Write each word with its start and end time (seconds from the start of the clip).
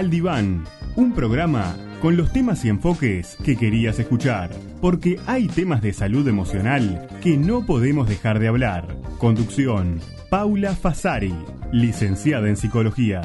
Al 0.00 0.08
Diván, 0.08 0.64
un 0.96 1.12
programa 1.12 1.76
con 2.00 2.16
los 2.16 2.32
temas 2.32 2.64
y 2.64 2.70
enfoques 2.70 3.36
que 3.44 3.54
querías 3.54 3.98
escuchar, 3.98 4.48
porque 4.80 5.20
hay 5.26 5.46
temas 5.46 5.82
de 5.82 5.92
salud 5.92 6.26
emocional 6.26 7.08
que 7.22 7.36
no 7.36 7.66
podemos 7.66 8.08
dejar 8.08 8.38
de 8.38 8.48
hablar. 8.48 8.96
Conducción, 9.18 10.00
Paula 10.30 10.74
Fasari, 10.74 11.34
licenciada 11.72 12.48
en 12.48 12.56
psicología. 12.56 13.22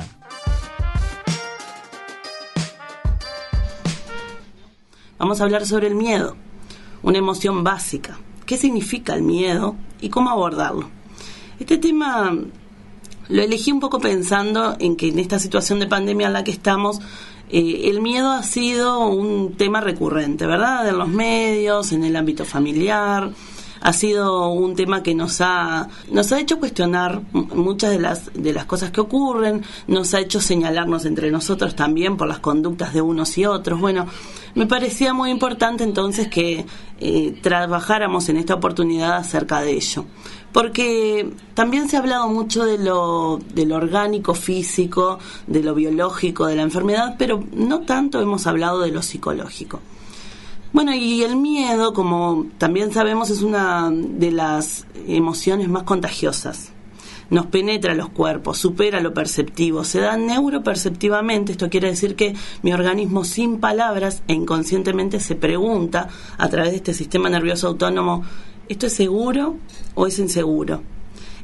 Vamos 5.18 5.40
a 5.40 5.46
hablar 5.46 5.66
sobre 5.66 5.88
el 5.88 5.96
miedo, 5.96 6.36
una 7.02 7.18
emoción 7.18 7.64
básica. 7.64 8.18
¿Qué 8.46 8.58
significa 8.58 9.16
el 9.16 9.24
miedo 9.24 9.76
y 10.02 10.10
cómo 10.10 10.30
abordarlo? 10.30 10.90
Este 11.60 11.78
tema 11.78 12.38
lo 13.30 13.42
elegí 13.42 13.72
un 13.72 13.80
poco 13.80 14.00
pensando 14.00 14.76
en 14.80 14.96
que 14.96 15.08
en 15.08 15.20
esta 15.20 15.40
situación 15.40 15.80
de 15.80 15.88
pandemia 15.88 16.28
en 16.28 16.34
la 16.34 16.44
que 16.44 16.52
estamos, 16.52 17.00
eh, 17.50 17.90
el 17.90 18.02
miedo 18.02 18.32
ha 18.32 18.44
sido 18.44 19.08
un 19.08 19.54
tema 19.56 19.82
recurrente, 19.82 20.46
¿verdad? 20.46 20.88
En 20.88 20.98
los 20.98 21.08
medios, 21.08 21.92
en 21.92 22.04
el 22.04 22.16
ámbito 22.16 22.46
familiar. 22.46 23.32
Ha 23.86 23.94
sido 23.94 24.50
un 24.50 24.76
tema 24.76 25.04
que 25.04 25.14
nos 25.14 25.42
ha, 25.42 25.90
nos 26.12 26.32
ha 26.32 26.40
hecho 26.40 26.58
cuestionar 26.58 27.22
muchas 27.34 27.92
de 27.92 28.00
las, 28.00 28.34
de 28.34 28.52
las 28.52 28.66
cosas 28.66 28.90
que 28.90 29.00
ocurren, 29.00 29.64
nos 29.86 30.16
ha 30.16 30.22
hecho 30.22 30.42
señalarnos 30.42 31.06
entre 31.06 31.30
nosotros 31.30 31.76
también 31.76 32.18
por 32.18 32.28
las 32.28 32.40
conductas 32.40 32.96
de 32.96 33.02
unos 33.02 33.38
y 33.38 33.46
otros. 33.46 33.80
Bueno, 33.80 34.08
me 34.56 34.66
parecía 34.66 35.14
muy 35.14 35.30
importante 35.30 35.84
entonces 35.84 36.30
que 36.30 36.66
eh, 37.00 37.40
trabajáramos 37.44 38.28
en 38.30 38.38
esta 38.38 38.56
oportunidad 38.56 39.18
acerca 39.18 39.62
de 39.62 39.74
ello 39.74 40.06
porque 40.52 41.30
también 41.54 41.88
se 41.88 41.98
ha 41.98 42.00
hablado 42.00 42.28
mucho 42.28 42.66
de 42.66 42.80
lo, 42.80 43.40
de 43.54 43.68
lo 43.68 43.76
orgánico, 43.76 44.34
físico, 44.34 45.20
de 45.46 45.62
lo 45.62 45.76
biológico, 45.76 46.48
de 46.48 46.56
la 46.56 46.64
enfermedad, 46.64 47.18
pero 47.20 47.44
no 47.54 47.82
tanto 47.82 48.20
hemos 48.20 48.48
hablado 48.48 48.80
de 48.80 48.90
lo 48.90 49.04
psicológico. 49.04 49.80
Bueno, 50.76 50.94
y 50.94 51.24
el 51.24 51.38
miedo, 51.38 51.94
como 51.94 52.48
también 52.58 52.92
sabemos, 52.92 53.30
es 53.30 53.44
una 53.44 53.90
de 53.90 54.30
las 54.34 54.86
emociones 55.08 55.70
más 55.70 55.84
contagiosas. 55.84 56.74
Nos 57.30 57.46
penetra 57.46 57.96
los 57.96 58.10
cuerpos, 58.10 58.58
supera 58.58 59.00
lo 59.00 59.14
perceptivo, 59.14 59.86
se 59.86 60.02
da 60.02 60.18
neuroperceptivamente, 60.18 61.54
esto 61.54 61.70
quiere 61.70 61.88
decir 61.88 62.18
que 62.18 62.36
mi 62.62 62.74
organismo 62.74 63.24
sin 63.24 63.62
palabras 63.62 64.22
e 64.28 64.34
inconscientemente 64.34 65.22
se 65.22 65.36
pregunta 65.36 66.10
a 66.38 66.50
través 66.50 66.72
de 66.72 66.76
este 66.76 66.94
sistema 66.94 67.30
nervioso 67.30 67.68
autónomo 67.68 68.24
¿esto 68.68 68.88
es 68.88 68.94
seguro 68.94 69.56
o 69.94 70.08
es 70.08 70.20
inseguro? 70.20 70.82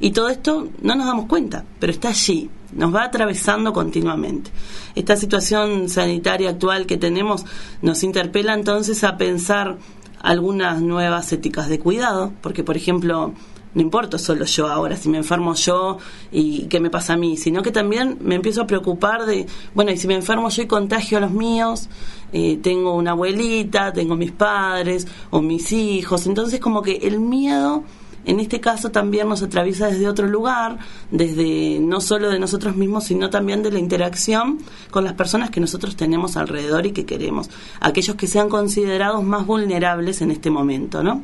Y 0.03 0.11
todo 0.11 0.29
esto 0.29 0.67
no 0.81 0.95
nos 0.95 1.05
damos 1.05 1.27
cuenta, 1.27 1.63
pero 1.79 1.93
está 1.93 2.09
allí, 2.09 2.49
nos 2.73 2.93
va 2.93 3.03
atravesando 3.03 3.71
continuamente. 3.71 4.49
Esta 4.95 5.15
situación 5.15 5.89
sanitaria 5.89 6.49
actual 6.49 6.87
que 6.87 6.97
tenemos 6.97 7.45
nos 7.83 8.01
interpela 8.01 8.55
entonces 8.55 9.03
a 9.03 9.15
pensar 9.17 9.77
algunas 10.19 10.81
nuevas 10.81 11.31
éticas 11.31 11.69
de 11.69 11.77
cuidado, 11.77 12.33
porque 12.41 12.63
por 12.63 12.77
ejemplo, 12.77 13.35
no 13.75 13.81
importa 13.81 14.17
solo 14.17 14.45
yo 14.45 14.67
ahora, 14.67 14.95
si 14.95 15.07
me 15.07 15.19
enfermo 15.19 15.53
yo 15.53 15.99
y 16.31 16.63
qué 16.63 16.79
me 16.79 16.89
pasa 16.89 17.13
a 17.13 17.17
mí, 17.17 17.37
sino 17.37 17.61
que 17.61 17.71
también 17.71 18.17
me 18.21 18.33
empiezo 18.33 18.63
a 18.63 18.67
preocupar 18.67 19.27
de, 19.27 19.45
bueno, 19.75 19.91
y 19.91 19.97
si 19.97 20.07
me 20.07 20.15
enfermo 20.15 20.49
yo 20.49 20.63
y 20.63 20.67
contagio 20.67 21.19
a 21.19 21.21
los 21.21 21.31
míos, 21.31 21.89
eh, 22.33 22.57
tengo 22.57 22.95
una 22.95 23.11
abuelita, 23.11 23.93
tengo 23.93 24.15
mis 24.15 24.31
padres 24.31 25.07
o 25.29 25.43
mis 25.43 25.71
hijos, 25.71 26.25
entonces 26.25 26.59
como 26.59 26.81
que 26.81 26.95
el 27.03 27.19
miedo 27.19 27.83
en 28.25 28.39
este 28.39 28.59
caso 28.59 28.91
también 28.91 29.27
nos 29.27 29.41
atraviesa 29.41 29.87
desde 29.87 30.07
otro 30.07 30.27
lugar, 30.27 30.77
desde 31.09 31.79
no 31.79 32.01
solo 32.01 32.29
de 32.29 32.39
nosotros 32.39 32.75
mismos, 32.75 33.05
sino 33.05 33.29
también 33.29 33.63
de 33.63 33.71
la 33.71 33.79
interacción 33.79 34.59
con 34.91 35.03
las 35.03 35.13
personas 35.13 35.49
que 35.49 35.59
nosotros 35.59 35.95
tenemos 35.95 36.37
alrededor 36.37 36.85
y 36.85 36.91
que 36.91 37.05
queremos, 37.05 37.49
aquellos 37.79 38.15
que 38.15 38.27
sean 38.27 38.49
considerados 38.49 39.23
más 39.23 39.45
vulnerables 39.45 40.21
en 40.21 40.31
este 40.31 40.51
momento, 40.51 41.03
¿no? 41.03 41.23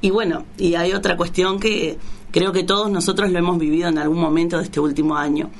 Y 0.00 0.10
bueno, 0.10 0.44
y 0.56 0.74
hay 0.74 0.92
otra 0.92 1.16
cuestión 1.16 1.58
que 1.58 1.98
creo 2.30 2.52
que 2.52 2.62
todos 2.62 2.90
nosotros 2.90 3.32
lo 3.32 3.38
hemos 3.38 3.58
vivido 3.58 3.88
en 3.88 3.98
algún 3.98 4.20
momento 4.20 4.58
de 4.58 4.64
este 4.64 4.78
último 4.78 5.16
año. 5.16 5.50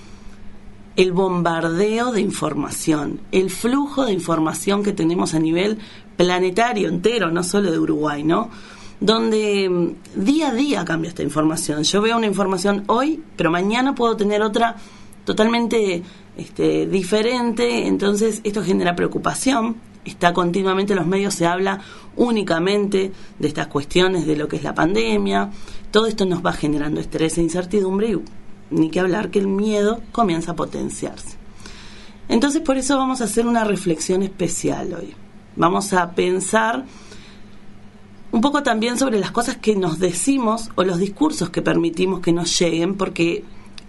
El 0.94 1.12
bombardeo 1.12 2.12
de 2.12 2.20
información, 2.20 3.20
el 3.32 3.50
flujo 3.50 4.06
de 4.06 4.12
información 4.12 4.82
que 4.82 4.92
tenemos 4.92 5.34
a 5.34 5.38
nivel 5.38 5.78
planetario 6.16 6.88
entero, 6.88 7.30
no 7.30 7.42
solo 7.42 7.70
de 7.70 7.78
Uruguay, 7.78 8.22
¿no? 8.22 8.50
Donde 9.00 9.68
mm, 9.68 10.24
día 10.24 10.48
a 10.48 10.54
día 10.54 10.84
cambia 10.84 11.08
esta 11.08 11.22
información. 11.22 11.82
Yo 11.82 12.00
veo 12.00 12.16
una 12.16 12.26
información 12.26 12.84
hoy, 12.86 13.22
pero 13.36 13.50
mañana 13.50 13.94
puedo 13.94 14.16
tener 14.16 14.42
otra 14.42 14.76
totalmente 15.24 16.02
este, 16.36 16.86
diferente, 16.86 17.86
entonces 17.86 18.40
esto 18.44 18.62
genera 18.62 18.94
preocupación, 18.94 19.76
está 20.04 20.32
continuamente 20.32 20.92
en 20.92 21.00
los 21.00 21.06
medios, 21.06 21.34
se 21.34 21.46
habla 21.46 21.80
únicamente 22.14 23.12
de 23.38 23.48
estas 23.48 23.66
cuestiones 23.66 24.26
de 24.26 24.36
lo 24.36 24.46
que 24.46 24.56
es 24.56 24.62
la 24.62 24.74
pandemia, 24.74 25.50
todo 25.90 26.06
esto 26.06 26.24
nos 26.24 26.46
va 26.46 26.52
generando 26.52 27.00
estrés 27.00 27.36
e 27.38 27.42
incertidumbre 27.42 28.10
y 28.10 28.20
ni 28.70 28.90
que 28.90 29.00
hablar 29.00 29.30
que 29.30 29.40
el 29.40 29.48
miedo 29.48 30.00
comienza 30.12 30.52
a 30.52 30.56
potenciarse. 30.56 31.36
Entonces 32.28 32.62
por 32.62 32.76
eso 32.76 32.96
vamos 32.96 33.20
a 33.20 33.24
hacer 33.24 33.46
una 33.46 33.64
reflexión 33.64 34.22
especial 34.22 34.94
hoy. 34.94 35.14
Vamos 35.56 35.92
a 35.92 36.12
pensar 36.12 36.84
un 38.32 38.40
poco 38.40 38.62
también 38.62 38.98
sobre 38.98 39.18
las 39.18 39.30
cosas 39.30 39.56
que 39.56 39.76
nos 39.76 39.98
decimos 39.98 40.70
o 40.74 40.84
los 40.84 40.98
discursos 40.98 41.50
que 41.50 41.62
permitimos 41.62 42.20
que 42.20 42.32
nos 42.32 42.58
lleguen, 42.58 42.94
porque 42.94 43.44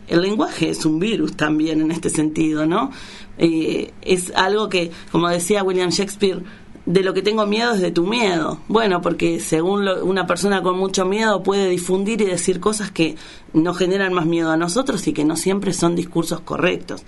el 0.08 0.22
lenguaje 0.22 0.70
es 0.70 0.86
un 0.86 1.00
virus 1.00 1.36
también 1.36 1.82
en 1.82 1.92
este 1.92 2.10
sentido, 2.10 2.66
¿no? 2.66 2.92
Eh, 3.38 3.94
es 4.02 4.32
algo 4.36 4.70
que, 4.70 4.92
como 5.12 5.28
decía 5.28 5.64
William 5.64 5.90
Shakespeare, 5.90 6.44
de 6.86 7.04
lo 7.04 7.14
que 7.14 7.22
tengo 7.22 7.46
miedo 7.46 7.74
es 7.74 7.82
de 7.82 7.92
tu 7.92 8.08
miedo. 8.08 8.60
Bueno, 8.70 9.02
porque 9.02 9.42
según 9.42 9.88
una 9.88 10.26
persona 10.26 10.64
con 10.64 10.78
mucho 10.78 11.06
miedo 11.06 11.44
puede 11.44 11.70
difundir 11.70 12.22
y 12.22 12.26
decir 12.26 12.62
cosas 12.62 12.92
que 12.92 13.16
nos 13.54 13.78
generan 13.78 14.14
más 14.14 14.26
miedo 14.26 14.52
a 14.52 14.58
nosotros 14.58 15.06
y 15.08 15.14
que 15.14 15.26
no 15.26 15.36
siempre 15.36 15.74
son 15.74 15.96
discursos 15.96 16.40
correctos. 16.40 17.04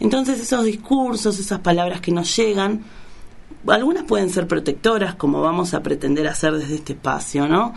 Entonces 0.00 0.40
esos 0.40 0.64
discursos, 0.64 1.38
esas 1.38 1.60
palabras 1.60 2.00
que 2.00 2.12
nos 2.12 2.34
llegan, 2.34 2.82
algunas 3.66 4.04
pueden 4.04 4.30
ser 4.30 4.46
protectoras, 4.46 5.14
como 5.14 5.40
vamos 5.40 5.74
a 5.74 5.82
pretender 5.82 6.26
hacer 6.28 6.54
desde 6.54 6.76
este 6.76 6.92
espacio, 6.94 7.46
¿no? 7.46 7.74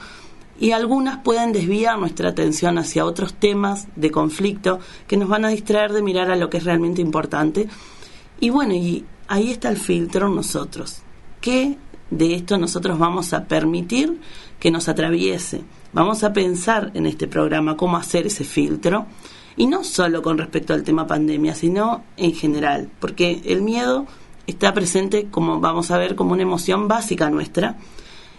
y 0.59 0.71
algunas 0.71 1.17
pueden 1.17 1.51
desviar 1.51 1.97
nuestra 1.99 2.29
atención 2.29 2.77
hacia 2.77 3.05
otros 3.05 3.33
temas 3.33 3.87
de 3.95 4.11
conflicto 4.11 4.79
que 5.07 5.17
nos 5.17 5.27
van 5.27 5.45
a 5.45 5.49
distraer 5.49 5.91
de 5.93 6.01
mirar 6.01 6.31
a 6.31 6.35
lo 6.35 6.49
que 6.49 6.57
es 6.57 6.63
realmente 6.63 7.01
importante. 7.01 7.67
Y 8.39 8.49
bueno, 8.49 8.73
y 8.73 9.05
ahí 9.27 9.51
está 9.51 9.69
el 9.69 9.77
filtro 9.77 10.29
nosotros. 10.29 11.01
¿Qué 11.41 11.77
de 12.09 12.35
esto 12.35 12.57
nosotros 12.57 12.99
vamos 12.99 13.33
a 13.33 13.45
permitir 13.45 14.19
que 14.59 14.71
nos 14.71 14.87
atraviese? 14.87 15.63
Vamos 15.91 16.23
a 16.23 16.33
pensar 16.33 16.91
en 16.93 17.07
este 17.07 17.27
programa 17.27 17.75
cómo 17.75 17.97
hacer 17.97 18.27
ese 18.27 18.43
filtro. 18.43 19.07
Y 19.55 19.67
no 19.67 19.83
solo 19.83 20.21
con 20.21 20.37
respecto 20.37 20.73
al 20.73 20.83
tema 20.83 21.05
pandemia, 21.05 21.53
sino 21.53 22.03
en 22.17 22.33
general, 22.33 22.89
porque 22.99 23.41
el 23.45 23.61
miedo 23.61 24.07
está 24.47 24.73
presente, 24.73 25.27
como 25.29 25.59
vamos 25.59 25.91
a 25.91 25.97
ver, 25.97 26.15
como 26.15 26.33
una 26.33 26.43
emoción 26.43 26.87
básica 26.87 27.29
nuestra. 27.29 27.77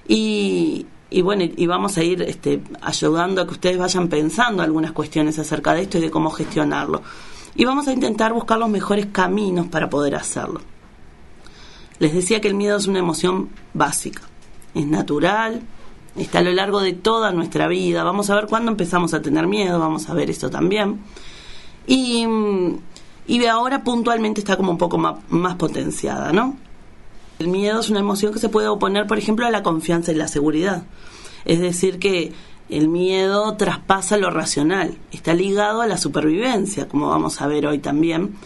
Y, 0.06 0.86
y 1.10 1.22
bueno, 1.22 1.44
y 1.44 1.66
vamos 1.66 1.96
a 1.96 2.02
ir 2.02 2.22
este, 2.22 2.60
ayudando 2.82 3.42
a 3.42 3.46
que 3.46 3.52
ustedes 3.52 3.78
vayan 3.78 4.08
pensando 4.08 4.62
algunas 4.62 4.92
cuestiones 4.92 5.38
acerca 5.38 5.74
de 5.74 5.82
esto 5.82 5.98
y 5.98 6.00
de 6.02 6.10
cómo 6.10 6.30
gestionarlo. 6.30 7.02
Y 7.54 7.64
vamos 7.64 7.86
a 7.86 7.92
intentar 7.92 8.32
buscar 8.32 8.58
los 8.58 8.68
mejores 8.68 9.06
caminos 9.06 9.68
para 9.68 9.88
poder 9.88 10.16
hacerlo. 10.16 10.60
Les 12.00 12.12
decía 12.12 12.40
que 12.40 12.48
el 12.48 12.54
miedo 12.54 12.76
es 12.76 12.88
una 12.88 12.98
emoción 12.98 13.50
básica, 13.72 14.22
es 14.74 14.86
natural, 14.86 15.62
está 16.16 16.40
a 16.40 16.42
lo 16.42 16.52
largo 16.52 16.80
de 16.80 16.92
toda 16.92 17.30
nuestra 17.30 17.68
vida. 17.68 18.02
Vamos 18.02 18.28
a 18.30 18.34
ver 18.34 18.46
cuándo 18.46 18.72
empezamos 18.72 19.14
a 19.14 19.22
tener 19.22 19.46
miedo, 19.46 19.78
vamos 19.78 20.08
a 20.08 20.14
ver 20.14 20.30
esto 20.30 20.50
también. 20.50 21.00
Y, 21.86 22.26
y 23.26 23.44
ahora 23.46 23.84
puntualmente 23.84 24.40
está 24.40 24.56
como 24.56 24.72
un 24.72 24.78
poco 24.78 24.98
más, 24.98 25.54
potenciada, 25.56 26.32
¿no? 26.32 26.56
El 27.38 27.48
miedo 27.48 27.80
es 27.80 27.90
una 27.90 28.00
emoción 28.00 28.32
que 28.32 28.38
se 28.38 28.48
puede 28.48 28.68
oponer, 28.68 29.06
por 29.06 29.18
ejemplo, 29.18 29.46
a 29.46 29.50
la 29.50 29.62
confianza 29.62 30.12
y 30.12 30.14
la 30.14 30.28
seguridad. 30.28 30.84
Es 31.44 31.60
decir, 31.60 31.98
que 31.98 32.32
el 32.68 32.88
miedo 32.88 33.56
traspasa 33.56 34.16
lo 34.16 34.30
racional, 34.30 34.96
está 35.10 35.34
ligado 35.34 35.80
a 35.80 35.86
la 35.86 35.96
supervivencia, 35.96 36.88
como 36.88 37.08
vamos 37.08 37.40
a 37.40 37.46
ver 37.46 37.66
hoy 37.66 37.78
también. 37.78 38.36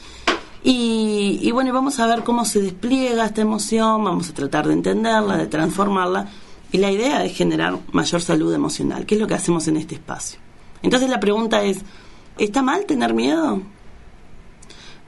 Y, 0.63 1.39
y, 1.43 1.51
bueno, 1.51 1.73
vamos 1.73 2.01
a 2.01 2.07
ver 2.07 2.25
cómo 2.25 2.45
se 2.45 2.61
despliega 2.61 3.27
esta 3.27 3.43
emoción, 3.43 4.05
vamos 4.05 4.31
a 4.31 4.35
tratar 4.35 4.67
de 4.67 4.75
entenderla, 4.75 5.37
de 5.37 5.47
transformarla 5.47 6.29
Y 6.73 6.79
la 6.79 6.91
idea 6.91 7.25
es 7.25 7.37
generar 7.37 7.79
mayor 7.93 8.21
salud 8.21 8.53
emocional, 8.53 9.07
que 9.07 9.15
es 9.15 9.21
lo 9.21 9.27
que 9.27 9.35
hacemos 9.35 9.69
en 9.69 9.77
este 9.77 9.95
espacio. 9.95 10.41
Entonces 10.83 11.11
la 11.11 11.21
pregunta 11.21 11.63
es, 11.63 11.79
¿está 12.39 12.63
mal 12.63 12.87
tener 12.87 13.15
miedo? 13.15 13.63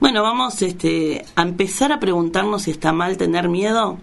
Bueno, 0.01 0.23
vamos 0.23 0.63
este, 0.63 1.23
a 1.35 1.43
empezar 1.43 1.91
a 1.91 1.99
preguntarnos 1.99 2.63
si 2.63 2.71
está 2.71 2.91
mal 2.91 3.17
tener 3.17 3.49
miedo 3.49 3.99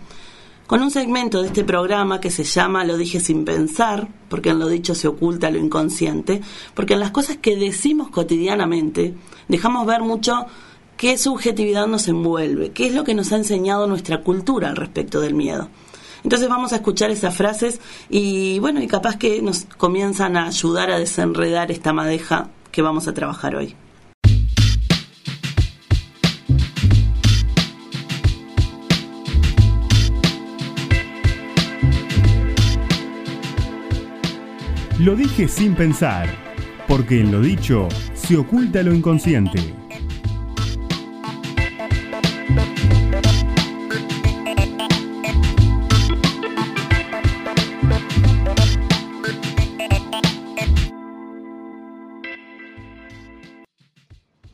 con 0.69 0.81
un 0.81 0.93
segmento 0.93 1.43
de 1.43 1.49
este 1.49 1.65
programa 1.65 2.21
que 2.21 2.31
se 2.31 2.45
llama 2.45 2.85
Lo 2.85 2.97
dije 2.97 3.19
sin 3.19 3.45
pensar, 3.45 4.07
porque 4.29 4.51
en 4.51 4.61
lo 4.61 4.69
dicho 4.69 4.95
se 4.95 5.09
oculta 5.09 5.51
lo 5.51 5.59
inconsciente, 5.59 6.41
porque 6.75 6.95
en 6.95 7.01
las 7.01 7.11
cosas 7.11 7.39
que 7.39 7.57
decimos 7.57 8.11
cotidianamente 8.11 9.17
dejamos 9.49 9.87
ver 9.87 10.03
mucho 10.03 10.47
qué 10.97 11.19
subjetividad 11.19 11.89
nos 11.89 12.07
envuelve, 12.07 12.71
qué 12.71 12.87
es 12.87 12.95
lo 12.95 13.03
que 13.03 13.15
nos 13.15 13.33
ha 13.33 13.37
enseñado 13.37 13.89
nuestra 13.89 14.23
cultura 14.23 14.69
al 14.69 14.77
respecto 14.77 15.21
del 15.21 15.35
miedo. 15.35 15.69
Entonces 16.23 16.49
vamos 16.49 16.73
a 16.73 16.77
escuchar 16.77 17.11
esas 17.11 17.35
frases 17.35 17.81
y 18.09 18.61
bueno, 18.61 18.81
y 18.81 18.87
capaz 18.87 19.17
que 19.17 19.43
nos 19.43 19.65
comienzan 19.65 20.37
a 20.37 20.47
ayudar 20.47 20.93
a 20.93 20.99
desenredar 21.01 21.73
esta 21.73 21.93
madeja 21.93 22.51
que 22.71 22.83
vamos 22.83 23.09
a 23.09 23.15
trabajar 23.15 23.57
hoy. 23.57 23.75
Lo 34.99 35.15
dije 35.15 35.47
sin 35.47 35.77
pensar, 35.77 36.29
porque 36.89 37.21
en 37.21 37.31
lo 37.31 37.41
dicho 37.41 37.87
se 38.15 38.37
oculta 38.37 38.83
lo 38.83 38.93
inconsciente. 38.93 39.61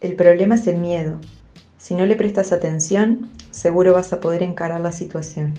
El 0.03 0.15
problema 0.15 0.57
es 0.57 0.67
el 0.67 0.77
miedo. 0.77 1.23
Si 1.79 1.95
no 1.95 2.05
le 2.05 2.17
prestas 2.17 2.53
atención, 2.53 3.31
seguro 3.51 3.95
vas 3.95 4.13
a 4.13 4.21
poder 4.21 4.43
encarar 4.43 4.83
la 4.83 4.93
situación. 4.93 5.55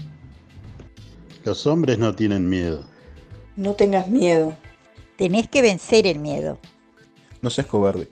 Los 1.43 1.65
hombres 1.65 1.97
no 1.97 2.13
tienen 2.13 2.47
miedo. 2.47 2.83
No 3.55 3.73
tengas 3.73 4.09
miedo. 4.09 4.55
Tenés 5.17 5.47
que 5.47 5.61
vencer 5.61 6.07
el 6.07 6.19
miedo. 6.19 6.59
No 7.41 7.49
seas 7.49 7.67
cobarde. 7.67 8.09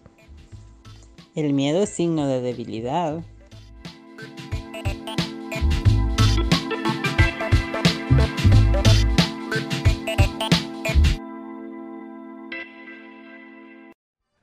El 1.35 1.53
miedo 1.53 1.83
es 1.83 1.89
signo 1.89 2.27
de 2.27 2.39
debilidad. 2.41 3.21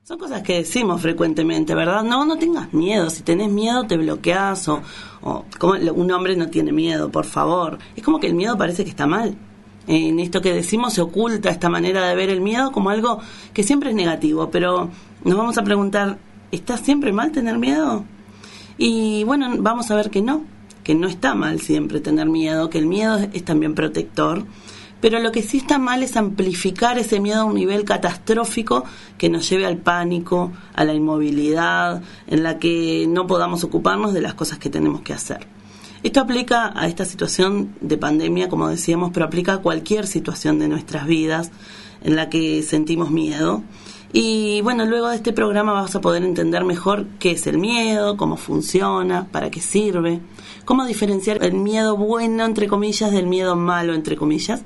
Son 0.03 0.19
cosas 0.19 0.43
que 0.43 0.55
decimos 0.57 1.01
frecuentemente, 1.01 1.73
¿verdad? 1.73 2.03
No, 2.03 2.25
no 2.25 2.37
tengas 2.37 2.73
miedo. 2.73 3.09
Si 3.09 3.23
tenés 3.23 3.49
miedo, 3.49 3.87
te 3.87 3.97
bloqueas. 3.97 4.67
O, 4.67 4.81
o 5.21 5.45
como 5.57 5.73
un 5.73 6.11
hombre 6.11 6.35
no 6.35 6.49
tiene 6.49 6.71
miedo, 6.71 7.09
por 7.09 7.25
favor. 7.25 7.79
Es 7.95 8.03
como 8.03 8.19
que 8.19 8.27
el 8.27 8.35
miedo 8.35 8.55
parece 8.55 8.83
que 8.83 8.89
está 8.91 9.07
mal. 9.07 9.35
En 9.87 10.19
esto 10.19 10.41
que 10.41 10.53
decimos 10.53 10.93
se 10.93 11.01
oculta 11.01 11.49
esta 11.49 11.69
manera 11.69 12.07
de 12.07 12.15
ver 12.15 12.29
el 12.29 12.41
miedo 12.41 12.71
como 12.71 12.89
algo 12.89 13.19
que 13.53 13.63
siempre 13.63 13.89
es 13.89 13.95
negativo. 13.95 14.49
Pero 14.51 14.89
nos 15.23 15.37
vamos 15.37 15.57
a 15.57 15.63
preguntar, 15.63 16.17
¿está 16.51 16.77
siempre 16.77 17.11
mal 17.11 17.31
tener 17.31 17.57
miedo? 17.57 18.05
Y 18.77 19.23
bueno, 19.23 19.49
vamos 19.59 19.91
a 19.91 19.95
ver 19.95 20.09
que 20.09 20.21
no, 20.21 20.43
que 20.83 20.95
no 20.95 21.07
está 21.07 21.35
mal 21.35 21.61
siempre 21.61 21.99
tener 21.99 22.27
miedo, 22.27 22.69
que 22.69 22.77
el 22.77 22.87
miedo 22.87 23.19
es 23.33 23.43
también 23.43 23.75
protector 23.75 24.45
pero 25.01 25.19
lo 25.19 25.31
que 25.31 25.41
sí 25.41 25.57
está 25.57 25.79
mal 25.79 26.03
es 26.03 26.15
amplificar 26.15 26.99
ese 26.99 27.19
miedo 27.19 27.41
a 27.41 27.45
un 27.45 27.55
nivel 27.55 27.83
catastrófico 27.83 28.85
que 29.17 29.29
nos 29.29 29.49
lleve 29.49 29.65
al 29.65 29.77
pánico, 29.77 30.51
a 30.75 30.85
la 30.85 30.93
inmovilidad, 30.93 32.03
en 32.27 32.43
la 32.43 32.59
que 32.59 33.07
no 33.09 33.25
podamos 33.25 33.63
ocuparnos 33.63 34.13
de 34.13 34.21
las 34.21 34.35
cosas 34.35 34.59
que 34.59 34.69
tenemos 34.69 35.01
que 35.01 35.13
hacer. 35.13 35.47
Esto 36.03 36.19
aplica 36.19 36.73
a 36.75 36.87
esta 36.87 37.05
situación 37.05 37.75
de 37.79 37.95
pandemia, 37.95 38.49
como 38.49 38.67
decíamos, 38.67 39.11
pero 39.13 39.27
aplica 39.27 39.53
a 39.53 39.57
cualquier 39.59 40.07
situación 40.07 40.57
de 40.57 40.67
nuestras 40.67 41.05
vidas 41.05 41.51
en 42.03 42.15
la 42.15 42.27
que 42.27 42.63
sentimos 42.63 43.11
miedo. 43.11 43.61
Y 44.11 44.61
bueno, 44.61 44.85
luego 44.85 45.09
de 45.09 45.15
este 45.15 45.31
programa 45.31 45.73
vas 45.73 45.95
a 45.95 46.01
poder 46.01 46.23
entender 46.23 46.65
mejor 46.65 47.05
qué 47.19 47.31
es 47.31 47.45
el 47.45 47.59
miedo, 47.59 48.17
cómo 48.17 48.35
funciona, 48.35 49.27
para 49.31 49.51
qué 49.51 49.61
sirve, 49.61 50.21
cómo 50.65 50.85
diferenciar 50.85 51.43
el 51.43 51.53
miedo 51.53 51.95
bueno, 51.95 52.45
entre 52.45 52.67
comillas, 52.67 53.11
del 53.11 53.27
miedo 53.27 53.55
malo, 53.55 53.93
entre 53.93 54.15
comillas 54.15 54.63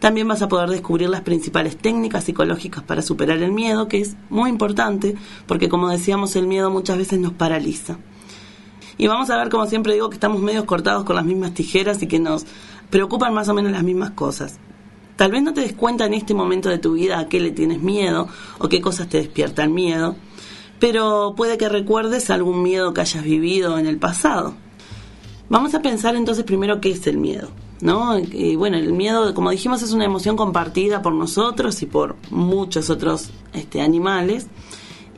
también 0.00 0.28
vas 0.28 0.42
a 0.42 0.48
poder 0.48 0.68
descubrir 0.68 1.08
las 1.08 1.22
principales 1.22 1.78
técnicas 1.78 2.24
psicológicas 2.24 2.82
para 2.82 3.00
superar 3.00 3.38
el 3.38 3.52
miedo, 3.52 3.88
que 3.88 4.02
es 4.02 4.16
muy 4.28 4.50
importante 4.50 5.14
porque 5.46 5.70
como 5.70 5.88
decíamos 5.88 6.36
el 6.36 6.46
miedo 6.46 6.70
muchas 6.70 6.98
veces 6.98 7.20
nos 7.20 7.32
paraliza. 7.32 7.96
Y 8.96 9.06
vamos 9.06 9.30
a 9.30 9.36
ver, 9.36 9.48
como 9.48 9.66
siempre 9.66 9.94
digo, 9.94 10.08
que 10.08 10.14
estamos 10.14 10.40
medio 10.40 10.66
cortados 10.66 11.04
con 11.04 11.16
las 11.16 11.24
mismas 11.24 11.54
tijeras 11.54 12.02
y 12.02 12.06
que 12.06 12.18
nos 12.18 12.46
preocupan 12.90 13.34
más 13.34 13.48
o 13.48 13.54
menos 13.54 13.72
las 13.72 13.82
mismas 13.82 14.10
cosas. 14.12 14.58
Tal 15.16 15.30
vez 15.30 15.42
no 15.42 15.54
te 15.54 15.60
des 15.60 15.74
cuenta 15.74 16.06
en 16.06 16.14
este 16.14 16.34
momento 16.34 16.68
de 16.68 16.78
tu 16.78 16.94
vida 16.94 17.18
a 17.18 17.28
qué 17.28 17.40
le 17.40 17.52
tienes 17.52 17.80
miedo 17.80 18.28
o 18.58 18.68
qué 18.68 18.80
cosas 18.80 19.08
te 19.08 19.18
despiertan 19.18 19.72
miedo, 19.72 20.16
pero 20.80 21.34
puede 21.36 21.56
que 21.56 21.68
recuerdes 21.68 22.30
algún 22.30 22.62
miedo 22.62 22.92
que 22.92 23.00
hayas 23.00 23.24
vivido 23.24 23.78
en 23.78 23.86
el 23.86 23.98
pasado. 23.98 24.54
Vamos 25.48 25.74
a 25.74 25.82
pensar 25.82 26.16
entonces 26.16 26.44
primero 26.44 26.80
qué 26.80 26.90
es 26.90 27.06
el 27.06 27.18
miedo. 27.18 27.48
¿no? 27.80 28.18
Y 28.18 28.56
bueno, 28.56 28.78
el 28.78 28.92
miedo, 28.92 29.34
como 29.34 29.50
dijimos, 29.50 29.82
es 29.82 29.92
una 29.92 30.06
emoción 30.06 30.36
compartida 30.36 31.02
por 31.02 31.12
nosotros 31.12 31.82
y 31.82 31.86
por 31.86 32.16
muchos 32.30 32.88
otros 32.88 33.30
este, 33.52 33.82
animales. 33.82 34.46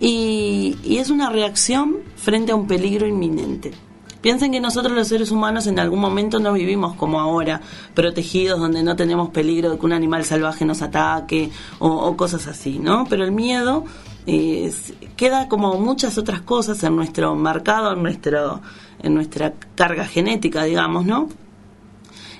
Y, 0.00 0.76
es 0.98 1.10
una 1.10 1.30
reacción 1.30 1.98
frente 2.16 2.52
a 2.52 2.54
un 2.54 2.66
peligro 2.66 3.06
inminente. 3.06 3.72
Piensen 4.20 4.50
que 4.50 4.60
nosotros 4.60 4.92
los 4.92 5.08
seres 5.08 5.30
humanos 5.30 5.66
en 5.66 5.78
algún 5.78 6.00
momento 6.00 6.40
no 6.40 6.52
vivimos 6.52 6.96
como 6.96 7.20
ahora, 7.20 7.60
protegidos, 7.94 8.58
donde 8.58 8.82
no 8.82 8.96
tenemos 8.96 9.30
peligro 9.30 9.70
de 9.70 9.78
que 9.78 9.86
un 9.86 9.92
animal 9.92 10.24
salvaje 10.24 10.64
nos 10.64 10.82
ataque 10.82 11.50
o, 11.78 12.16
cosas 12.16 12.46
así, 12.48 12.78
¿no? 12.78 13.06
Pero 13.08 13.24
el 13.24 13.30
miedo 13.30 13.84
eh, 14.26 14.72
queda 15.16 15.48
como 15.48 15.74
muchas 15.74 16.18
otras 16.18 16.40
cosas 16.40 16.82
en 16.82 16.96
nuestro 16.96 17.36
marcado, 17.36 17.92
en, 17.92 18.02
nuestro, 18.02 18.60
en 19.00 19.14
nuestra 19.14 19.54
carga 19.76 20.06
genética, 20.06 20.64
digamos, 20.64 21.06
¿no? 21.06 21.28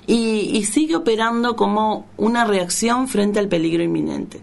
y, 0.07 0.63
sigue 0.63 0.95
operando 0.95 1.55
como 1.57 2.07
una 2.15 2.45
reacción 2.45 3.09
frente 3.09 3.39
al 3.39 3.49
peligro 3.49 3.83
inminente. 3.83 4.41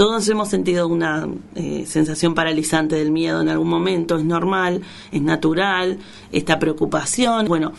Todos 0.00 0.26
hemos 0.30 0.48
sentido 0.48 0.88
una 0.88 1.28
eh, 1.54 1.84
sensación 1.86 2.34
paralizante 2.34 2.96
del 2.96 3.10
miedo 3.10 3.42
en 3.42 3.50
algún 3.50 3.68
momento, 3.68 4.16
es 4.16 4.24
normal, 4.24 4.80
es 5.12 5.20
natural, 5.20 5.98
esta 6.32 6.58
preocupación, 6.58 7.46
bueno, 7.46 7.72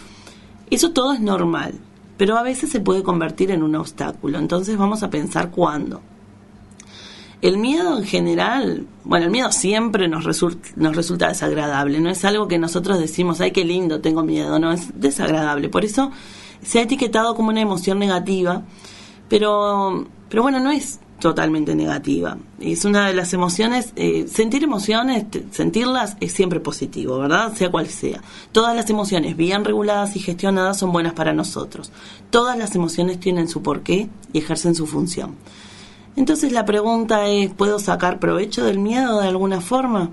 eso 0.69 0.91
todo 0.91 1.13
es 1.13 1.19
normal, 1.19 1.73
pero 2.17 2.37
a 2.37 2.43
veces 2.43 2.69
se 2.69 2.79
puede 2.79 3.01
convertir 3.01 3.49
en 3.49 3.63
un 3.63 3.75
obstáculo, 3.75 4.37
entonces 4.37 4.77
vamos 4.77 5.01
a 5.01 5.09
pensar 5.09 5.49
cuándo. 5.49 6.01
El 7.41 7.57
miedo 7.57 7.97
en 7.97 8.03
general, 8.03 8.85
bueno, 9.03 9.25
el 9.25 9.31
miedo 9.31 9.51
siempre 9.51 10.07
nos, 10.07 10.23
resulta, 10.23 10.69
nos 10.75 10.95
resulta 10.95 11.27
desagradable, 11.27 12.01
no 12.01 12.11
es 12.11 12.23
algo 12.23 12.47
que 12.47 12.59
nosotros 12.59 12.99
decimos, 12.99 13.41
ay, 13.41 13.49
qué 13.49 13.65
lindo, 13.65 13.99
tengo 13.99 14.21
miedo, 14.21 14.59
no, 14.59 14.71
es 14.71 14.91
desagradable. 14.93 15.69
Por 15.69 15.85
eso 15.85 16.11
se 16.61 16.77
ha 16.77 16.83
etiquetado 16.83 17.33
como 17.33 17.49
una 17.49 17.61
emoción 17.61 17.97
negativa, 17.97 18.61
pero, 19.27 20.05
pero 20.29 20.43
bueno, 20.43 20.59
no 20.59 20.69
es 20.69 20.99
totalmente 21.21 21.75
negativa. 21.75 22.37
Es 22.59 22.83
una 22.83 23.07
de 23.07 23.13
las 23.13 23.31
emociones, 23.33 23.93
eh, 23.95 24.27
sentir 24.27 24.63
emociones, 24.63 25.25
sentirlas 25.51 26.17
es 26.19 26.33
siempre 26.33 26.59
positivo, 26.59 27.17
¿verdad? 27.19 27.53
Sea 27.53 27.71
cual 27.71 27.87
sea. 27.87 28.21
Todas 28.51 28.75
las 28.75 28.89
emociones 28.89 29.37
bien 29.37 29.63
reguladas 29.63 30.17
y 30.17 30.19
gestionadas 30.19 30.79
son 30.79 30.91
buenas 30.91 31.13
para 31.13 31.31
nosotros. 31.31 31.93
Todas 32.29 32.57
las 32.57 32.75
emociones 32.75 33.19
tienen 33.21 33.47
su 33.47 33.61
porqué 33.61 34.09
y 34.33 34.39
ejercen 34.39 34.75
su 34.75 34.85
función. 34.87 35.35
Entonces 36.17 36.51
la 36.51 36.65
pregunta 36.65 37.27
es, 37.29 37.53
¿puedo 37.53 37.79
sacar 37.79 38.19
provecho 38.19 38.65
del 38.65 38.79
miedo 38.79 39.21
de 39.21 39.29
alguna 39.29 39.61
forma? 39.61 40.09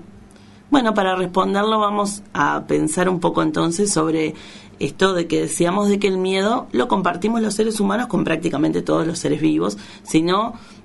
Bueno, 0.71 0.93
para 0.93 1.15
responderlo 1.15 1.79
vamos 1.79 2.21
a 2.33 2.65
pensar 2.67 3.09
un 3.09 3.19
poco 3.19 3.41
entonces 3.41 3.91
sobre 3.91 4.35
esto 4.79 5.13
de 5.13 5.27
que 5.27 5.41
decíamos 5.41 5.89
de 5.89 5.99
que 5.99 6.07
el 6.07 6.17
miedo 6.17 6.67
lo 6.71 6.87
compartimos 6.87 7.41
los 7.41 7.53
seres 7.53 7.79
humanos 7.79 8.07
con 8.07 8.23
prácticamente 8.23 8.81
todos 8.81 9.05
los 9.05 9.19
seres 9.19 9.41
vivos, 9.41 9.77
si 10.03 10.21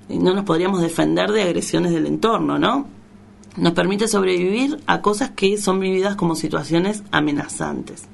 no, 0.09 0.19
no 0.19 0.33
nos 0.33 0.45
podríamos 0.45 0.81
defender 0.81 1.31
de 1.31 1.43
agresiones 1.43 1.91
del 1.91 2.07
entorno, 2.07 2.59
¿no? 2.59 2.87
Nos 3.57 3.73
permite 3.73 4.07
sobrevivir 4.07 4.79
a 4.85 5.01
cosas 5.01 5.31
que 5.31 5.57
son 5.57 5.79
vividas 5.79 6.15
como 6.15 6.35
situaciones 6.35 7.03
amenazantes. 7.11 8.07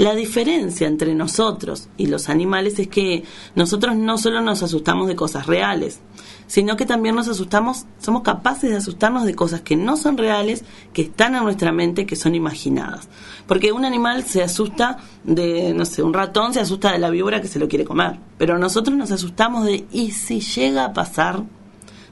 La 0.00 0.14
diferencia 0.14 0.86
entre 0.86 1.14
nosotros 1.14 1.90
y 1.98 2.06
los 2.06 2.30
animales 2.30 2.78
es 2.78 2.88
que 2.88 3.22
nosotros 3.54 3.94
no 3.96 4.16
solo 4.16 4.40
nos 4.40 4.62
asustamos 4.62 5.08
de 5.08 5.14
cosas 5.14 5.46
reales, 5.46 6.00
sino 6.46 6.74
que 6.78 6.86
también 6.86 7.14
nos 7.14 7.28
asustamos, 7.28 7.84
somos 7.98 8.22
capaces 8.22 8.70
de 8.70 8.78
asustarnos 8.78 9.26
de 9.26 9.34
cosas 9.34 9.60
que 9.60 9.76
no 9.76 9.98
son 9.98 10.16
reales, 10.16 10.64
que 10.94 11.02
están 11.02 11.34
en 11.34 11.44
nuestra 11.44 11.70
mente, 11.70 12.06
que 12.06 12.16
son 12.16 12.34
imaginadas. 12.34 13.10
Porque 13.46 13.72
un 13.72 13.84
animal 13.84 14.24
se 14.24 14.42
asusta 14.42 14.96
de, 15.22 15.74
no 15.74 15.84
sé, 15.84 16.02
un 16.02 16.14
ratón 16.14 16.54
se 16.54 16.60
asusta 16.60 16.92
de 16.92 16.98
la 16.98 17.10
víbora 17.10 17.42
que 17.42 17.48
se 17.48 17.58
lo 17.58 17.68
quiere 17.68 17.84
comer, 17.84 18.18
pero 18.38 18.56
nosotros 18.56 18.96
nos 18.96 19.10
asustamos 19.10 19.66
de, 19.66 19.84
¿y 19.92 20.12
si 20.12 20.40
llega 20.40 20.86
a 20.86 20.92
pasar? 20.94 21.42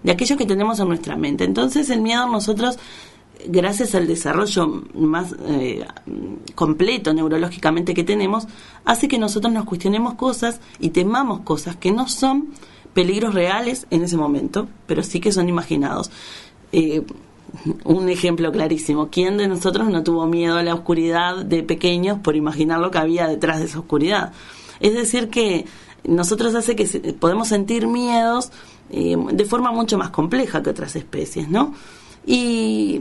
De 0.03 0.13
aquello 0.13 0.37
que 0.37 0.45
tenemos 0.45 0.79
en 0.79 0.89
nuestra 0.89 1.17
mente. 1.17 1.45
Entonces 1.45 1.89
el 1.89 2.03
miedo 2.03 2.29
nosotros 2.29 2.79
gracias 3.47 3.95
al 3.95 4.07
desarrollo 4.07 4.83
más 4.95 5.35
eh, 5.47 5.87
completo 6.55 7.13
neurológicamente 7.13 7.95
que 7.95 8.05
tenemos, 8.05 8.47
hace 8.85 9.09
que 9.09 9.19
nosotros 9.19 9.53
nos 9.53 9.65
cuestionemos 9.65 10.15
cosas 10.15 10.61
y 10.81 10.91
temamos 10.91 11.41
cosas 11.41 11.77
que 11.77 11.93
no 11.93 12.09
son 12.09 12.49
peligros 12.95 13.35
reales 13.35 13.87
en 13.91 14.03
ese 14.03 14.17
momento, 14.17 14.69
pero 14.87 15.03
sí 15.03 15.21
que 15.21 15.33
son 15.33 15.49
imaginados. 15.49 16.11
Eh, 16.73 17.03
un 17.85 18.09
ejemplo 18.09 18.53
clarísimo, 18.53 19.09
¿quién 19.09 19.39
de 19.39 19.49
nosotros 19.49 19.89
no 19.89 20.03
tuvo 20.03 20.27
miedo 20.27 20.59
a 20.59 20.63
la 20.63 20.75
oscuridad 20.75 21.45
de 21.45 21.63
pequeños 21.63 22.19
por 22.19 22.37
imaginar 22.37 22.81
lo 22.81 22.91
que 22.91 22.99
había 22.99 23.27
detrás 23.27 23.59
de 23.61 23.67
esa 23.67 23.79
oscuridad? 23.79 24.33
Es 24.81 24.95
decir, 24.95 25.31
que 25.31 25.65
nosotros 26.05 26.55
hace 26.55 26.77
que 26.77 26.87
podemos 27.15 27.49
sentir 27.49 27.87
miedos 27.87 28.51
eh, 28.91 29.17
de 29.33 29.45
forma 29.45 29.73
mucho 29.73 29.99
más 29.99 30.11
compleja 30.11 30.63
que 30.63 30.71
otras 30.71 30.95
especies, 30.97 31.49
¿no? 31.49 31.75
Y, 32.27 33.01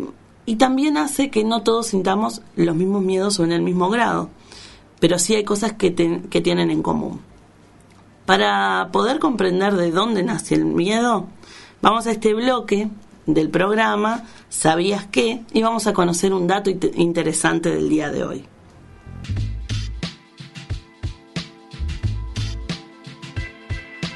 también 0.55 0.97
hace 0.97 1.29
que 1.29 1.43
no 1.43 1.61
todos 1.61 1.87
sintamos 1.87 2.41
los 2.55 2.75
mismos 2.75 3.03
miedos 3.03 3.39
o 3.39 3.43
en 3.43 3.51
el 3.51 3.61
mismo 3.61 3.89
grado, 3.89 4.29
pero 4.99 5.19
sí 5.19 5.35
hay 5.35 5.43
cosas 5.43 5.73
que, 5.73 5.93
que 5.93 6.41
tienen 6.41 6.71
en 6.71 6.81
común. 6.81 7.19
Para 8.25 8.89
poder 8.91 9.19
comprender 9.19 9.75
de 9.75 9.91
dónde 9.91 10.23
nace 10.23 10.55
el 10.55 10.65
miedo, 10.65 11.27
vamos 11.81 12.07
a 12.07 12.11
este 12.11 12.33
bloque 12.33 12.89
del 13.25 13.49
programa 13.49 14.23
¿Sabías 14.49 15.05
qué? 15.07 15.41
y 15.53 15.61
vamos 15.61 15.87
a 15.87 15.93
conocer 15.93 16.33
un 16.33 16.47
dato 16.47 16.69
interesante 16.69 17.69
del 17.69 17.89
día 17.89 18.09
de 18.09 18.23
hoy. 18.23 18.45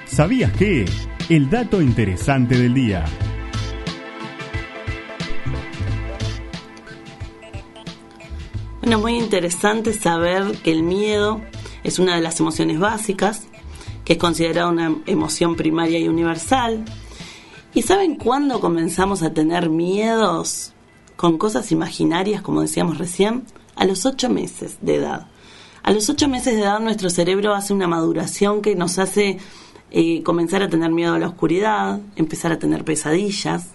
¿Sabías 0.06 0.52
qué? 0.54 0.86
El 1.30 1.50
dato 1.50 1.82
interesante 1.82 2.58
del 2.58 2.74
día. 2.74 3.06
Bueno, 8.82 8.98
muy 8.98 9.16
interesante 9.16 9.94
saber 9.94 10.58
que 10.64 10.72
el 10.72 10.82
miedo 10.82 11.40
es 11.84 12.00
una 12.00 12.16
de 12.16 12.22
las 12.22 12.40
emociones 12.40 12.80
básicas 12.80 13.44
que 14.04 14.14
es 14.14 14.20
considerada 14.20 14.70
una 14.70 14.96
emoción 15.06 15.56
primaria 15.56 16.00
y 16.00 16.08
universal. 16.08 16.84
¿Y 17.76 17.84
saben 17.84 18.16
cuándo 18.16 18.60
comenzamos 18.60 19.22
a 19.22 19.34
tener 19.36 19.70
miedos 19.70 20.74
con 21.16 21.38
cosas 21.38 21.72
imaginarias, 21.72 22.42
como 22.42 22.62
decíamos 22.62 22.98
recién? 22.98 23.46
A 23.76 23.86
los 23.86 24.08
ocho 24.08 24.30
meses 24.30 24.78
de 24.82 24.96
edad. 24.96 25.28
A 25.84 25.92
los 25.92 26.10
ocho 26.10 26.28
meses 26.28 26.56
de 26.56 26.62
edad 26.62 26.80
nuestro 26.80 27.12
cerebro 27.12 27.54
hace 27.54 27.74
una 27.74 27.88
maduración 27.88 28.64
que 28.64 28.76
nos 28.76 28.98
hace 28.98 29.38
eh, 29.92 30.24
comenzar 30.24 30.64
a 30.64 30.70
tener 30.70 30.90
miedo 30.90 31.14
a 31.14 31.20
la 31.20 31.28
oscuridad, 31.28 32.00
empezar 32.16 32.52
a 32.52 32.58
tener 32.58 32.84
pesadillas, 32.84 33.68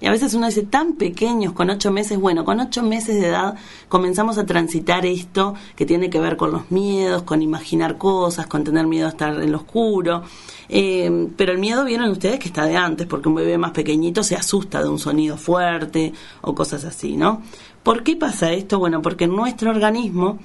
y 0.00 0.06
a 0.06 0.10
veces 0.12 0.34
uno 0.34 0.46
dice, 0.46 0.62
tan 0.62 0.92
pequeños, 0.92 1.52
con 1.52 1.70
ocho 1.70 1.90
meses, 1.90 2.18
bueno, 2.18 2.44
con 2.44 2.60
ocho 2.60 2.82
meses 2.82 3.20
de 3.20 3.28
edad 3.28 3.56
comenzamos 3.88 4.38
a 4.38 4.46
transitar 4.46 5.04
esto 5.04 5.54
que 5.74 5.86
tiene 5.86 6.08
que 6.08 6.20
ver 6.20 6.36
con 6.36 6.52
los 6.52 6.70
miedos, 6.70 7.22
con 7.22 7.42
imaginar 7.42 7.98
cosas, 7.98 8.46
con 8.46 8.62
tener 8.62 8.86
miedo 8.86 9.06
a 9.06 9.10
estar 9.10 9.42
en 9.42 9.50
lo 9.50 9.58
oscuro. 9.58 10.22
Eh, 10.68 11.28
pero 11.36 11.52
el 11.52 11.58
miedo 11.58 11.84
viene 11.84 12.08
ustedes 12.08 12.38
que 12.38 12.46
está 12.46 12.64
de 12.64 12.76
antes, 12.76 13.08
porque 13.08 13.28
un 13.28 13.34
bebé 13.34 13.58
más 13.58 13.72
pequeñito 13.72 14.22
se 14.22 14.36
asusta 14.36 14.82
de 14.82 14.88
un 14.88 15.00
sonido 15.00 15.36
fuerte 15.36 16.12
o 16.42 16.54
cosas 16.54 16.84
así, 16.84 17.16
¿no? 17.16 17.42
¿Por 17.82 18.04
qué 18.04 18.14
pasa 18.14 18.52
esto? 18.52 18.78
Bueno, 18.78 19.02
porque 19.02 19.24
en 19.24 19.34
nuestro 19.34 19.70
organismo 19.70 20.38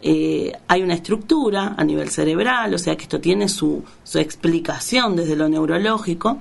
eh, 0.00 0.52
hay 0.68 0.82
una 0.82 0.94
estructura 0.94 1.74
a 1.76 1.84
nivel 1.84 2.08
cerebral, 2.10 2.74
o 2.74 2.78
sea 2.78 2.96
que 2.96 3.04
esto 3.04 3.20
tiene 3.20 3.48
su, 3.48 3.82
su 4.04 4.18
explicación 4.18 5.16
desde 5.16 5.36
lo 5.36 5.48
neurológico, 5.48 6.38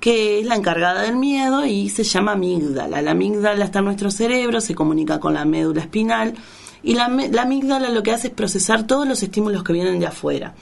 que 0.00 0.40
es 0.40 0.46
la 0.46 0.54
encargada 0.54 1.02
del 1.02 1.16
miedo 1.16 1.66
y 1.66 1.88
se 1.88 2.04
llama 2.04 2.32
amígdala. 2.32 3.02
La 3.02 3.12
amígdala 3.12 3.64
está 3.64 3.80
en 3.80 3.86
nuestro 3.86 4.10
cerebro, 4.10 4.60
se 4.60 4.74
comunica 4.74 5.18
con 5.18 5.34
la 5.34 5.44
médula 5.44 5.82
espinal 5.82 6.34
y 6.82 6.94
la, 6.94 7.08
la 7.08 7.42
amígdala 7.42 7.90
lo 7.90 8.02
que 8.02 8.12
hace 8.12 8.28
es 8.28 8.34
procesar 8.34 8.86
todos 8.86 9.06
los 9.06 9.22
estímulos 9.22 9.64
que 9.64 9.72
vienen 9.72 9.98
de 9.98 10.06
afuera, 10.06 10.54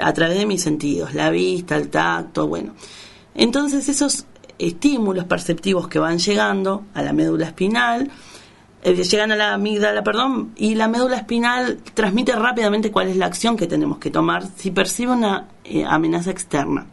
a 0.00 0.12
través 0.12 0.38
de 0.38 0.46
mis 0.46 0.62
sentidos, 0.62 1.14
la 1.14 1.30
vista, 1.30 1.76
el 1.76 1.88
tacto, 1.88 2.46
bueno. 2.46 2.74
Entonces 3.34 3.88
esos 3.88 4.26
estímulos 4.58 5.24
perceptivos 5.24 5.88
que 5.88 5.98
van 5.98 6.18
llegando 6.18 6.84
a 6.94 7.02
la 7.02 7.12
médula 7.12 7.46
espinal, 7.46 8.10
eh, 8.82 8.94
llegan 8.94 9.32
a 9.32 9.36
la 9.36 9.54
amígdala, 9.54 10.02
perdón, 10.02 10.52
y 10.56 10.74
la 10.74 10.88
médula 10.88 11.16
espinal 11.16 11.78
transmite 11.94 12.32
rápidamente 12.34 12.90
cuál 12.90 13.08
es 13.08 13.16
la 13.16 13.26
acción 13.26 13.56
que 13.56 13.66
tenemos 13.66 13.98
que 13.98 14.10
tomar 14.10 14.44
si 14.56 14.70
percibe 14.70 15.12
una 15.12 15.48
eh, 15.64 15.84
amenaza 15.84 16.30
externa. 16.30 16.86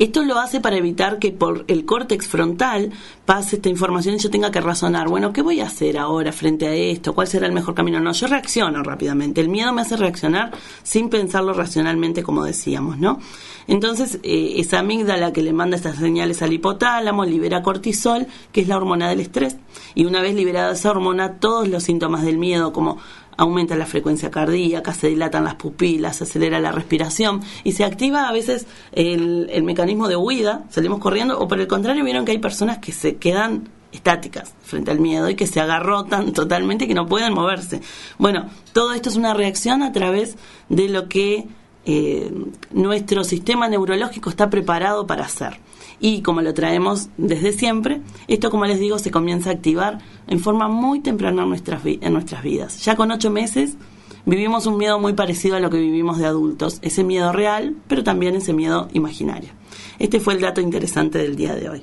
Esto 0.00 0.22
lo 0.22 0.38
hace 0.38 0.62
para 0.62 0.78
evitar 0.78 1.18
que 1.18 1.30
por 1.30 1.66
el 1.68 1.84
córtex 1.84 2.26
frontal 2.26 2.90
pase 3.26 3.56
esta 3.56 3.68
información 3.68 4.14
y 4.14 4.18
yo 4.18 4.30
tenga 4.30 4.50
que 4.50 4.62
razonar, 4.62 5.10
bueno, 5.10 5.30
¿qué 5.34 5.42
voy 5.42 5.60
a 5.60 5.66
hacer 5.66 5.98
ahora 5.98 6.32
frente 6.32 6.66
a 6.66 6.72
esto? 6.72 7.14
¿Cuál 7.14 7.26
será 7.26 7.46
el 7.46 7.52
mejor 7.52 7.74
camino? 7.74 8.00
No, 8.00 8.12
yo 8.12 8.26
reacciono 8.26 8.82
rápidamente. 8.82 9.42
El 9.42 9.50
miedo 9.50 9.74
me 9.74 9.82
hace 9.82 9.98
reaccionar 9.98 10.52
sin 10.82 11.10
pensarlo 11.10 11.52
racionalmente, 11.52 12.22
como 12.22 12.44
decíamos, 12.44 12.96
¿no? 12.96 13.18
Entonces, 13.66 14.20
eh, 14.22 14.54
esa 14.56 14.78
amígdala 14.78 15.34
que 15.34 15.42
le 15.42 15.52
manda 15.52 15.76
estas 15.76 15.96
señales 15.96 16.40
al 16.40 16.54
hipotálamo 16.54 17.26
libera 17.26 17.62
cortisol, 17.62 18.26
que 18.52 18.62
es 18.62 18.68
la 18.68 18.78
hormona 18.78 19.10
del 19.10 19.20
estrés. 19.20 19.58
Y 19.94 20.06
una 20.06 20.22
vez 20.22 20.34
liberada 20.34 20.72
esa 20.72 20.92
hormona, 20.92 21.34
todos 21.40 21.68
los 21.68 21.82
síntomas 21.82 22.22
del 22.22 22.38
miedo, 22.38 22.72
como 22.72 22.96
aumenta 23.40 23.74
la 23.74 23.86
frecuencia 23.86 24.30
cardíaca, 24.30 24.92
se 24.92 25.08
dilatan 25.08 25.44
las 25.44 25.54
pupilas, 25.54 26.16
se 26.16 26.24
acelera 26.24 26.60
la 26.60 26.72
respiración 26.72 27.40
y 27.64 27.72
se 27.72 27.84
activa 27.84 28.28
a 28.28 28.32
veces 28.32 28.66
el, 28.92 29.48
el 29.50 29.62
mecanismo 29.62 30.08
de 30.08 30.16
huida, 30.16 30.64
salimos 30.68 30.98
corriendo, 30.98 31.40
o 31.40 31.48
por 31.48 31.58
el 31.58 31.66
contrario, 31.66 32.04
vieron 32.04 32.26
que 32.26 32.32
hay 32.32 32.38
personas 32.38 32.78
que 32.78 32.92
se 32.92 33.16
quedan 33.16 33.70
estáticas 33.92 34.52
frente 34.62 34.90
al 34.90 35.00
miedo 35.00 35.30
y 35.30 35.36
que 35.36 35.46
se 35.46 35.58
agarrotan 35.58 36.32
totalmente 36.34 36.86
que 36.86 36.92
no 36.92 37.06
pueden 37.06 37.32
moverse. 37.32 37.80
Bueno, 38.18 38.50
todo 38.74 38.92
esto 38.92 39.08
es 39.08 39.16
una 39.16 39.32
reacción 39.32 39.82
a 39.82 39.90
través 39.90 40.36
de 40.68 40.90
lo 40.90 41.08
que 41.08 41.48
eh, 41.86 42.30
nuestro 42.72 43.24
sistema 43.24 43.68
neurológico 43.68 44.28
está 44.28 44.50
preparado 44.50 45.06
para 45.06 45.24
hacer 45.24 45.58
y 46.00 46.22
como 46.22 46.40
lo 46.40 46.54
traemos 46.54 47.10
desde 47.18 47.52
siempre, 47.52 48.00
esto 48.26 48.50
como 48.50 48.64
les 48.64 48.80
digo 48.80 48.98
se 48.98 49.10
comienza 49.10 49.50
a 49.50 49.52
activar 49.52 49.98
en 50.26 50.40
forma 50.40 50.68
muy 50.68 51.00
temprana 51.00 51.42
en 51.42 51.48
nuestras, 51.48 52.42
vidas. 52.42 52.82
Ya 52.84 52.96
con 52.96 53.10
ocho 53.10 53.30
meses 53.30 53.76
vivimos 54.24 54.66
un 54.66 54.78
miedo 54.78 54.98
muy 54.98 55.12
parecido 55.12 55.56
a 55.56 55.60
lo 55.60 55.70
que 55.70 55.78
vivimos 55.78 56.18
de 56.18 56.26
adultos, 56.26 56.78
ese 56.82 57.04
miedo 57.04 57.32
real, 57.32 57.76
pero 57.86 58.02
también 58.02 58.34
ese 58.34 58.54
miedo 58.54 58.88
imaginario. 58.94 59.50
Este 59.98 60.20
fue 60.20 60.34
el 60.34 60.40
dato 60.40 60.60
interesante 60.60 61.18
del 61.18 61.36
día 61.36 61.54
de 61.54 61.68
hoy. 61.68 61.82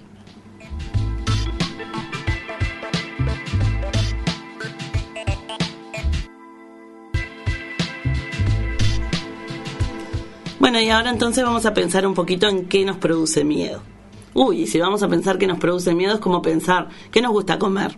Bueno, 10.60 10.82
y 10.82 10.90
ahora 10.90 11.12
entonces 11.12 11.44
vamos 11.44 11.66
a 11.68 11.74
pensar 11.74 12.06
un 12.08 12.16
poquito 12.16 12.48
en 12.48 12.66
qué 12.66 12.84
nos 12.84 12.98
produce 12.98 13.46
miedo 13.46 13.82
uy, 14.38 14.68
si 14.68 14.80
vamos 14.80 15.02
a 15.02 15.08
pensar 15.08 15.40
que 15.40 15.48
nos 15.48 15.58
produce 15.58 15.96
miedo 15.96 16.14
es 16.14 16.20
como 16.20 16.44
pensar, 16.44 16.90
¿qué 17.10 17.22
nos 17.22 17.32
gusta 17.32 17.58
comer? 17.58 17.98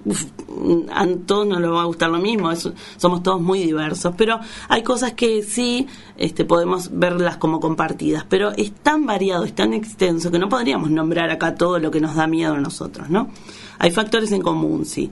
a 0.91 1.07
todos 1.25 1.45
nos 1.45 1.59
lo 1.59 1.73
va 1.73 1.81
a 1.81 1.85
gustar 1.85 2.09
lo 2.09 2.19
mismo, 2.19 2.49
somos 2.97 3.23
todos 3.23 3.41
muy 3.41 3.59
diversos, 3.59 4.13
pero 4.17 4.39
hay 4.69 4.81
cosas 4.81 5.13
que 5.13 5.43
sí 5.43 5.85
este, 6.17 6.45
podemos 6.45 6.97
verlas 6.97 7.37
como 7.37 7.59
compartidas, 7.59 8.25
pero 8.27 8.51
es 8.55 8.71
tan 8.71 9.05
variado, 9.05 9.43
es 9.43 9.53
tan 9.53 9.73
extenso 9.73 10.31
que 10.31 10.39
no 10.39 10.47
podríamos 10.47 10.89
nombrar 10.91 11.29
acá 11.29 11.55
todo 11.55 11.77
lo 11.77 11.91
que 11.91 11.99
nos 11.99 12.15
da 12.15 12.25
miedo 12.25 12.53
a 12.53 12.59
nosotros, 12.59 13.09
¿no? 13.09 13.29
Hay 13.77 13.91
factores 13.91 14.31
en 14.31 14.41
común, 14.41 14.85
sí. 14.85 15.09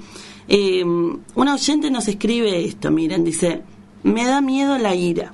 Eh, 0.48 0.84
una 1.36 1.54
oyente 1.54 1.92
nos 1.92 2.08
escribe 2.08 2.64
esto, 2.64 2.90
miren, 2.90 3.26
dice, 3.26 3.64
me 4.04 4.26
da 4.26 4.40
miedo 4.40 4.78
la 4.78 4.96
ira. 4.96 5.34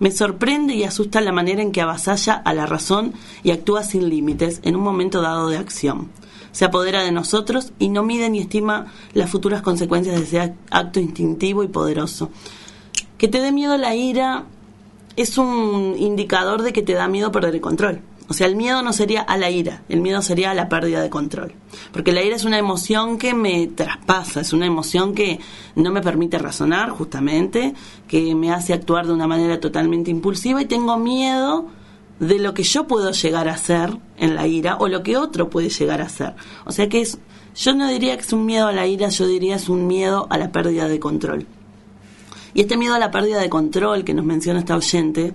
Me 0.00 0.10
sorprende 0.10 0.74
y 0.74 0.84
asusta 0.84 1.20
la 1.20 1.30
manera 1.30 1.60
en 1.60 1.72
que 1.72 1.82
avasalla 1.82 2.32
a 2.32 2.54
la 2.54 2.64
razón 2.64 3.12
y 3.42 3.50
actúa 3.50 3.84
sin 3.84 4.08
límites 4.08 4.60
en 4.64 4.74
un 4.74 4.82
momento 4.82 5.20
dado 5.20 5.50
de 5.50 5.58
acción. 5.58 6.08
Se 6.52 6.64
apodera 6.64 7.02
de 7.02 7.12
nosotros 7.12 7.74
y 7.78 7.90
no 7.90 8.02
mide 8.02 8.30
ni 8.30 8.40
estima 8.40 8.86
las 9.12 9.30
futuras 9.30 9.60
consecuencias 9.60 10.16
de 10.16 10.22
ese 10.22 10.54
acto 10.70 11.00
instintivo 11.00 11.62
y 11.62 11.68
poderoso. 11.68 12.30
Que 13.18 13.28
te 13.28 13.40
dé 13.40 13.52
miedo 13.52 13.76
la 13.76 13.94
ira 13.94 14.46
es 15.16 15.36
un 15.36 15.94
indicador 15.98 16.62
de 16.62 16.72
que 16.72 16.80
te 16.80 16.94
da 16.94 17.06
miedo 17.06 17.30
perder 17.30 17.54
el 17.54 17.60
control. 17.60 18.00
O 18.30 18.32
sea, 18.32 18.46
el 18.46 18.54
miedo 18.54 18.80
no 18.82 18.92
sería 18.92 19.22
a 19.22 19.36
la 19.36 19.50
ira, 19.50 19.82
el 19.88 20.00
miedo 20.00 20.22
sería 20.22 20.52
a 20.52 20.54
la 20.54 20.68
pérdida 20.68 21.02
de 21.02 21.10
control. 21.10 21.52
Porque 21.92 22.12
la 22.12 22.22
ira 22.22 22.36
es 22.36 22.44
una 22.44 22.58
emoción 22.58 23.18
que 23.18 23.34
me 23.34 23.66
traspasa, 23.66 24.42
es 24.42 24.52
una 24.52 24.66
emoción 24.66 25.16
que 25.16 25.40
no 25.74 25.90
me 25.90 26.00
permite 26.00 26.38
razonar, 26.38 26.90
justamente, 26.90 27.74
que 28.06 28.36
me 28.36 28.52
hace 28.52 28.72
actuar 28.72 29.08
de 29.08 29.14
una 29.14 29.26
manera 29.26 29.58
totalmente 29.58 30.12
impulsiva 30.12 30.62
y 30.62 30.66
tengo 30.66 30.96
miedo 30.96 31.66
de 32.20 32.38
lo 32.38 32.54
que 32.54 32.62
yo 32.62 32.86
puedo 32.86 33.10
llegar 33.10 33.48
a 33.48 33.54
hacer 33.54 33.98
en 34.16 34.36
la 34.36 34.46
ira 34.46 34.76
o 34.78 34.86
lo 34.86 35.02
que 35.02 35.16
otro 35.16 35.50
puede 35.50 35.68
llegar 35.68 36.00
a 36.00 36.04
hacer. 36.04 36.36
O 36.66 36.70
sea 36.70 36.88
que 36.88 37.00
es, 37.00 37.18
yo 37.56 37.74
no 37.74 37.88
diría 37.88 38.14
que 38.14 38.22
es 38.22 38.32
un 38.32 38.46
miedo 38.46 38.68
a 38.68 38.72
la 38.72 38.86
ira, 38.86 39.08
yo 39.08 39.26
diría 39.26 39.56
es 39.56 39.68
un 39.68 39.88
miedo 39.88 40.28
a 40.30 40.38
la 40.38 40.52
pérdida 40.52 40.86
de 40.86 41.00
control. 41.00 41.48
Y 42.54 42.60
este 42.60 42.76
miedo 42.76 42.94
a 42.94 43.00
la 43.00 43.10
pérdida 43.10 43.40
de 43.40 43.50
control 43.50 44.04
que 44.04 44.14
nos 44.14 44.24
menciona 44.24 44.60
esta 44.60 44.76
oyente, 44.76 45.34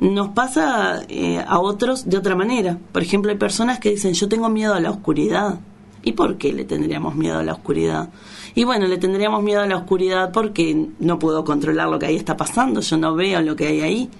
nos 0.00 0.28
pasa 0.30 1.02
eh, 1.08 1.44
a 1.46 1.60
otros 1.60 2.08
de 2.08 2.16
otra 2.16 2.34
manera. 2.34 2.78
Por 2.92 3.02
ejemplo, 3.02 3.30
hay 3.30 3.36
personas 3.38 3.78
que 3.78 3.90
dicen, 3.90 4.14
yo 4.14 4.28
tengo 4.28 4.48
miedo 4.48 4.74
a 4.74 4.80
la 4.80 4.90
oscuridad. 4.90 5.60
¿Y 6.02 6.12
por 6.12 6.38
qué 6.38 6.54
le 6.54 6.64
tendríamos 6.64 7.14
miedo 7.14 7.38
a 7.38 7.42
la 7.42 7.52
oscuridad? 7.52 8.08
Y 8.54 8.64
bueno, 8.64 8.86
le 8.86 8.96
tendríamos 8.96 9.42
miedo 9.42 9.60
a 9.60 9.66
la 9.66 9.76
oscuridad 9.76 10.32
porque 10.32 10.88
no 10.98 11.18
puedo 11.18 11.44
controlar 11.44 11.88
lo 11.88 11.98
que 11.98 12.06
ahí 12.06 12.16
está 12.16 12.38
pasando, 12.38 12.80
yo 12.80 12.96
no 12.96 13.14
veo 13.14 13.42
lo 13.42 13.54
que 13.54 13.66
hay 13.66 13.80
ahí. 13.82 14.10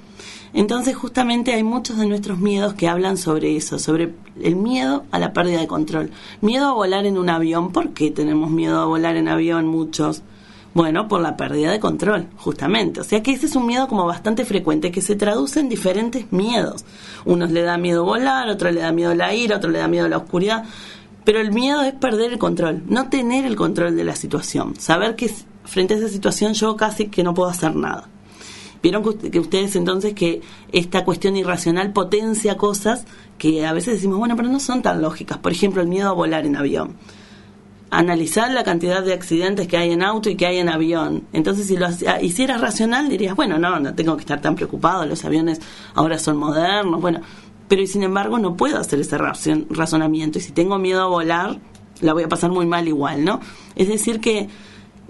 Entonces 0.53 0.95
justamente 0.97 1.55
hay 1.55 1.63
muchos 1.63 1.97
de 1.97 2.07
nuestros 2.07 2.39
miedos 2.39 2.75
que 2.75 2.87
hablan 2.87 3.17
sobre 3.17 3.57
eso, 3.57 3.79
sobre 3.79 4.13
el 4.43 4.57
miedo 4.57 5.05
a 5.11 5.19
la 5.19 5.33
pérdida 5.33 5.61
de 5.61 5.67
control. 5.67 6.11
Miedo 6.43 6.69
a 6.69 6.75
volar 6.75 7.07
en 7.07 7.17
un 7.17 7.31
avión. 7.31 7.73
¿Por 7.73 7.91
qué 7.91 8.11
tenemos 8.11 8.51
miedo 8.51 8.81
a 8.81 8.85
volar 8.85 9.17
en 9.17 9.29
avión 9.29 9.67
muchos? 9.67 10.23
Bueno, 10.73 11.09
por 11.09 11.21
la 11.21 11.37
pérdida 11.37 11.73
de 11.73 11.81
control, 11.81 12.29
justamente. 12.37 13.01
O 13.01 13.05
sea 13.05 13.23
que 13.23 13.33
ese 13.33 13.47
es 13.47 13.57
un 13.57 13.67
miedo 13.67 13.89
como 13.89 14.07
bastante 14.07 14.45
frecuente 14.45 14.93
que 14.93 15.01
se 15.01 15.17
traduce 15.17 15.59
en 15.59 15.69
diferentes 15.69 16.31
miedos. 16.33 16.85
Unos 17.25 17.51
le 17.51 17.63
da 17.63 17.77
miedo 17.77 18.05
volar, 18.05 18.49
otro 18.49 18.71
le 18.71 18.81
da 18.81 18.93
miedo 18.93 19.13
la 19.15 19.35
ira, 19.35 19.57
otro 19.57 19.71
le 19.71 19.81
da 19.81 19.89
miedo 19.89 20.09
la 20.09 20.19
oscuridad. 20.19 20.65
Pero 21.25 21.41
el 21.41 21.51
miedo 21.53 21.83
es 21.83 21.93
perder 21.95 22.33
el 22.33 22.39
control, 22.39 22.85
no 22.87 23.09
tener 23.09 23.45
el 23.47 23.57
control 23.57 23.97
de 23.97 24.05
la 24.05 24.15
situación. 24.15 24.79
Saber 24.79 25.17
que 25.17 25.31
frente 25.65 25.95
a 25.95 25.97
esa 25.99 26.09
situación 26.09 26.55
yo 26.55 26.77
casi 26.77 27.09
que 27.09 27.25
no 27.25 27.35
puedo 27.35 27.51
hacer 27.51 27.75
nada. 27.75 28.09
Vieron 28.81 29.03
que 29.03 29.41
ustedes 29.41 29.77
entonces 29.77 30.15
que 30.15 30.41
esta 30.73 31.05
cuestión 31.05 31.37
irracional 31.37 31.93
potencia 31.93 32.57
cosas 32.57 33.05
que 33.37 33.67
a 33.67 33.73
veces 33.73 33.95
decimos, 33.95 34.19
bueno, 34.19 34.37
pero 34.37 34.49
no 34.49 34.61
son 34.61 34.83
tan 34.83 35.03
lógicas. 35.03 35.37
Por 35.39 35.53
ejemplo, 35.53 35.83
el 35.83 35.89
miedo 35.89 36.09
a 36.09 36.13
volar 36.13 36.47
en 36.47 36.57
avión 36.57 36.97
analizar 37.91 38.53
la 38.53 38.63
cantidad 38.63 39.03
de 39.03 39.13
accidentes 39.13 39.67
que 39.67 39.77
hay 39.77 39.93
en 39.93 40.03
auto 40.03 40.31
y 40.31 40.37
que 40.37 40.47
hay 40.47 40.59
en 40.59 40.69
avión. 40.69 41.25
Entonces, 41.33 41.67
si 41.67 41.77
lo 41.77 41.89
hicieras 42.21 42.61
racional, 42.61 43.09
dirías, 43.09 43.35
bueno, 43.35 43.59
no, 43.59 43.81
no 43.81 43.95
tengo 43.95 44.17
que 44.17 44.21
estar 44.21 44.41
tan 44.41 44.55
preocupado, 44.55 45.07
los 45.07 45.25
aviones 45.25 45.61
ahora 45.95 46.19
son 46.19 46.37
modernos, 46.37 47.01
bueno, 47.01 47.21
pero 47.69 47.87
sin 47.87 48.03
embargo 48.03 48.39
no 48.39 48.57
puedo 48.57 48.79
hacer 48.79 49.01
ese 49.01 49.17
razonamiento 49.19 50.39
y 50.39 50.41
si 50.41 50.53
tengo 50.53 50.79
miedo 50.79 51.03
a 51.03 51.07
volar, 51.07 51.59
la 52.01 52.13
voy 52.13 52.25
a 52.25 52.29
pasar 52.29 52.51
muy 52.51 52.67
mal 52.67 52.89
igual, 52.89 53.25
¿no? 53.25 53.41
Es 53.77 53.89
decir 53.89 54.21
que 54.21 54.49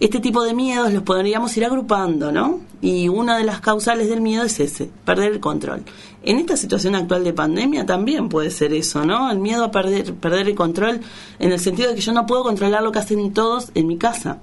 este 0.01 0.19
tipo 0.19 0.43
de 0.43 0.55
miedos 0.55 0.93
los 0.93 1.03
podríamos 1.03 1.55
ir 1.59 1.65
agrupando, 1.67 2.33
¿no? 2.33 2.61
Y 2.81 3.09
una 3.09 3.37
de 3.37 3.45
las 3.45 3.61
causales 3.61 4.09
del 4.09 4.23
miedo 4.23 4.45
es 4.45 4.59
ese, 4.59 4.91
perder 5.05 5.33
el 5.33 5.41
control. 5.41 5.85
En 6.23 6.39
esta 6.39 6.57
situación 6.57 6.95
actual 6.95 7.23
de 7.23 7.35
pandemia 7.35 7.85
también 7.85 8.31
puede 8.31 8.51
ser 8.51 8.73
eso, 8.73 9.05
¿no? 9.05 9.31
El 9.31 9.39
miedo 9.39 9.63
a 9.63 9.71
perder, 9.71 10.15
perder 10.15 10.49
el 10.49 10.55
control 10.55 11.01
en 11.39 11.53
el 11.53 11.61
sentido 11.61 11.91
de 11.91 11.97
que 11.97 12.01
yo 12.01 12.13
no 12.13 12.25
puedo 12.25 12.43
controlar 12.43 12.83
lo 12.83 12.93
que 12.93 12.99
hacen 12.99 13.33
todos 13.35 13.71
en 13.75 13.87
mi 13.87 13.99
casa. 13.99 14.39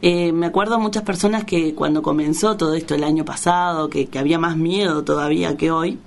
Eh, 0.00 0.32
me 0.32 0.46
acuerdo 0.46 0.78
muchas 0.78 1.02
personas 1.02 1.44
que 1.44 1.74
cuando 1.74 2.02
comenzó 2.02 2.56
todo 2.56 2.74
esto 2.74 2.94
el 2.94 3.04
año 3.04 3.24
pasado, 3.24 3.90
que 3.90 4.08
había 4.18 4.38
más 4.38 4.56
miedo 4.56 5.04
todavía 5.04 5.58
que 5.58 5.70
hoy, 5.70 5.98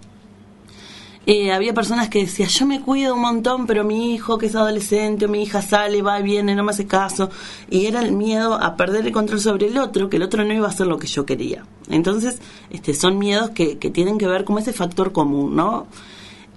eh, 1.31 1.51
había 1.51 1.75
personas 1.75 2.09
que 2.09 2.21
decían, 2.21 2.50
yo 2.50 2.65
me 2.65 2.81
cuido 2.81 3.13
un 3.13 3.21
montón, 3.21 3.67
pero 3.67 3.83
mi 3.83 4.15
hijo 4.15 4.39
que 4.39 4.48
es 4.48 4.55
adolescente 4.55 5.25
o 5.25 5.29
mi 5.29 5.43
hija 5.43 5.62
sale, 5.62 6.01
va 6.01 6.19
y 6.19 6.24
viene, 6.24 6.55
no 6.55 6.63
me 6.63 6.71
hace 6.71 6.88
caso. 6.88 7.29
Y 7.69 7.86
era 7.86 8.01
el 8.01 8.13
miedo 8.13 8.55
a 8.55 8.75
perder 8.75 9.05
el 9.05 9.13
control 9.13 9.39
sobre 9.39 9.67
el 9.67 9.77
otro, 9.77 10.09
que 10.09 10.17
el 10.17 10.24
otro 10.24 10.43
no 10.43 10.51
iba 10.55 10.65
a 10.65 10.71
hacer 10.71 10.88
lo 10.88 10.98
que 10.98 11.05
yo 11.05 11.27
quería. 11.27 11.67
Entonces, 11.88 12.39
este, 12.71 12.95
son 12.95 13.19
miedos 13.19 13.51
que, 13.51 13.77
que 13.77 13.91
tienen 13.91 14.17
que 14.17 14.25
ver 14.25 14.43
con 14.43 14.57
ese 14.57 14.74
factor 14.74 15.12
común, 15.12 15.55
¿no? 15.55 15.86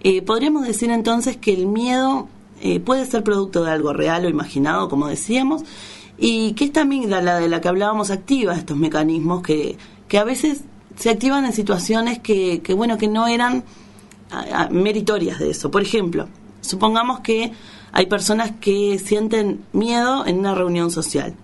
Eh, 0.01 0.23
podríamos 0.23 0.67
decir 0.67 0.91
entonces 0.91 1.37
que 1.37 1.53
el 1.53 1.67
miedo 1.67 2.29
eh, 2.63 2.81
puede 2.81 3.05
ser 3.05 3.23
producto 3.23 3.63
de 3.65 3.73
algo 3.73 3.93
real 3.93 4.25
o 4.25 4.31
imaginado, 4.31 4.89
como 4.89 5.07
decíamos, 5.07 5.65
y 6.17 6.55
que 6.55 6.65
esta 6.65 6.81
amígdala 6.81 7.39
de 7.39 7.49
la 7.51 7.61
que 7.61 7.69
hablábamos 7.69 8.11
activa 8.11 8.55
estos 8.55 8.79
mecanismos 8.79 9.43
que, 9.43 9.77
que 10.09 10.17
a 10.17 10.25
veces 10.25 10.63
se 10.97 11.11
activan 11.11 11.45
en 11.45 11.53
situaciones 11.53 12.21
que, 12.21 12.63
que 12.63 12.73
bueno, 12.73 12.97
que 12.97 13.09
no 13.09 13.27
eran 13.27 13.65
meritorias 14.71 15.39
de 15.39 15.51
eso. 15.51 15.71
Por 15.71 15.83
ejemplo, 15.83 16.29
supongamos 16.61 17.21
que 17.21 17.53
hay 17.93 18.07
personas 18.07 18.53
que 18.61 18.99
sienten 18.99 19.65
miedo 19.73 20.27
en 20.27 20.39
una 20.39 20.55
reunión 20.55 20.91
social 20.91 21.35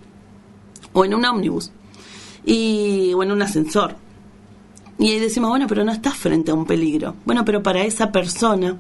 o 0.92 1.05
en 1.05 1.14
un 1.14 1.24
ómnibus 1.24 1.70
y, 2.44 3.12
o 3.14 3.22
en 3.22 3.33
un 3.33 3.42
ascensor. 3.42 3.96
Y 4.98 5.16
decimos, 5.18 5.51
bueno, 5.51 5.66
pero 5.68 5.85
no 5.85 5.92
estás 5.92 6.16
frente 6.16 6.51
a 6.51 6.55
un 6.55 6.66
peligro. 6.66 7.14
Bueno, 7.24 7.44
pero 7.44 7.62
para 7.62 7.83
esa 7.83 8.11
persona, 8.11 8.77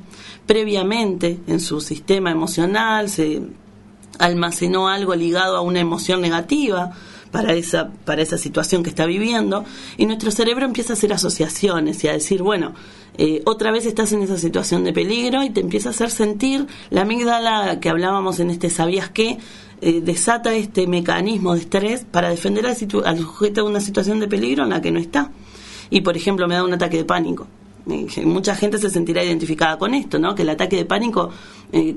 previamente 0.46 1.38
en 1.46 1.60
su 1.60 1.80
sistema 1.80 2.30
emocional 2.30 3.08
se 3.08 3.42
almacenó 4.18 4.88
algo 4.88 5.14
ligado 5.14 5.56
a 5.56 5.60
una 5.60 5.78
emoción 5.78 6.20
negativa 6.20 6.92
para 7.30 7.54
esa, 7.54 7.90
para 8.04 8.22
esa 8.22 8.38
situación 8.38 8.82
que 8.82 8.90
está 8.90 9.06
viviendo, 9.06 9.64
y 9.96 10.06
nuestro 10.06 10.30
cerebro 10.30 10.64
empieza 10.64 10.92
a 10.92 10.96
hacer 10.96 11.12
asociaciones 11.12 12.02
y 12.04 12.08
a 12.08 12.12
decir, 12.12 12.42
bueno, 12.42 12.74
eh, 13.20 13.42
otra 13.46 13.72
vez 13.72 13.84
estás 13.84 14.12
en 14.12 14.22
esa 14.22 14.38
situación 14.38 14.84
de 14.84 14.92
peligro 14.92 15.42
y 15.42 15.50
te 15.50 15.60
empieza 15.60 15.88
a 15.88 15.92
hacer 15.92 16.10
sentir 16.10 16.66
la 16.90 17.02
amígdala 17.02 17.80
que 17.80 17.88
hablábamos 17.88 18.38
en 18.38 18.50
este 18.50 18.70
¿sabías 18.70 19.10
qué? 19.10 19.38
Eh, 19.80 20.00
desata 20.00 20.54
este 20.54 20.86
mecanismo 20.86 21.54
de 21.54 21.60
estrés 21.60 22.04
para 22.08 22.30
defender 22.30 22.64
al, 22.66 22.76
al, 23.04 23.18
sujeto 23.18 23.64
de 23.64 23.68
una 23.68 23.80
situación 23.80 24.20
de 24.20 24.28
peligro 24.28 24.62
en 24.62 24.70
la 24.70 24.80
que 24.80 24.92
no 24.92 25.00
está. 25.00 25.32
Y, 25.90 26.02
por 26.02 26.16
ejemplo, 26.16 26.46
me 26.46 26.54
da 26.54 26.62
un 26.62 26.72
ataque 26.72 26.98
de 26.98 27.04
pánico. 27.04 27.48
Eh, 27.90 28.06
mucha 28.24 28.54
gente 28.54 28.78
se 28.78 28.88
sentirá 28.88 29.24
identificada 29.24 29.78
con 29.78 29.94
esto, 29.94 30.20
¿no? 30.20 30.36
Que 30.36 30.42
el 30.42 30.50
ataque 30.50 30.76
de 30.76 30.84
pánico, 30.84 31.30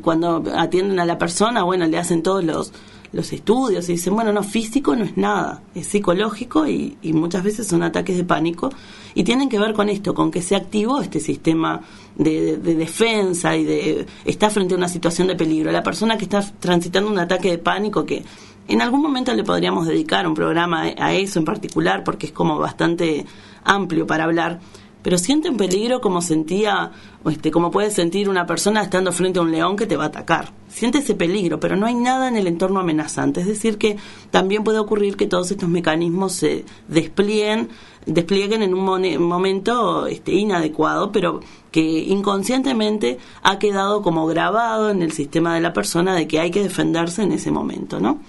cuando 0.01 0.43
atienden 0.55 0.99
a 0.99 1.05
la 1.05 1.17
persona, 1.17 1.63
bueno, 1.63 1.85
le 1.87 1.97
hacen 1.97 2.23
todos 2.23 2.43
los, 2.43 2.73
los 3.13 3.33
estudios 3.33 3.89
y 3.89 3.93
dicen, 3.93 4.15
bueno, 4.15 4.31
no, 4.31 4.43
físico 4.43 4.95
no 4.95 5.03
es 5.03 5.17
nada, 5.17 5.61
es 5.75 5.87
psicológico 5.87 6.67
y, 6.67 6.97
muchas 7.13 7.43
veces 7.43 7.67
son 7.67 7.83
ataques 7.83 8.17
de 8.17 8.23
pánico 8.23 8.69
y 9.13 9.23
tienen 9.23 9.49
que 9.49 9.59
ver 9.59 9.73
con 9.73 9.89
esto, 9.89 10.13
con 10.13 10.31
que 10.31 10.41
se 10.41 10.55
activó 10.55 11.01
este 11.01 11.19
sistema 11.19 11.81
de, 12.15 12.57
defensa 12.57 13.55
y 13.55 13.65
de 13.65 14.05
está 14.25 14.49
frente 14.49 14.73
a 14.73 14.77
una 14.77 14.87
situación 14.87 15.27
de 15.27 15.35
peligro. 15.35 15.71
La 15.71 15.83
persona 15.83 16.17
que 16.17 16.23
está 16.23 16.41
transitando 16.59 17.11
un 17.11 17.19
ataque 17.19 17.51
de 17.51 17.57
pánico 17.57 18.05
que 18.05 18.23
en 18.67 18.81
algún 18.81 19.01
momento 19.01 19.33
le 19.33 19.43
podríamos 19.43 19.87
dedicar 19.87 20.25
un 20.27 20.33
programa 20.33 20.83
a 20.97 21.13
eso 21.13 21.39
en 21.39 21.45
particular 21.45 22.03
porque 22.03 22.27
es 22.27 22.31
como 22.31 22.57
bastante 22.57 23.25
amplio 23.63 24.07
para 24.07 24.23
hablar 24.23 24.59
pero 25.03 25.17
siente 25.17 25.49
un 25.49 25.57
peligro 25.57 26.01
como 26.01 26.21
sentía, 26.21 26.91
este, 27.29 27.51
como 27.51 27.71
puede 27.71 27.91
sentir 27.91 28.29
una 28.29 28.45
persona 28.45 28.81
estando 28.81 29.11
frente 29.11 29.39
a 29.39 29.41
un 29.41 29.51
león 29.51 29.75
que 29.75 29.87
te 29.87 29.97
va 29.97 30.05
a 30.05 30.07
atacar. 30.07 30.53
Siente 30.69 30.99
ese 30.99 31.15
peligro, 31.15 31.59
pero 31.59 31.75
no 31.75 31.85
hay 31.85 31.95
nada 31.95 32.27
en 32.27 32.35
el 32.35 32.47
entorno 32.47 32.79
amenazante. 32.79 33.41
Es 33.41 33.47
decir, 33.47 33.77
que 33.77 33.97
también 34.29 34.63
puede 34.63 34.79
ocurrir 34.79 35.17
que 35.17 35.27
todos 35.27 35.51
estos 35.51 35.69
mecanismos 35.69 36.33
se 36.33 36.65
desplieguen, 36.87 37.69
desplieguen 38.05 38.63
en 38.63 38.73
un 38.73 39.19
momento 39.19 40.07
este, 40.07 40.33
inadecuado, 40.33 41.11
pero 41.11 41.41
que 41.71 41.81
inconscientemente 41.81 43.17
ha 43.43 43.59
quedado 43.59 44.01
como 44.01 44.27
grabado 44.27 44.89
en 44.89 45.01
el 45.01 45.11
sistema 45.11 45.55
de 45.55 45.61
la 45.61 45.73
persona 45.73 46.15
de 46.15 46.27
que 46.27 46.39
hay 46.39 46.51
que 46.51 46.63
defenderse 46.63 47.23
en 47.23 47.31
ese 47.31 47.51
momento, 47.51 47.99
¿no? 47.99 48.19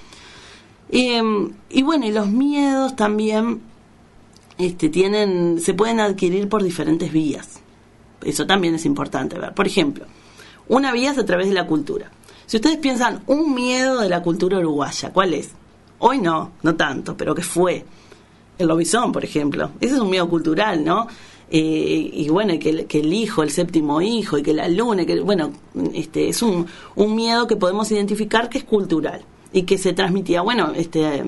Em, 0.91 1.53
y 1.71 1.83
bueno, 1.83 2.07
y 2.07 2.13
los 2.13 2.29
miedos 2.29 2.95
también 2.97 3.63
este, 4.59 4.89
tienen, 4.89 5.61
se 5.61 5.75
pueden 5.75 6.01
adquirir 6.01 6.49
por 6.49 6.63
diferentes 6.63 7.13
vías. 7.13 7.61
Eso 8.23 8.47
también 8.47 8.75
es 8.75 8.85
importante 8.85 9.39
ver. 9.39 9.53
Por 9.55 9.67
ejemplo, 9.67 10.07
una 10.69 10.93
vía 10.93 11.11
es 11.11 11.19
a 11.19 11.25
través 11.25 11.49
de 11.49 11.55
la 11.55 11.67
cultura. 11.67 12.11
Si 12.47 12.57
ustedes 12.57 12.79
piensan 12.79 13.23
un 13.27 13.55
miedo 13.55 14.01
de 14.01 14.09
la 14.09 14.23
cultura 14.23 14.59
uruguaya, 14.59 15.13
¿cuál 15.13 15.35
es? 15.35 15.51
Hoy 15.99 16.19
no, 16.19 16.53
no 16.63 16.75
tanto, 16.75 17.17
pero 17.17 17.35
que 17.35 17.43
fue. 17.43 17.85
El 18.59 18.69
lobizón, 18.69 19.13
por 19.13 19.25
ejemplo. 19.25 19.71
Ese 19.81 19.95
es 19.95 20.01
un 20.01 20.11
miedo 20.11 20.29
cultural, 20.29 20.85
¿no? 20.85 21.07
Eh, 21.51 22.11
y 22.13 22.29
bueno, 22.29 22.55
que, 22.59 22.87
que, 22.87 23.01
el 23.01 23.13
hijo, 23.13 23.43
el 23.43 23.51
séptimo 23.51 24.01
hijo, 24.01 24.39
y 24.39 24.43
que 24.43 24.55
la 24.55 24.69
luna, 24.69 25.05
que 25.05 25.21
bueno, 25.21 25.53
este, 25.93 26.29
es 26.29 26.43
un, 26.43 26.67
un 26.95 27.15
miedo 27.15 27.47
que 27.47 27.57
podemos 27.57 27.91
identificar 27.91 28.49
que 28.49 28.59
es 28.59 28.65
cultural 28.65 29.23
y 29.53 29.63
que 29.63 29.77
se 29.77 29.93
transmitía, 29.93 30.41
bueno, 30.43 30.73
este 30.75 31.25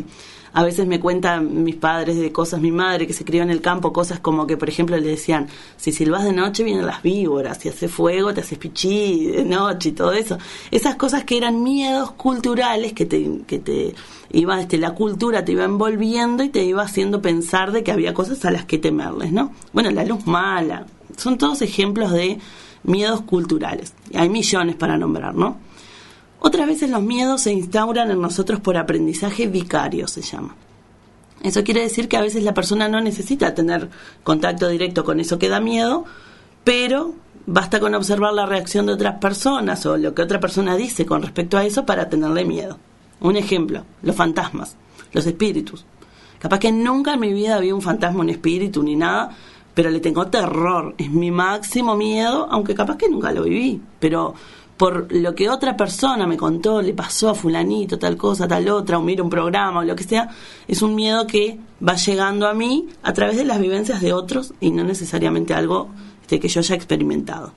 a 0.54 0.62
veces 0.62 0.86
me 0.86 1.00
cuentan 1.00 1.64
mis 1.64 1.74
padres 1.74 2.16
de 2.16 2.30
cosas, 2.30 2.60
mi 2.60 2.70
madre 2.70 3.08
que 3.08 3.12
se 3.12 3.24
crió 3.24 3.42
en 3.42 3.50
el 3.50 3.60
campo, 3.60 3.92
cosas 3.92 4.20
como 4.20 4.46
que, 4.46 4.56
por 4.56 4.68
ejemplo, 4.68 4.96
le 4.96 5.08
decían, 5.08 5.48
si 5.76 5.90
silbas 5.90 6.22
de 6.22 6.32
noche 6.32 6.62
vienen 6.62 6.86
las 6.86 7.02
víboras, 7.02 7.58
si 7.58 7.68
hace 7.68 7.88
fuego 7.88 8.32
te 8.32 8.40
haces 8.40 8.56
pichí 8.56 9.26
de 9.26 9.44
noche 9.44 9.88
y 9.88 9.92
todo 9.92 10.12
eso. 10.12 10.38
Esas 10.70 10.94
cosas 10.94 11.24
que 11.24 11.36
eran 11.36 11.64
miedos 11.64 12.12
culturales 12.12 12.92
que 12.92 13.04
te, 13.04 13.40
que 13.48 13.58
te 13.58 13.94
iba, 14.30 14.60
este, 14.60 14.78
la 14.78 14.94
cultura 14.94 15.44
te 15.44 15.50
iba 15.52 15.64
envolviendo 15.64 16.44
y 16.44 16.50
te 16.50 16.62
iba 16.62 16.84
haciendo 16.84 17.20
pensar 17.20 17.72
de 17.72 17.82
que 17.82 17.90
había 17.90 18.14
cosas 18.14 18.44
a 18.44 18.52
las 18.52 18.64
que 18.64 18.78
temerles, 18.78 19.32
¿no? 19.32 19.52
Bueno, 19.72 19.90
la 19.90 20.04
luz 20.04 20.24
mala, 20.24 20.86
son 21.16 21.36
todos 21.36 21.62
ejemplos 21.62 22.12
de 22.12 22.38
miedos 22.84 23.22
culturales. 23.22 23.92
Hay 24.14 24.28
millones 24.28 24.76
para 24.76 24.96
nombrar, 24.96 25.34
¿no? 25.34 25.63
Otras 26.46 26.66
veces 26.66 26.90
los 26.90 27.02
miedos 27.02 27.40
se 27.40 27.54
instauran 27.54 28.10
en 28.10 28.20
nosotros 28.20 28.60
por 28.60 28.76
aprendizaje 28.76 29.46
vicario, 29.46 30.06
se 30.06 30.20
llama. 30.20 30.54
Eso 31.42 31.64
quiere 31.64 31.80
decir 31.80 32.06
que 32.06 32.18
a 32.18 32.20
veces 32.20 32.42
la 32.42 32.52
persona 32.52 32.86
no 32.86 33.00
necesita 33.00 33.54
tener 33.54 33.88
contacto 34.22 34.68
directo 34.68 35.04
con 35.04 35.20
eso 35.20 35.38
que 35.38 35.48
da 35.48 35.58
miedo, 35.58 36.04
pero 36.62 37.14
basta 37.46 37.80
con 37.80 37.94
observar 37.94 38.34
la 38.34 38.44
reacción 38.44 38.84
de 38.84 38.92
otras 38.92 39.20
personas 39.20 39.86
o 39.86 39.96
lo 39.96 40.14
que 40.14 40.20
otra 40.20 40.38
persona 40.38 40.76
dice 40.76 41.06
con 41.06 41.22
respecto 41.22 41.56
a 41.56 41.64
eso 41.64 41.86
para 41.86 42.10
tenerle 42.10 42.44
miedo. 42.44 42.76
Un 43.22 43.36
ejemplo, 43.36 43.82
los 44.02 44.14
fantasmas, 44.14 44.76
los 45.14 45.26
espíritus. 45.26 45.86
Capaz 46.38 46.58
que 46.58 46.72
nunca 46.72 47.14
en 47.14 47.20
mi 47.20 47.32
vida 47.32 47.56
había 47.56 47.74
un 47.74 47.80
fantasma, 47.80 48.20
un 48.20 48.28
espíritu 48.28 48.82
ni 48.82 48.96
nada, 48.96 49.34
pero 49.72 49.88
le 49.88 50.00
tengo 50.00 50.26
terror. 50.26 50.94
Es 50.98 51.10
mi 51.10 51.30
máximo 51.30 51.96
miedo, 51.96 52.46
aunque 52.50 52.74
capaz 52.74 52.98
que 52.98 53.08
nunca 53.08 53.32
lo 53.32 53.44
viví. 53.44 53.80
Pero 53.98 54.34
por 54.76 55.12
lo 55.12 55.34
que 55.34 55.48
otra 55.48 55.76
persona 55.76 56.26
me 56.26 56.36
contó, 56.36 56.82
le 56.82 56.94
pasó 56.94 57.30
a 57.30 57.34
fulanito, 57.34 57.98
tal 57.98 58.16
cosa, 58.16 58.48
tal 58.48 58.68
otra, 58.68 58.98
o 58.98 59.02
mira 59.02 59.22
un 59.22 59.30
programa 59.30 59.80
o 59.80 59.84
lo 59.84 59.94
que 59.94 60.04
sea, 60.04 60.28
es 60.66 60.82
un 60.82 60.94
miedo 60.94 61.26
que 61.26 61.58
va 61.86 61.94
llegando 61.94 62.48
a 62.48 62.54
mí 62.54 62.88
a 63.02 63.12
través 63.12 63.36
de 63.36 63.44
las 63.44 63.60
vivencias 63.60 64.00
de 64.00 64.12
otros 64.12 64.52
y 64.60 64.70
no 64.70 64.82
necesariamente 64.82 65.54
algo 65.54 65.90
este, 66.22 66.40
que 66.40 66.48
yo 66.48 66.60
haya 66.60 66.74
experimentado. 66.74 67.52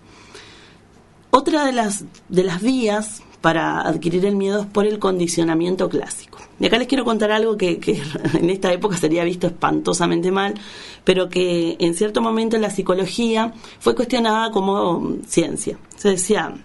Otra 1.32 1.66
de 1.66 1.72
las, 1.72 2.06
de 2.30 2.44
las 2.44 2.62
vías 2.62 3.24
para 3.42 3.82
adquirir 3.82 4.26
el 4.26 4.36
miedo 4.36 4.62
es 4.62 4.66
por 4.68 4.86
el 4.86 5.00
condicionamiento 5.00 5.90
clásico. 5.90 6.40
Y 6.60 6.66
acá 6.66 6.78
les 6.78 6.88
quiero 6.88 7.06
contar 7.06 7.32
algo 7.32 7.56
que, 7.56 7.80
que, 7.80 8.02
en 8.34 8.50
esta 8.50 8.72
época 8.74 8.98
sería 8.98 9.24
visto 9.24 9.48
espantosamente 9.48 10.32
mal, 10.32 10.56
pero 11.04 11.30
que 11.30 11.78
en 11.80 11.96
cierto 11.96 12.22
momento 12.22 12.56
en 12.56 12.62
la 12.62 12.70
psicología 12.70 13.54
fue 13.80 13.96
cuestionada 13.96 14.52
como 14.52 15.18
ciencia. 15.28 15.78
Se 15.96 16.10
decía, 16.10 16.56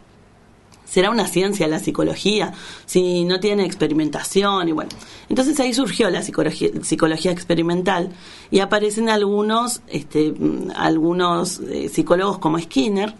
¿será 0.92 1.10
una 1.10 1.26
ciencia 1.26 1.66
la 1.68 1.78
psicología 1.78 2.52
si 2.84 3.24
no 3.24 3.40
tiene 3.40 3.64
experimentación? 3.64 4.68
Y 4.68 4.72
bueno, 4.72 4.90
entonces 5.30 5.58
ahí 5.58 5.72
surgió 5.72 6.10
la 6.10 6.20
psicología, 6.20 6.68
psicología 6.82 7.32
experimental 7.32 8.10
y 8.50 8.58
aparecen 8.58 9.08
algunos, 9.08 9.80
este, 9.88 10.34
algunos 10.76 11.60
eh, 11.60 11.88
psicólogos 11.88 12.38
como 12.38 12.58
Skinner, 12.58 13.14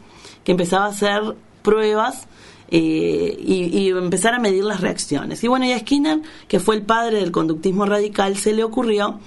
que 0.44 0.52
empezaba 0.52 0.84
a 0.84 0.88
hacer 0.88 1.22
pruebas 1.62 2.28
eh, 2.68 3.38
y, 3.40 3.78
y, 3.78 3.88
empezar 3.88 4.34
a 4.34 4.38
medir 4.38 4.64
las 4.64 4.82
reacciones. 4.82 5.42
Y 5.42 5.48
bueno, 5.48 5.64
y 5.64 5.72
a 5.72 5.78
Skinner, 5.78 6.20
que 6.48 6.60
fue 6.60 6.74
el 6.74 6.82
padre 6.82 7.20
del 7.20 7.32
conductismo 7.32 7.86
radical, 7.86 8.36
se 8.36 8.52
le 8.52 8.64
ocurrió 8.64 9.18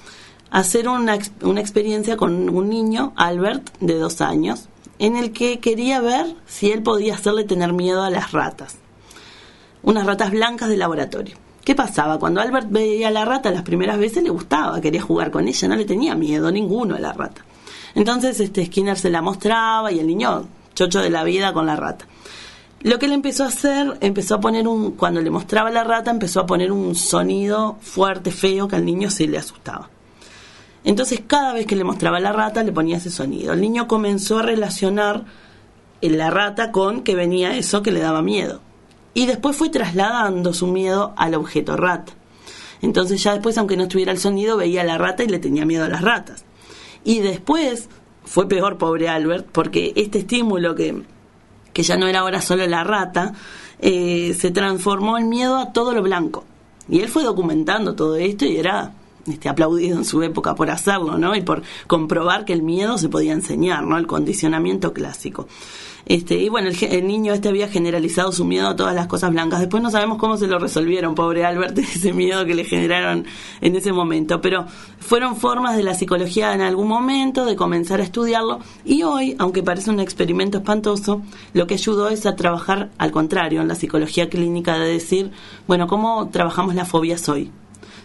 hacer 0.51 0.87
una, 0.87 1.17
una 1.41 1.61
experiencia 1.61 2.15
con 2.15 2.47
un 2.47 2.69
niño, 2.69 3.11
Albert, 3.15 3.71
de 3.79 3.95
dos 3.97 4.21
años, 4.21 4.69
en 4.99 5.15
el 5.15 5.31
que 5.31 5.59
quería 5.59 5.99
ver 6.01 6.35
si 6.45 6.71
él 6.71 6.83
podía 6.83 7.15
hacerle 7.15 7.43
tener 7.43 7.73
miedo 7.73 8.03
a 8.03 8.09
las 8.09 8.31
ratas. 8.31 8.77
Unas 9.83 10.05
ratas 10.05 10.31
blancas 10.31 10.69
de 10.69 10.77
laboratorio. 10.77 11.37
¿Qué 11.63 11.75
pasaba? 11.75 12.19
Cuando 12.19 12.41
Albert 12.41 12.67
veía 12.69 13.07
a 13.07 13.11
la 13.11 13.25
rata 13.25 13.51
las 13.51 13.63
primeras 13.63 13.97
veces 13.97 14.23
le 14.23 14.29
gustaba, 14.29 14.79
quería 14.81 15.01
jugar 15.01 15.31
con 15.31 15.47
ella, 15.47 15.67
no 15.67 15.75
le 15.75 15.85
tenía 15.85 16.15
miedo 16.15 16.51
ninguno 16.51 16.95
a 16.95 16.99
la 16.99 17.11
rata. 17.11 17.43
Entonces 17.95 18.39
este 18.39 18.65
Skinner 18.65 18.97
se 18.97 19.09
la 19.09 19.21
mostraba 19.21 19.91
y 19.91 19.99
el 19.99 20.07
niño 20.07 20.47
chocho 20.75 21.01
de 21.01 21.09
la 21.09 21.23
vida 21.23 21.53
con 21.53 21.65
la 21.65 21.75
rata. 21.75 22.05
Lo 22.81 22.99
que 22.99 23.07
él 23.07 23.13
empezó 23.13 23.45
a 23.45 23.47
hacer, 23.47 23.97
empezó 24.01 24.35
a 24.35 24.39
poner 24.39 24.67
un, 24.67 24.91
cuando 24.91 25.21
le 25.21 25.31
mostraba 25.31 25.71
la 25.71 25.83
rata, 25.83 26.11
empezó 26.11 26.41
a 26.41 26.45
poner 26.45 26.71
un 26.71 26.93
sonido 26.93 27.77
fuerte, 27.81 28.29
feo, 28.29 28.67
que 28.67 28.75
al 28.75 28.85
niño 28.85 29.09
se 29.09 29.27
le 29.27 29.39
asustaba. 29.39 29.89
Entonces 30.85 31.21
cada 31.25 31.51
vez 31.51 31.65
que 31.65 31.75
le 31.75 31.83
mostraba 31.83 32.19
la 32.19 32.31
rata 32.31 32.63
le 32.63 32.71
ponía 32.71 32.97
ese 32.97 33.09
sonido. 33.09 33.53
El 33.53 33.61
niño 33.61 33.87
comenzó 33.87 34.37
a 34.37 34.43
relacionar 34.43 35.25
la 36.01 36.29
rata 36.29 36.71
con 36.71 37.01
que 37.01 37.15
venía 37.15 37.57
eso 37.57 37.81
que 37.81 37.91
le 37.91 37.99
daba 37.99 38.21
miedo. 38.21 38.61
Y 39.13 39.25
después 39.25 39.57
fue 39.57 39.69
trasladando 39.69 40.53
su 40.53 40.67
miedo 40.67 41.13
al 41.17 41.33
objeto 41.33 41.75
rata. 41.75 42.13
Entonces 42.81 43.23
ya 43.23 43.33
después, 43.33 43.57
aunque 43.57 43.77
no 43.77 43.83
estuviera 43.83 44.11
el 44.11 44.19
sonido, 44.19 44.57
veía 44.57 44.81
a 44.81 44.85
la 44.85 44.97
rata 44.97 45.23
y 45.23 45.27
le 45.27 45.39
tenía 45.39 45.65
miedo 45.65 45.85
a 45.85 45.89
las 45.89 46.01
ratas. 46.01 46.45
Y 47.03 47.19
después 47.19 47.89
fue 48.23 48.47
peor, 48.47 48.77
pobre 48.77 49.09
Albert, 49.09 49.47
porque 49.51 49.93
este 49.95 50.19
estímulo 50.19 50.75
que, 50.75 51.03
que 51.73 51.83
ya 51.83 51.97
no 51.97 52.07
era 52.07 52.19
ahora 52.19 52.41
solo 52.41 52.67
la 52.67 52.83
rata, 52.83 53.33
eh, 53.79 54.35
se 54.37 54.51
transformó 54.51 55.17
en 55.17 55.29
miedo 55.29 55.57
a 55.57 55.71
todo 55.71 55.93
lo 55.93 56.03
blanco. 56.03 56.43
Y 56.89 56.99
él 56.99 57.07
fue 57.07 57.23
documentando 57.23 57.95
todo 57.95 58.17
esto 58.17 58.45
y 58.45 58.57
era 58.57 58.93
este, 59.27 59.49
aplaudido 59.49 59.97
en 59.97 60.05
su 60.05 60.21
época 60.23 60.55
por 60.55 60.69
hacerlo, 60.69 61.17
¿no? 61.17 61.35
Y 61.35 61.41
por 61.41 61.63
comprobar 61.87 62.45
que 62.45 62.53
el 62.53 62.61
miedo 62.61 62.97
se 62.97 63.09
podía 63.09 63.33
enseñar, 63.33 63.83
¿no? 63.83 63.97
El 63.97 64.07
condicionamiento 64.07 64.93
clásico. 64.93 65.47
Este, 66.05 66.35
y 66.35 66.49
bueno, 66.49 66.69
el, 66.69 67.07
niño 67.07 67.33
este 67.33 67.49
había 67.49 67.67
generalizado 67.67 68.31
su 68.31 68.45
miedo 68.45 68.67
a 68.67 68.75
todas 68.75 68.93
las 68.93 69.07
cosas 69.07 69.31
blancas. 69.31 69.59
Después 69.59 69.81
no 69.81 69.89
sabemos 69.89 70.19
cómo 70.19 70.37
se 70.37 70.45
lo 70.45 70.59
resolvieron, 70.59 71.15
pobre 71.15 71.45
Albert, 71.45 71.77
ese 71.79 72.13
miedo 72.13 72.45
que 72.45 72.53
le 72.53 72.63
generaron 72.63 73.25
en 73.61 73.75
ese 73.75 73.91
momento. 73.91 74.39
Pero 74.39 74.65
fueron 74.99 75.35
formas 75.35 75.75
de 75.75 75.83
la 75.83 75.95
psicología 75.95 76.53
en 76.53 76.61
algún 76.61 76.87
momento 76.87 77.45
de 77.45 77.55
comenzar 77.55 78.01
a 78.01 78.03
estudiarlo. 78.03 78.59
Y 78.83 79.03
hoy, 79.03 79.35
aunque 79.39 79.63
parece 79.63 79.89
un 79.89 79.99
experimento 79.99 80.59
espantoso, 80.59 81.23
lo 81.53 81.65
que 81.65 81.73
ayudó 81.73 82.09
es 82.09 82.25
a 82.27 82.35
trabajar 82.35 82.91
al 82.99 83.11
contrario, 83.11 83.61
en 83.61 83.67
la 83.67 83.75
psicología 83.75 84.29
clínica, 84.29 84.77
de 84.77 84.93
decir, 84.93 85.31
bueno, 85.67 85.87
¿cómo 85.87 86.29
trabajamos 86.29 86.75
las 86.75 86.87
fobias 86.87 87.27
hoy? 87.29 87.51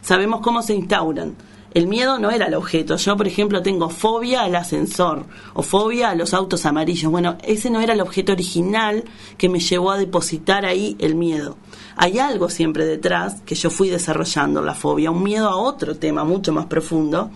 Sabemos 0.02 0.40
cómo 0.40 0.62
se 0.62 0.74
instauran. 0.74 1.36
El 1.72 1.86
miedo 1.86 2.18
no 2.18 2.30
era 2.30 2.46
el 2.46 2.54
objeto. 2.54 2.96
Yo, 2.96 3.16
por 3.16 3.28
ejemplo, 3.28 3.62
tengo 3.62 3.90
fobia 3.90 4.42
al 4.42 4.56
ascensor 4.56 5.24
o 5.54 5.62
fobia 5.62 6.10
a 6.10 6.16
los 6.16 6.34
autos 6.34 6.66
amarillos. 6.66 7.12
Bueno, 7.12 7.38
ese 7.44 7.70
no 7.70 7.80
era 7.80 7.92
el 7.92 8.00
objeto 8.00 8.32
original 8.32 9.04
que 9.38 9.48
me 9.48 9.60
llevó 9.60 9.92
a 9.92 9.98
depositar 9.98 10.66
ahí 10.66 10.96
el 10.98 11.14
miedo. 11.14 11.56
Hay 11.96 12.18
algo 12.18 12.48
siempre 12.48 12.86
detrás 12.86 13.42
que 13.42 13.54
yo 13.54 13.70
fui 13.70 13.88
desarrollando, 13.88 14.62
la 14.62 14.74
fobia, 14.74 15.12
un 15.12 15.22
miedo 15.22 15.48
a 15.48 15.56
otro 15.56 15.96
tema 15.96 16.24
mucho 16.24 16.52
más 16.52 16.66
profundo 16.66 17.30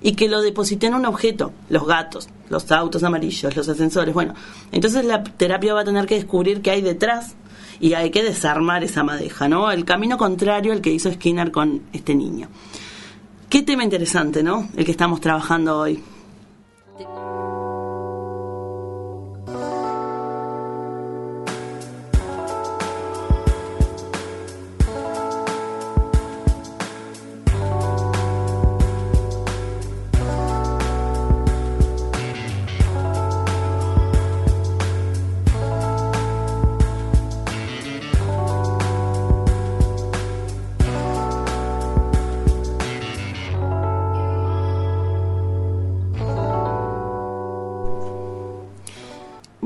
y 0.00 0.12
que 0.12 0.28
lo 0.28 0.40
deposité 0.40 0.86
en 0.86 0.94
un 0.94 1.06
objeto, 1.06 1.52
los 1.68 1.86
gatos, 1.86 2.28
los 2.48 2.70
autos 2.72 3.02
amarillos, 3.02 3.54
los 3.54 3.68
ascensores. 3.68 4.14
Bueno, 4.14 4.34
entonces 4.72 5.04
la 5.04 5.22
terapia 5.24 5.74
va 5.74 5.80
a 5.80 5.84
tener 5.84 6.06
que 6.06 6.14
descubrir 6.14 6.62
qué 6.62 6.70
hay 6.70 6.80
detrás 6.80 7.36
y 7.80 7.94
hay 7.94 8.10
que 8.10 8.22
desarmar 8.22 8.84
esa 8.84 9.02
madeja, 9.02 9.48
¿no? 9.48 9.70
El 9.70 9.84
camino 9.84 10.16
contrario 10.16 10.72
al 10.72 10.80
que 10.80 10.92
hizo 10.92 11.12
Skinner 11.12 11.50
con 11.50 11.82
este 11.92 12.14
niño. 12.14 12.48
Qué 13.48 13.62
tema 13.62 13.84
interesante, 13.84 14.42
¿no? 14.42 14.68
El 14.76 14.84
que 14.84 14.90
estamos 14.90 15.20
trabajando 15.20 15.78
hoy. 15.78 16.02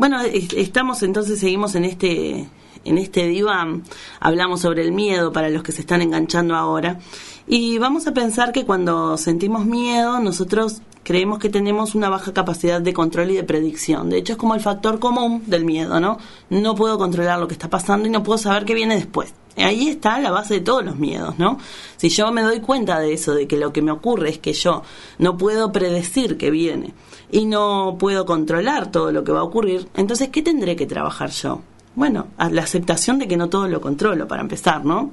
Bueno, 0.08 0.24
estamos 0.56 1.02
entonces, 1.02 1.38
seguimos 1.38 1.74
en 1.74 1.84
este, 1.84 2.48
en 2.86 2.96
este 2.96 3.28
diván, 3.28 3.82
hablamos 4.20 4.62
sobre 4.62 4.80
el 4.80 4.90
miedo 4.90 5.32
para 5.34 5.50
los 5.50 5.62
que 5.62 5.70
se 5.70 5.82
están 5.82 6.00
enganchando 6.00 6.56
ahora, 6.56 6.98
y 7.46 7.76
vamos 7.76 8.06
a 8.06 8.14
pensar 8.14 8.52
que 8.52 8.64
cuando 8.64 9.18
sentimos 9.18 9.66
miedo, 9.66 10.18
nosotros 10.20 10.80
creemos 11.08 11.38
que 11.38 11.48
tenemos 11.48 11.94
una 11.94 12.10
baja 12.10 12.34
capacidad 12.34 12.82
de 12.82 12.92
control 12.92 13.30
y 13.30 13.36
de 13.36 13.42
predicción. 13.42 14.10
De 14.10 14.18
hecho, 14.18 14.34
es 14.34 14.38
como 14.38 14.54
el 14.54 14.60
factor 14.60 14.98
común 14.98 15.42
del 15.46 15.64
miedo, 15.64 15.98
¿no? 16.00 16.18
No 16.50 16.74
puedo 16.74 16.98
controlar 16.98 17.40
lo 17.40 17.48
que 17.48 17.54
está 17.54 17.70
pasando 17.70 18.06
y 18.06 18.10
no 18.10 18.22
puedo 18.22 18.36
saber 18.36 18.66
qué 18.66 18.74
viene 18.74 18.96
después. 18.96 19.32
Ahí 19.56 19.88
está 19.88 20.18
la 20.18 20.30
base 20.30 20.52
de 20.52 20.60
todos 20.60 20.84
los 20.84 20.96
miedos, 20.96 21.38
¿no? 21.38 21.58
Si 21.96 22.10
yo 22.10 22.30
me 22.30 22.42
doy 22.42 22.60
cuenta 22.60 23.00
de 23.00 23.14
eso, 23.14 23.34
de 23.34 23.48
que 23.48 23.56
lo 23.56 23.72
que 23.72 23.80
me 23.80 23.90
ocurre 23.90 24.28
es 24.28 24.38
que 24.38 24.52
yo 24.52 24.82
no 25.16 25.38
puedo 25.38 25.72
predecir 25.72 26.36
qué 26.36 26.50
viene, 26.50 26.92
y 27.30 27.46
no 27.46 27.96
puedo 27.98 28.26
controlar 28.26 28.90
todo 28.90 29.10
lo 29.10 29.24
que 29.24 29.32
va 29.32 29.40
a 29.40 29.44
ocurrir, 29.44 29.88
entonces, 29.94 30.28
¿qué 30.28 30.42
tendré 30.42 30.76
que 30.76 30.84
trabajar 30.84 31.30
yo? 31.30 31.62
Bueno, 31.94 32.26
la 32.50 32.62
aceptación 32.62 33.18
de 33.18 33.26
que 33.28 33.38
no 33.38 33.48
todo 33.48 33.66
lo 33.66 33.80
controlo, 33.80 34.28
para 34.28 34.42
empezar, 34.42 34.84
¿no? 34.84 35.10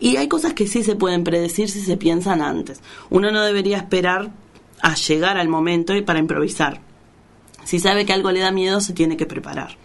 Y 0.00 0.16
hay 0.16 0.28
cosas 0.28 0.54
que 0.54 0.66
sí 0.66 0.82
se 0.82 0.96
pueden 0.96 1.24
predecir 1.24 1.68
si 1.68 1.82
se 1.82 1.98
piensan 1.98 2.40
antes. 2.40 2.80
Uno 3.10 3.30
no 3.30 3.42
debería 3.42 3.76
esperar 3.76 4.30
a 4.82 4.94
llegar 4.94 5.36
al 5.36 5.48
momento 5.48 5.94
y 5.94 6.02
para 6.02 6.18
improvisar. 6.18 6.80
Si 7.64 7.78
sabe 7.78 8.06
que 8.06 8.12
algo 8.12 8.30
le 8.30 8.40
da 8.40 8.50
miedo, 8.50 8.80
se 8.80 8.92
tiene 8.92 9.16
que 9.16 9.26
preparar. 9.26 9.76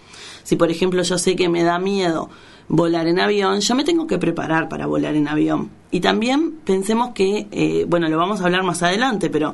Si, 0.44 0.56
por 0.56 0.72
ejemplo, 0.72 1.04
yo 1.04 1.18
sé 1.18 1.36
que 1.36 1.50
me 1.50 1.64
da 1.64 1.80
miedo 1.80 2.30
volar 2.68 3.08
en 3.08 3.20
avión, 3.20 3.60
yo 3.60 3.76
me 3.76 3.84
tengo 3.84 4.08
que 4.08 4.18
preparar 4.18 4.70
para 4.70 4.86
volar 4.86 5.16
en 5.16 5.28
avión. 5.28 5.70
Y 5.92 6.00
también 6.00 6.60
pensemos 6.64 7.10
que, 7.14 7.48
eh, 7.52 7.86
bueno, 7.88 8.08
lo 8.10 8.18
vamos 8.18 8.42
a 8.42 8.46
hablar 8.46 8.64
más 8.64 8.84
adelante, 8.84 9.30
pero 9.30 9.54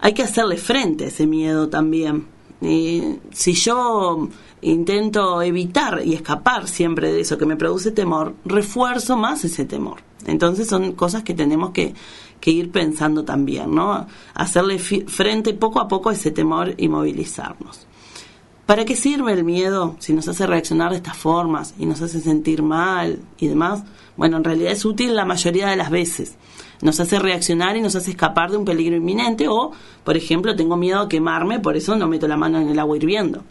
hay 0.00 0.12
que 0.12 0.22
hacerle 0.22 0.56
frente 0.56 1.04
a 1.04 1.08
ese 1.08 1.26
miedo 1.26 1.68
también. 1.68 2.26
Eh, 2.62 3.18
si 3.32 3.54
yo 3.54 4.28
intento 4.62 5.40
evitar 5.42 6.02
y 6.04 6.14
escapar 6.14 6.68
siempre 6.68 7.12
de 7.12 7.20
eso 7.20 7.38
que 7.38 7.46
me 7.46 7.56
produce 7.56 7.90
temor, 7.90 8.34
refuerzo 8.44 9.16
más 9.16 9.44
ese 9.44 9.64
temor. 9.64 10.02
Entonces 10.26 10.68
son 10.68 10.92
cosas 10.92 11.22
que 11.22 11.34
tenemos 11.34 11.70
que, 11.70 11.94
que 12.40 12.50
ir 12.50 12.70
pensando 12.70 13.24
también, 13.24 13.74
¿no? 13.74 14.06
Hacerle 14.34 14.78
frente 14.78 15.54
poco 15.54 15.80
a 15.80 15.88
poco 15.88 16.08
a 16.08 16.14
ese 16.14 16.30
temor 16.30 16.74
y 16.76 16.88
movilizarnos. 16.88 17.86
¿Para 18.66 18.84
qué 18.84 18.94
sirve 18.94 19.32
el 19.32 19.42
miedo 19.42 19.96
si 19.98 20.12
nos 20.12 20.28
hace 20.28 20.46
reaccionar 20.46 20.92
de 20.92 20.98
estas 20.98 21.16
formas 21.16 21.74
y 21.76 21.86
nos 21.86 22.00
hace 22.02 22.20
sentir 22.20 22.62
mal 22.62 23.18
y 23.38 23.48
demás? 23.48 23.82
Bueno, 24.16 24.36
en 24.36 24.44
realidad 24.44 24.70
es 24.70 24.84
útil 24.84 25.16
la 25.16 25.24
mayoría 25.24 25.66
de 25.68 25.76
las 25.76 25.90
veces. 25.90 26.36
Nos 26.80 27.00
hace 27.00 27.18
reaccionar 27.18 27.76
y 27.76 27.80
nos 27.80 27.96
hace 27.96 28.12
escapar 28.12 28.50
de 28.50 28.56
un 28.56 28.64
peligro 28.64 28.96
inminente 28.96 29.48
o, 29.48 29.72
por 30.04 30.16
ejemplo, 30.16 30.54
tengo 30.54 30.76
miedo 30.76 31.00
a 31.00 31.08
quemarme, 31.08 31.58
por 31.58 31.76
eso 31.76 31.96
no 31.96 32.06
meto 32.06 32.28
la 32.28 32.36
mano 32.36 32.60
en 32.60 32.68
el 32.68 32.78
agua 32.78 32.96
hirviendo. 32.96 33.42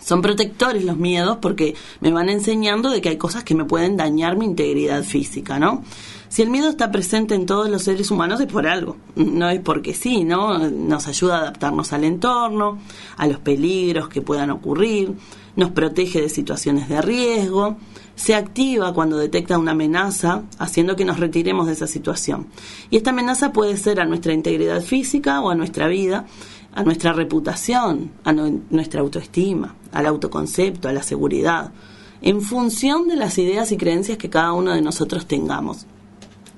Son 0.00 0.22
protectores 0.22 0.84
los 0.84 0.96
miedos 0.96 1.38
porque 1.42 1.74
me 2.00 2.12
van 2.12 2.28
enseñando 2.28 2.90
de 2.90 3.00
que 3.00 3.08
hay 3.08 3.18
cosas 3.18 3.44
que 3.44 3.54
me 3.54 3.64
pueden 3.64 3.96
dañar 3.96 4.36
mi 4.36 4.44
integridad 4.44 5.02
física, 5.02 5.58
¿no? 5.58 5.82
Si 6.28 6.42
el 6.42 6.50
miedo 6.50 6.68
está 6.68 6.90
presente 6.90 7.34
en 7.34 7.46
todos 7.46 7.70
los 7.70 7.82
seres 7.82 8.10
humanos 8.10 8.40
es 8.40 8.46
por 8.46 8.66
algo, 8.66 8.96
no 9.16 9.48
es 9.48 9.60
porque 9.60 9.94
sí, 9.94 10.24
¿no? 10.24 10.58
Nos 10.68 11.08
ayuda 11.08 11.36
a 11.36 11.40
adaptarnos 11.40 11.92
al 11.94 12.04
entorno, 12.04 12.78
a 13.16 13.26
los 13.26 13.38
peligros 13.38 14.08
que 14.08 14.20
puedan 14.20 14.50
ocurrir, 14.50 15.14
nos 15.56 15.70
protege 15.70 16.20
de 16.20 16.28
situaciones 16.28 16.88
de 16.88 17.00
riesgo, 17.00 17.76
se 18.14 18.34
activa 18.34 18.92
cuando 18.92 19.16
detecta 19.16 19.58
una 19.58 19.72
amenaza, 19.72 20.42
haciendo 20.58 20.96
que 20.96 21.06
nos 21.06 21.18
retiremos 21.18 21.66
de 21.66 21.72
esa 21.72 21.86
situación. 21.86 22.48
Y 22.90 22.98
esta 22.98 23.10
amenaza 23.10 23.52
puede 23.52 23.76
ser 23.76 23.98
a 23.98 24.04
nuestra 24.04 24.34
integridad 24.34 24.82
física 24.82 25.40
o 25.40 25.48
a 25.50 25.54
nuestra 25.54 25.88
vida, 25.88 26.26
a 26.74 26.82
nuestra 26.82 27.12
reputación, 27.14 28.12
a 28.24 28.32
nuestra 28.32 29.00
autoestima, 29.00 29.76
al 29.92 30.06
autoconcepto, 30.06 30.88
a 30.88 30.92
la 30.92 31.02
seguridad, 31.02 31.72
en 32.20 32.42
función 32.42 33.08
de 33.08 33.16
las 33.16 33.38
ideas 33.38 33.72
y 33.72 33.78
creencias 33.78 34.18
que 34.18 34.28
cada 34.28 34.52
uno 34.52 34.72
de 34.72 34.82
nosotros 34.82 35.26
tengamos 35.26 35.86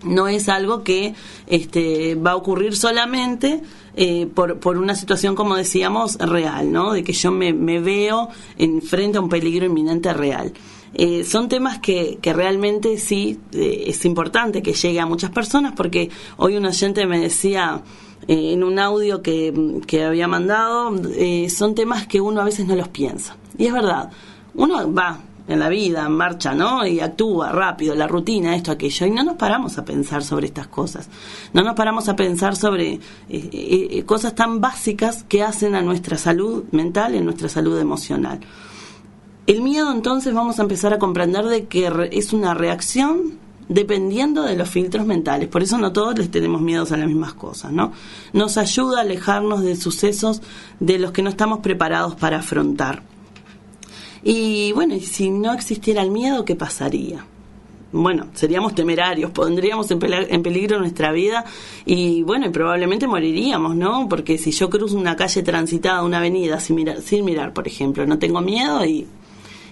no 0.03 0.29
es 0.29 0.49
algo 0.49 0.83
que 0.83 1.15
este, 1.47 2.15
va 2.15 2.33
a 2.33 2.37
ocurrir 2.37 2.77
solamente 2.77 3.63
eh, 3.97 4.27
por, 4.33 4.59
por, 4.61 4.79
una 4.79 4.95
situación, 4.95 5.35
como 5.35 5.57
decíamos, 5.57 6.17
real, 6.17 6.71
¿no? 6.73 6.93
De 6.93 7.03
que 7.03 7.13
yo 7.13 7.33
me, 7.33 7.53
veo 7.53 8.29
en 8.57 8.83
frente 8.83 9.19
a 9.19 9.21
un 9.21 9.29
peligro 9.29 9.67
inminente 9.67 10.13
real. 10.13 10.53
Eh, 10.95 11.25
son 11.25 11.49
temas 11.49 11.79
que, 11.79 12.19
que 12.21 12.33
realmente 12.33 12.99
sí 12.99 13.39
eh, 13.53 13.85
es 13.87 14.05
importante 14.05 14.63
que 14.63 14.73
llegue 14.73 14.99
a 14.99 15.07
muchas 15.07 15.31
personas 15.31 15.73
porque 15.77 16.11
hoy 16.37 16.57
un 16.57 16.67
oyente 16.67 17.07
me 17.07 17.21
decía 17.21 17.83
en 18.27 18.65
un 18.65 18.79
audio 18.79 19.23
que, 19.23 19.81
que 19.87 20.05
había 20.05 20.29
mandado, 20.29 20.93
son 21.49 21.75
temas 21.75 22.07
que 22.07 22.21
uno 22.21 22.41
a 22.41 22.45
veces 22.45 22.67
no 22.67 22.77
los 22.77 22.89
piensa. 22.89 23.37
Y 23.57 23.67
es 23.67 23.73
verdad, 23.73 24.11
uno 24.55 24.93
va, 24.93 25.21
en 25.51 25.59
la 25.59 25.69
vida, 25.69 26.07
en 26.07 26.13
marcha, 26.13 26.55
¿no? 26.55 26.87
Y 26.87 27.01
actúa 27.01 27.51
rápido, 27.51 27.97
la 27.97 28.07
rutina, 28.07 28.55
esto, 28.55 28.71
aquello. 28.71 29.07
Y 29.07 29.11
no 29.11 29.25
nos 29.25 29.37
paramos 29.37 29.77
a 29.79 29.85
pensar 29.85 30.23
sobre 30.23 30.47
estas 30.47 30.69
cosas. 30.69 31.09
No 31.53 31.63
nos 31.63 31.75
paramos 31.75 32.09
a 32.09 32.15
pensar 32.15 32.55
sobre 32.55 32.93
eh, 32.93 33.01
eh, 33.29 33.89
eh, 33.91 34.05
cosas 34.05 34.37
tan 34.37 34.61
básicas 34.61 35.25
que 35.25 35.43
hacen 35.43 35.75
a 35.75 35.83
nuestra 35.83 36.17
salud 36.17 36.65
mental 36.71 37.17
y 37.17 37.19
a 37.19 37.21
nuestra 37.21 37.49
salud 37.49 37.79
emocional. 37.81 38.39
El 39.49 39.63
miedo 39.63 39.91
entonces 39.91 40.33
vamos 40.33 40.61
a 40.61 40.63
empezar 40.63 40.95
a 40.95 41.01
comprender 41.01 41.45
de 41.47 41.67
que 41.67 41.91
es 42.13 42.33
una 42.33 42.55
reacción 42.55 43.39
dependiendo 43.69 44.45
de 44.45 44.55
los 44.55 44.69
filtros 44.69 45.05
mentales. 45.05 45.49
Por 45.49 45.65
eso 45.65 45.79
no 45.79 45.93
todos 45.93 46.17
les 46.17 46.31
tenemos 46.31 46.61
miedos 46.61 46.93
a 46.93 46.97
las 46.97 47.09
mismas 47.09 47.35
cosas, 47.35 47.73
¿no? 47.73 47.93
Nos 48.33 48.57
ayuda 48.57 48.99
a 48.99 49.03
alejarnos 49.03 49.63
de 49.63 49.75
sucesos 49.75 50.43
de 50.79 51.01
los 51.01 51.11
que 51.11 51.23
no 51.23 51.31
estamos 51.31 51.59
preparados 51.59 52.15
para 52.15 52.39
afrontar. 52.39 53.03
Y 54.23 54.73
bueno, 54.73 54.97
si 55.01 55.31
no 55.31 55.53
existiera 55.53 56.03
el 56.03 56.11
miedo, 56.11 56.45
¿qué 56.45 56.57
pasaría? 56.57 57.25
Bueno, 57.93 58.27
seríamos 58.35 58.75
temerarios, 58.75 59.33
pondríamos 59.33 59.91
en, 59.91 59.99
peligro 59.99 60.79
nuestra 60.79 61.11
vida 61.11 61.45
y 61.85 62.23
bueno, 62.23 62.47
y 62.47 62.51
probablemente 62.51 63.09
moriríamos, 63.09 63.75
¿no? 63.75 64.09
Porque 64.09 64.39
si 64.39 64.53
yo 64.53 64.71
cruzo 64.71 64.97
una 64.97 65.17
calle 65.17 65.43
transitada, 65.43 66.05
una 66.05 66.19
avenida 66.19 66.61
sin 66.61 66.77
mirar, 66.77 67.03
sin 67.03 67.25
mirar 67.25 67.53
por 67.53 67.67
ejemplo, 67.67 68.07
no 68.07 68.19
tengo 68.19 68.41
miedo 68.41 68.85
y 68.85 69.09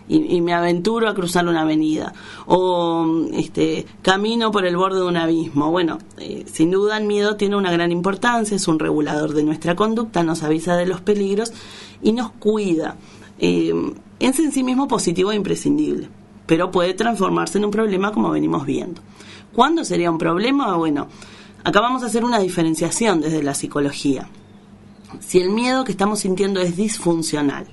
y, 0.09 0.41
me 0.41 0.55
aventuro 0.55 1.09
a 1.09 1.15
cruzar 1.15 1.47
una 1.47 1.63
avenida 1.63 2.13
o 2.47 3.27
este 3.35 3.87
camino 4.03 4.51
por 4.51 4.65
el 4.65 4.77
borde 4.77 5.01
de 5.01 5.07
un 5.07 5.17
abismo. 5.17 5.71
Bueno, 5.71 5.99
eh, 6.19 6.45
sin 6.51 6.71
duda 6.71 6.97
el 6.97 7.05
miedo 7.05 7.37
tiene 7.37 7.57
una 7.57 7.71
gran 7.71 7.93
importancia, 7.93 8.57
es 8.57 8.69
un 8.69 8.79
regulador 8.79 9.35
de 9.35 9.43
nuestra 9.43 9.77
conducta, 9.77 10.23
nos 10.23 10.43
avisa 10.43 10.77
de 10.77 10.87
los 10.87 11.01
peligros 11.01 11.53
y 12.03 12.13
nos 12.13 12.31
cuida. 12.31 12.97
Eh, 13.39 13.73
es 14.21 14.39
en 14.39 14.53
sí 14.53 14.63
mismo 14.63 14.89
positivo 14.89 15.33
e 15.33 15.37
imprescindible, 15.37 16.09
pero 16.47 16.71
puede 16.71 16.95
transformarse 16.95 17.59
en 17.59 17.67
un 17.67 17.71
problema 17.71 18.13
como 18.13 18.31
venimos 18.31 18.67
viendo. 18.67 19.01
¿Cuándo 19.53 19.85
sería 19.85 20.11
un 20.11 20.19
problema? 20.19 20.77
Bueno, 20.77 21.09
acá 21.65 21.81
vamos 21.81 22.03
a 22.03 22.07
hacer 22.07 22.25
una 22.25 22.39
diferenciación 22.39 23.21
desde 23.21 23.43
la 23.43 23.55
psicología. 23.55 24.29
Si 25.21 25.39
el 25.39 25.51
miedo 25.51 25.85
que 25.85 25.93
estamos 25.93 26.21
sintiendo 26.21 26.61
es 26.61 26.77
disfuncional, 26.77 27.67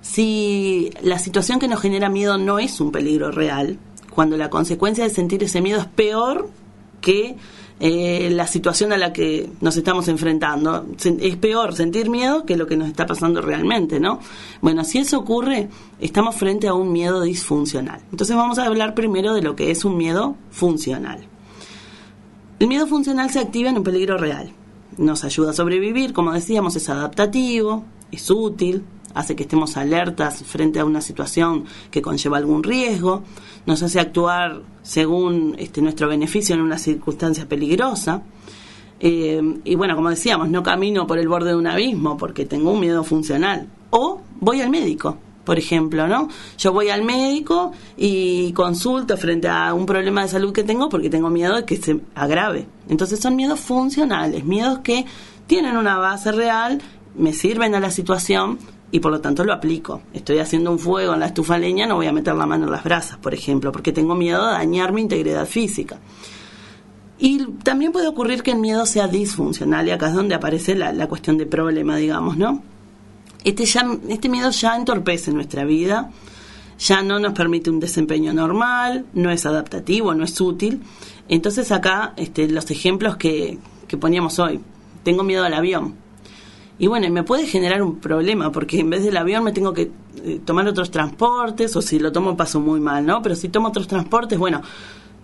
si 0.00 0.90
la 1.02 1.18
situación 1.18 1.58
que 1.58 1.68
nos 1.68 1.80
genera 1.80 2.08
miedo 2.08 2.38
no 2.38 2.58
es 2.58 2.80
un 2.80 2.92
peligro 2.92 3.30
real, 3.30 3.78
cuando 4.10 4.36
la 4.36 4.50
consecuencia 4.50 5.04
de 5.04 5.10
sentir 5.10 5.42
ese 5.42 5.60
miedo 5.60 5.80
es 5.80 5.86
peor 5.86 6.50
que 7.00 7.36
eh, 7.80 8.30
la 8.32 8.46
situación 8.46 8.92
a 8.92 8.96
la 8.96 9.12
que 9.12 9.48
nos 9.60 9.76
estamos 9.76 10.08
enfrentando. 10.08 10.86
Es 11.20 11.36
peor 11.36 11.74
sentir 11.74 12.10
miedo 12.10 12.44
que 12.44 12.56
lo 12.56 12.66
que 12.66 12.76
nos 12.76 12.88
está 12.88 13.06
pasando 13.06 13.40
realmente, 13.40 14.00
¿no? 14.00 14.18
Bueno, 14.60 14.84
si 14.84 14.98
eso 14.98 15.18
ocurre, 15.18 15.68
estamos 16.00 16.34
frente 16.34 16.66
a 16.66 16.74
un 16.74 16.92
miedo 16.92 17.22
disfuncional. 17.22 18.00
Entonces 18.10 18.34
vamos 18.36 18.58
a 18.58 18.66
hablar 18.66 18.94
primero 18.94 19.32
de 19.34 19.42
lo 19.42 19.54
que 19.54 19.70
es 19.70 19.84
un 19.84 19.96
miedo 19.96 20.36
funcional. 20.50 21.26
El 22.58 22.66
miedo 22.66 22.88
funcional 22.88 23.30
se 23.30 23.38
activa 23.38 23.70
en 23.70 23.78
un 23.78 23.84
peligro 23.84 24.18
real. 24.18 24.50
Nos 24.96 25.22
ayuda 25.22 25.50
a 25.50 25.54
sobrevivir, 25.54 26.12
como 26.12 26.32
decíamos, 26.32 26.74
es 26.74 26.88
adaptativo, 26.88 27.84
es 28.10 28.28
útil, 28.30 28.82
hace 29.14 29.36
que 29.36 29.44
estemos 29.44 29.76
alertas 29.76 30.42
frente 30.44 30.80
a 30.80 30.84
una 30.84 31.00
situación 31.00 31.64
que 31.90 32.02
conlleva 32.02 32.38
algún 32.38 32.62
riesgo, 32.62 33.22
nos 33.66 33.82
hace 33.82 34.00
actuar 34.00 34.62
según 34.82 35.54
este, 35.58 35.82
nuestro 35.82 36.08
beneficio 36.08 36.54
en 36.54 36.60
una 36.60 36.78
circunstancia 36.78 37.48
peligrosa. 37.48 38.22
Eh, 39.00 39.40
y 39.64 39.74
bueno, 39.74 39.94
como 39.94 40.10
decíamos, 40.10 40.48
no 40.48 40.62
camino 40.62 41.06
por 41.06 41.18
el 41.18 41.28
borde 41.28 41.50
de 41.50 41.56
un 41.56 41.66
abismo 41.66 42.16
porque 42.16 42.46
tengo 42.46 42.72
un 42.72 42.80
miedo 42.80 43.04
funcional. 43.04 43.68
O 43.90 44.20
voy 44.40 44.60
al 44.60 44.70
médico, 44.70 45.18
por 45.44 45.58
ejemplo, 45.58 46.06
¿no? 46.08 46.28
Yo 46.58 46.72
voy 46.72 46.90
al 46.90 47.04
médico 47.04 47.72
y 47.96 48.52
consulto 48.52 49.16
frente 49.16 49.48
a 49.48 49.72
un 49.72 49.86
problema 49.86 50.22
de 50.22 50.28
salud 50.28 50.52
que 50.52 50.64
tengo 50.64 50.88
porque 50.88 51.10
tengo 51.10 51.30
miedo 51.30 51.56
de 51.56 51.64
que 51.64 51.76
se 51.76 52.00
agrave. 52.14 52.66
Entonces 52.88 53.20
son 53.20 53.36
miedos 53.36 53.60
funcionales, 53.60 54.44
miedos 54.44 54.80
que 54.80 55.06
tienen 55.46 55.76
una 55.76 55.96
base 55.96 56.32
real, 56.32 56.82
me 57.16 57.32
sirven 57.32 57.74
a 57.74 57.80
la 57.80 57.90
situación, 57.90 58.58
y 58.90 59.00
por 59.00 59.12
lo 59.12 59.20
tanto 59.20 59.44
lo 59.44 59.52
aplico. 59.52 60.02
Estoy 60.12 60.38
haciendo 60.38 60.70
un 60.70 60.78
fuego 60.78 61.14
en 61.14 61.20
la 61.20 61.26
estufa 61.26 61.58
leña, 61.58 61.86
no 61.86 61.96
voy 61.96 62.06
a 62.06 62.12
meter 62.12 62.34
la 62.34 62.46
mano 62.46 62.64
en 62.64 62.72
las 62.72 62.84
brasas, 62.84 63.18
por 63.18 63.34
ejemplo, 63.34 63.72
porque 63.72 63.92
tengo 63.92 64.14
miedo 64.14 64.46
de 64.46 64.52
dañar 64.52 64.92
mi 64.92 65.02
integridad 65.02 65.46
física. 65.46 65.98
Y 67.18 67.44
también 67.64 67.92
puede 67.92 68.06
ocurrir 68.06 68.42
que 68.42 68.52
el 68.52 68.58
miedo 68.58 68.86
sea 68.86 69.08
disfuncional 69.08 69.88
y 69.88 69.90
acá 69.90 70.08
es 70.08 70.14
donde 70.14 70.34
aparece 70.34 70.74
la, 70.76 71.06
cuestión 71.08 71.36
de 71.36 71.46
problema, 71.46 71.96
digamos, 71.96 72.36
¿no? 72.36 72.62
Este, 73.44 73.64
ya, 73.64 73.84
este 74.08 74.28
miedo 74.28 74.50
ya 74.50 74.76
entorpece 74.76 75.32
nuestra 75.32 75.64
vida, 75.64 76.10
ya 76.78 77.02
no 77.02 77.18
nos 77.18 77.32
permite 77.32 77.70
un 77.70 77.80
desempeño 77.80 78.32
normal, 78.32 79.06
no 79.14 79.30
es 79.30 79.46
adaptativo, 79.46 80.14
no 80.14 80.24
es 80.24 80.40
útil. 80.40 80.80
Entonces 81.28 81.72
acá 81.72 82.14
este, 82.16 82.48
los 82.48 82.70
ejemplos 82.70 83.16
que, 83.16 83.58
que 83.88 83.96
poníamos 83.96 84.38
hoy. 84.38 84.60
Tengo 85.02 85.24
miedo 85.24 85.44
al 85.44 85.54
avión 85.54 86.07
y 86.78 86.86
bueno, 86.86 87.08
me 87.10 87.24
puede 87.24 87.46
generar 87.46 87.82
un 87.82 87.96
problema 87.96 88.52
porque 88.52 88.80
en 88.80 88.90
vez 88.90 89.02
del 89.02 89.16
avión 89.16 89.44
me 89.44 89.52
tengo 89.52 89.72
que 89.72 89.90
eh, 90.24 90.40
tomar 90.44 90.66
otros 90.68 90.90
transportes 90.90 91.74
o 91.74 91.82
si 91.82 91.98
lo 91.98 92.12
tomo 92.12 92.36
paso 92.36 92.60
muy 92.60 92.80
mal, 92.80 93.04
¿no? 93.04 93.20
Pero 93.20 93.34
si 93.34 93.48
tomo 93.48 93.68
otros 93.68 93.88
transportes, 93.88 94.38
bueno, 94.38 94.62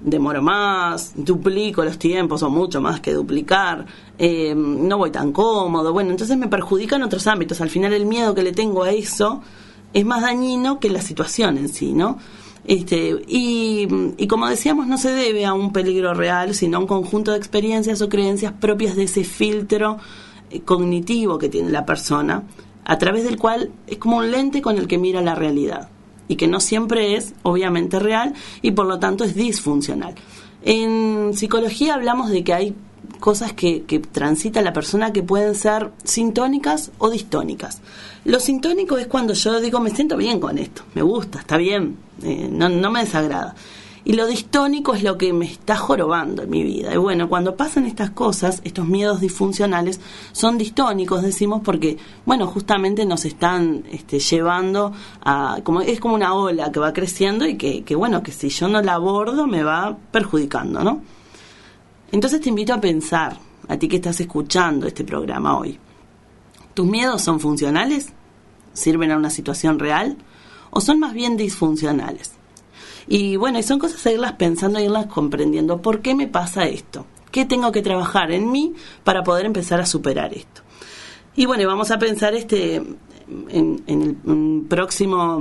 demoro 0.00 0.42
más, 0.42 1.12
duplico 1.16 1.84
los 1.84 1.98
tiempos 1.98 2.42
o 2.42 2.50
mucho 2.50 2.80
más 2.80 3.00
que 3.00 3.12
duplicar, 3.12 3.86
eh, 4.18 4.54
no 4.54 4.98
voy 4.98 5.10
tan 5.10 5.32
cómodo, 5.32 5.92
bueno, 5.92 6.10
entonces 6.10 6.36
me 6.36 6.48
perjudica 6.48 6.96
en 6.96 7.04
otros 7.04 7.26
ámbitos. 7.26 7.60
Al 7.60 7.70
final 7.70 7.92
el 7.92 8.06
miedo 8.06 8.34
que 8.34 8.42
le 8.42 8.52
tengo 8.52 8.82
a 8.82 8.90
eso 8.90 9.40
es 9.92 10.04
más 10.04 10.22
dañino 10.22 10.80
que 10.80 10.90
la 10.90 11.00
situación 11.00 11.56
en 11.56 11.68
sí, 11.68 11.92
¿no? 11.92 12.18
Este, 12.66 13.22
y, 13.28 13.86
como 14.26 14.48
decíamos, 14.48 14.86
no 14.86 14.96
se 14.96 15.10
debe 15.10 15.44
a 15.44 15.52
un 15.52 15.72
peligro 15.72 16.14
real, 16.14 16.54
sino 16.54 16.78
a 16.78 16.80
un 16.80 16.86
conjunto 16.86 17.32
de 17.32 17.36
experiencias 17.36 18.00
o 18.00 18.08
creencias 18.08 18.54
propias 18.54 18.96
de 18.96 19.04
ese 19.04 19.22
filtro 19.22 19.98
cognitivo 20.64 21.38
que 21.38 21.48
tiene 21.48 21.70
la 21.70 21.86
persona, 21.86 22.44
a 22.84 22.98
través 22.98 23.24
del 23.24 23.38
cual 23.38 23.70
es 23.86 23.98
como 23.98 24.18
un 24.18 24.30
lente 24.30 24.62
con 24.62 24.76
el 24.76 24.86
que 24.86 24.98
mira 24.98 25.20
la 25.22 25.34
realidad 25.34 25.88
y 26.28 26.36
que 26.36 26.48
no 26.48 26.60
siempre 26.60 27.16
es 27.16 27.34
obviamente 27.42 27.98
real 27.98 28.34
y 28.62 28.72
por 28.72 28.86
lo 28.86 28.98
tanto 28.98 29.24
es 29.24 29.34
disfuncional. 29.34 30.14
En 30.62 31.32
psicología 31.34 31.94
hablamos 31.94 32.30
de 32.30 32.44
que 32.44 32.54
hay 32.54 32.74
cosas 33.20 33.52
que, 33.52 33.82
que 33.82 34.00
transita 34.00 34.62
la 34.62 34.72
persona 34.72 35.12
que 35.12 35.22
pueden 35.22 35.54
ser 35.54 35.90
sintónicas 36.04 36.90
o 36.98 37.10
distónicas. 37.10 37.80
Lo 38.24 38.40
sintónico 38.40 38.96
es 38.96 39.06
cuando 39.06 39.34
yo 39.34 39.60
digo, 39.60 39.80
me 39.80 39.90
siento 39.90 40.16
bien 40.16 40.40
con 40.40 40.58
esto, 40.58 40.82
me 40.94 41.02
gusta, 41.02 41.40
está 41.40 41.56
bien, 41.56 41.96
eh, 42.22 42.48
no, 42.50 42.68
no 42.68 42.90
me 42.90 43.00
desagrada. 43.00 43.54
Y 44.06 44.12
lo 44.12 44.26
distónico 44.26 44.94
es 44.94 45.02
lo 45.02 45.16
que 45.16 45.32
me 45.32 45.46
está 45.46 45.76
jorobando 45.76 46.42
en 46.42 46.50
mi 46.50 46.62
vida. 46.62 46.92
Y 46.92 46.98
bueno, 46.98 47.30
cuando 47.30 47.56
pasan 47.56 47.86
estas 47.86 48.10
cosas, 48.10 48.60
estos 48.64 48.86
miedos 48.86 49.20
disfuncionales, 49.20 49.98
son 50.32 50.58
distónicos, 50.58 51.22
decimos, 51.22 51.62
porque, 51.64 51.96
bueno, 52.26 52.46
justamente 52.46 53.06
nos 53.06 53.24
están 53.24 53.84
este, 53.90 54.18
llevando 54.18 54.92
a, 55.24 55.60
como 55.64 55.80
es 55.80 56.00
como 56.00 56.16
una 56.16 56.34
ola 56.34 56.70
que 56.70 56.80
va 56.80 56.92
creciendo 56.92 57.46
y 57.46 57.56
que, 57.56 57.82
que, 57.82 57.94
bueno, 57.94 58.22
que 58.22 58.30
si 58.30 58.50
yo 58.50 58.68
no 58.68 58.82
la 58.82 58.94
abordo 58.94 59.46
me 59.46 59.62
va 59.62 59.96
perjudicando, 60.10 60.84
¿no? 60.84 61.00
Entonces 62.12 62.42
te 62.42 62.50
invito 62.50 62.74
a 62.74 62.80
pensar, 62.80 63.38
a 63.68 63.78
ti 63.78 63.88
que 63.88 63.96
estás 63.96 64.20
escuchando 64.20 64.86
este 64.86 65.04
programa 65.04 65.56
hoy, 65.58 65.78
¿tus 66.74 66.86
miedos 66.86 67.22
son 67.22 67.40
funcionales? 67.40 68.10
¿Sirven 68.74 69.12
a 69.12 69.16
una 69.16 69.30
situación 69.30 69.78
real? 69.78 70.18
¿O 70.70 70.82
son 70.82 71.00
más 71.00 71.14
bien 71.14 71.38
disfuncionales? 71.38 72.32
Y 73.06 73.36
bueno, 73.36 73.62
son 73.62 73.78
cosas 73.78 74.04
a 74.06 74.12
irlas 74.12 74.32
pensando, 74.32 74.78
a 74.78 74.82
irlas 74.82 75.06
comprendiendo. 75.06 75.82
¿Por 75.82 76.00
qué 76.00 76.14
me 76.14 76.26
pasa 76.26 76.66
esto? 76.66 77.06
¿Qué 77.30 77.44
tengo 77.44 77.72
que 77.72 77.82
trabajar 77.82 78.30
en 78.30 78.50
mí 78.50 78.74
para 79.02 79.22
poder 79.22 79.46
empezar 79.46 79.80
a 79.80 79.86
superar 79.86 80.32
esto? 80.34 80.62
Y 81.36 81.46
bueno, 81.46 81.66
vamos 81.66 81.90
a 81.90 81.98
pensar 81.98 82.34
este 82.34 82.76
en 83.48 83.82
el 83.88 84.66
próximo 84.68 85.40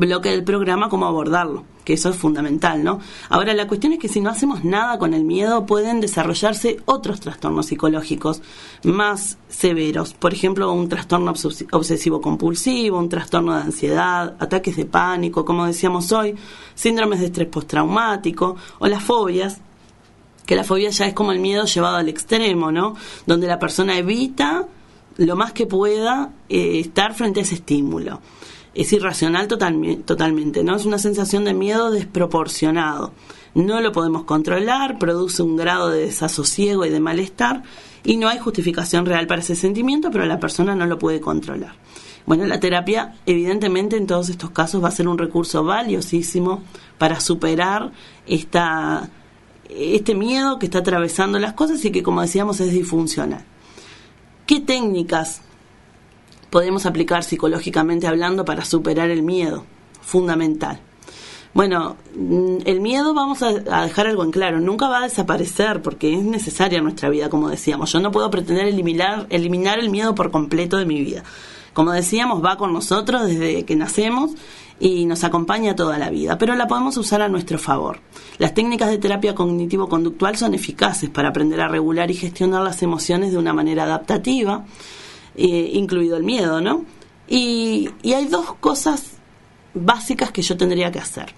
bloque 0.00 0.30
del 0.30 0.44
programa 0.44 0.88
cómo 0.88 1.06
abordarlo, 1.06 1.64
que 1.84 1.94
eso 1.94 2.10
es 2.10 2.16
fundamental, 2.16 2.82
¿no? 2.82 3.00
Ahora, 3.28 3.54
la 3.54 3.66
cuestión 3.66 3.92
es 3.92 3.98
que 3.98 4.08
si 4.08 4.20
no 4.20 4.30
hacemos 4.30 4.64
nada 4.64 4.98
con 4.98 5.14
el 5.14 5.24
miedo, 5.24 5.66
pueden 5.66 6.00
desarrollarse 6.00 6.78
otros 6.84 7.20
trastornos 7.20 7.66
psicológicos 7.66 8.42
más 8.84 9.38
severos. 9.48 10.14
Por 10.14 10.32
ejemplo, 10.32 10.72
un 10.72 10.88
trastorno 10.88 11.32
obsesivo-compulsivo, 11.32 12.98
un 12.98 13.08
trastorno 13.08 13.54
de 13.54 13.62
ansiedad, 13.62 14.36
ataques 14.38 14.76
de 14.76 14.86
pánico, 14.86 15.44
como 15.44 15.66
decíamos 15.66 16.12
hoy, 16.12 16.34
síndromes 16.74 17.20
de 17.20 17.26
estrés 17.26 17.48
postraumático 17.48 18.56
o 18.78 18.86
las 18.86 19.02
fobias, 19.02 19.60
que 20.46 20.56
la 20.56 20.64
fobia 20.64 20.90
ya 20.90 21.06
es 21.06 21.14
como 21.14 21.32
el 21.32 21.38
miedo 21.38 21.64
llevado 21.64 21.96
al 21.96 22.08
extremo, 22.08 22.70
¿no? 22.70 22.94
Donde 23.26 23.46
la 23.46 23.58
persona 23.58 23.96
evita 23.96 24.66
lo 25.16 25.36
más 25.36 25.52
que 25.52 25.66
pueda 25.66 26.32
eh, 26.48 26.80
estar 26.80 27.14
frente 27.14 27.40
a 27.40 27.42
ese 27.44 27.54
estímulo 27.56 28.20
es 28.74 28.92
irracional 28.92 29.46
totalmente, 29.46 30.64
¿no? 30.64 30.76
Es 30.76 30.84
una 30.84 30.98
sensación 30.98 31.44
de 31.44 31.54
miedo 31.54 31.90
desproporcionado. 31.90 33.12
No 33.54 33.80
lo 33.80 33.92
podemos 33.92 34.24
controlar, 34.24 34.98
produce 34.98 35.42
un 35.42 35.56
grado 35.56 35.90
de 35.90 36.06
desasosiego 36.06 36.84
y 36.84 36.90
de 36.90 36.98
malestar 36.98 37.62
y 38.02 38.16
no 38.16 38.28
hay 38.28 38.38
justificación 38.38 39.06
real 39.06 39.26
para 39.26 39.42
ese 39.42 39.54
sentimiento, 39.54 40.10
pero 40.10 40.26
la 40.26 40.40
persona 40.40 40.74
no 40.74 40.86
lo 40.86 40.98
puede 40.98 41.20
controlar. 41.20 41.74
Bueno, 42.26 42.46
la 42.46 42.58
terapia 42.58 43.14
evidentemente 43.26 43.96
en 43.96 44.06
todos 44.06 44.28
estos 44.28 44.50
casos 44.50 44.82
va 44.82 44.88
a 44.88 44.92
ser 44.92 45.06
un 45.06 45.18
recurso 45.18 45.62
valiosísimo 45.62 46.62
para 46.98 47.20
superar 47.20 47.92
esta, 48.26 49.08
este 49.68 50.14
miedo 50.14 50.58
que 50.58 50.66
está 50.66 50.78
atravesando 50.78 51.38
las 51.38 51.52
cosas 51.52 51.84
y 51.84 51.92
que 51.92 52.02
como 52.02 52.22
decíamos 52.22 52.60
es 52.60 52.72
disfuncional. 52.72 53.44
¿Qué 54.46 54.60
técnicas 54.60 55.42
podemos 56.54 56.86
aplicar 56.86 57.24
psicológicamente 57.24 58.06
hablando 58.06 58.44
para 58.44 58.64
superar 58.64 59.10
el 59.10 59.24
miedo, 59.24 59.64
fundamental. 60.00 60.78
Bueno, 61.52 61.96
mm, 62.14 62.58
el 62.64 62.80
miedo 62.80 63.12
vamos 63.12 63.42
a, 63.42 63.54
dejar 63.82 64.06
algo 64.06 64.22
en 64.22 64.30
claro, 64.30 64.60
nunca 64.60 64.86
va 64.86 64.98
a 64.98 65.02
desaparecer 65.02 65.82
porque 65.82 66.14
es 66.14 66.22
necesaria 66.22 66.78
en 66.78 66.84
nuestra 66.84 67.08
vida, 67.08 67.28
como 67.28 67.48
decíamos. 67.48 67.90
Yo 67.90 67.98
no 67.98 68.12
puedo 68.12 68.30
pretender 68.30 68.68
eliminar, 68.68 69.26
eliminar 69.30 69.80
el 69.80 69.90
miedo 69.90 70.14
por 70.14 70.30
completo 70.30 70.76
de 70.76 70.86
mi 70.86 71.00
vida. 71.00 71.24
Como 71.72 71.90
decíamos, 71.90 72.40
va 72.44 72.56
con 72.56 72.72
nosotros 72.72 73.26
desde 73.26 73.64
que 73.64 73.74
nacemos 73.74 74.30
y 74.78 75.06
nos 75.06 75.24
acompaña 75.24 75.74
toda 75.74 75.98
la 75.98 76.08
vida, 76.10 76.38
pero 76.38 76.54
la 76.54 76.68
podemos 76.68 76.96
usar 76.96 77.20
a 77.20 77.28
nuestro 77.28 77.58
favor. 77.58 77.98
Las 78.38 78.54
técnicas 78.54 78.90
de 78.90 78.98
terapia 78.98 79.34
cognitivo-conductual 79.34 80.36
son 80.36 80.54
eficaces 80.54 81.10
para 81.10 81.30
aprender 81.30 81.60
a 81.60 81.66
regular 81.66 82.12
y 82.12 82.14
gestionar 82.14 82.62
las 82.62 82.80
emociones 82.84 83.32
de 83.32 83.38
una 83.38 83.52
manera 83.52 83.82
adaptativa 83.82 84.64
eh, 85.36 85.70
incluido 85.74 86.16
el 86.16 86.24
miedo, 86.24 86.60
¿no? 86.60 86.84
Y, 87.28 87.90
y 88.02 88.12
hay 88.12 88.26
dos 88.26 88.54
cosas 88.54 89.18
básicas 89.74 90.30
que 90.30 90.42
yo 90.42 90.56
tendría 90.56 90.92
que 90.92 90.98
hacer. 90.98 91.34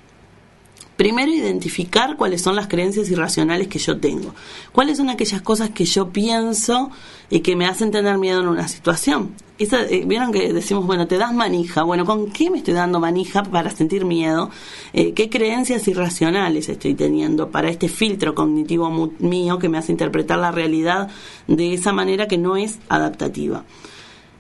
Primero, 0.97 1.31
identificar 1.31 2.17
cuáles 2.17 2.41
son 2.41 2.57
las 2.57 2.69
creencias 2.69 3.11
irracionales 3.11 3.69
que 3.69 3.79
yo 3.79 3.99
tengo. 3.99 4.35
Cuáles 4.73 4.97
son 4.97 5.11
aquellas 5.11 5.43
cosas 5.43 5.71
que 5.71 5.85
yo 5.85 6.09
pienso 6.09 6.91
y 7.29 7.41
que 7.41 7.55
me 7.55 7.67
hacen 7.67 7.91
tener 7.91 8.17
miedo 8.17 8.41
en 8.41 8.49
una 8.49 8.67
situación. 8.67 9.35
Eh, 9.59 10.05
Vieron 10.07 10.33
que 10.33 10.53
decimos, 10.55 10.87
bueno, 10.87 11.07
te 11.07 11.19
das 11.19 11.35
manija. 11.35 11.83
Bueno, 11.83 12.07
¿con 12.07 12.31
qué 12.31 12.51
me 12.51 12.59
estoy 12.59 12.73
dando 12.73 12.99
manija 12.99 13.43
para 13.43 13.71
sentir 13.71 14.07
miedo? 14.07 14.51
Eh, 14.95 15.13
¿Qué 15.13 15.29
creencias 15.29 15.87
irracionales 15.87 16.71
estoy 16.71 16.95
teniendo 16.95 17.51
para 17.51 17.69
este 17.69 17.89
filtro 17.89 18.35
cognitivo 18.35 19.13
mío 19.19 19.59
que 19.59 19.69
me 19.69 19.77
hace 19.77 19.93
interpretar 19.93 20.39
la 20.39 20.51
realidad 20.51 21.09
de 21.47 21.75
esa 21.75 21.93
manera 21.93 22.27
que 22.27 22.39
no 22.39 22.57
es 22.57 22.79
adaptativa? 22.89 23.65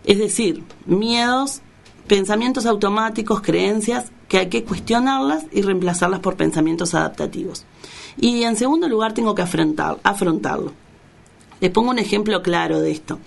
Es 0.05 0.19
decir, 0.19 0.63
miedos, 0.87 1.61
pensamientos 2.07 2.65
automáticos, 2.65 3.43
creencias 3.43 4.13
que 4.29 4.39
hay 4.39 4.49
que 4.49 4.65
cuestionarlas 4.65 5.45
y 5.53 5.63
reemplazarlas 5.63 6.21
por 6.21 6.37
pensamientos 6.37 6.95
adaptativos. 6.95 7.65
Y 8.19 8.43
en 8.43 8.57
segundo 8.57 8.89
lugar 8.89 9.13
tengo 9.13 9.35
que 9.35 9.43
afrontar, 9.43 9.99
afrontarlo. 10.03 10.73
Les 11.61 11.71
pongo 11.71 11.91
un 11.91 11.99
ejemplo 11.99 12.43
claro 12.43 12.81
de 12.81 12.91
esto. 12.91 13.19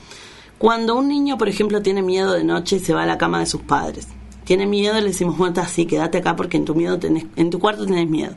Cuando 0.58 0.96
un 0.96 1.08
niño, 1.08 1.38
por 1.38 1.48
ejemplo, 1.48 1.82
tiene 1.82 2.02
miedo 2.02 2.34
de 2.34 2.44
noche 2.44 2.78
y 2.78 2.80
se 2.80 2.94
va 2.94 3.04
a 3.04 3.08
la 3.08 3.18
cama 3.18 3.40
de 3.40 3.46
sus 3.46 3.62
padres, 3.62 4.08
tiene 4.44 4.66
miedo, 4.66 4.96
le 4.96 5.08
decimos, 5.08 5.38
bueno, 5.38 5.62
así, 5.62 5.86
quédate 5.86 6.18
acá 6.18 6.36
porque 6.36 6.58
en 6.58 6.66
tu, 6.66 6.76
miedo 6.76 7.00
tenés, 7.00 7.26
en 7.36 7.50
tu 7.50 7.60
cuarto 7.60 7.86
tenés 7.86 8.10
miedo. 8.10 8.36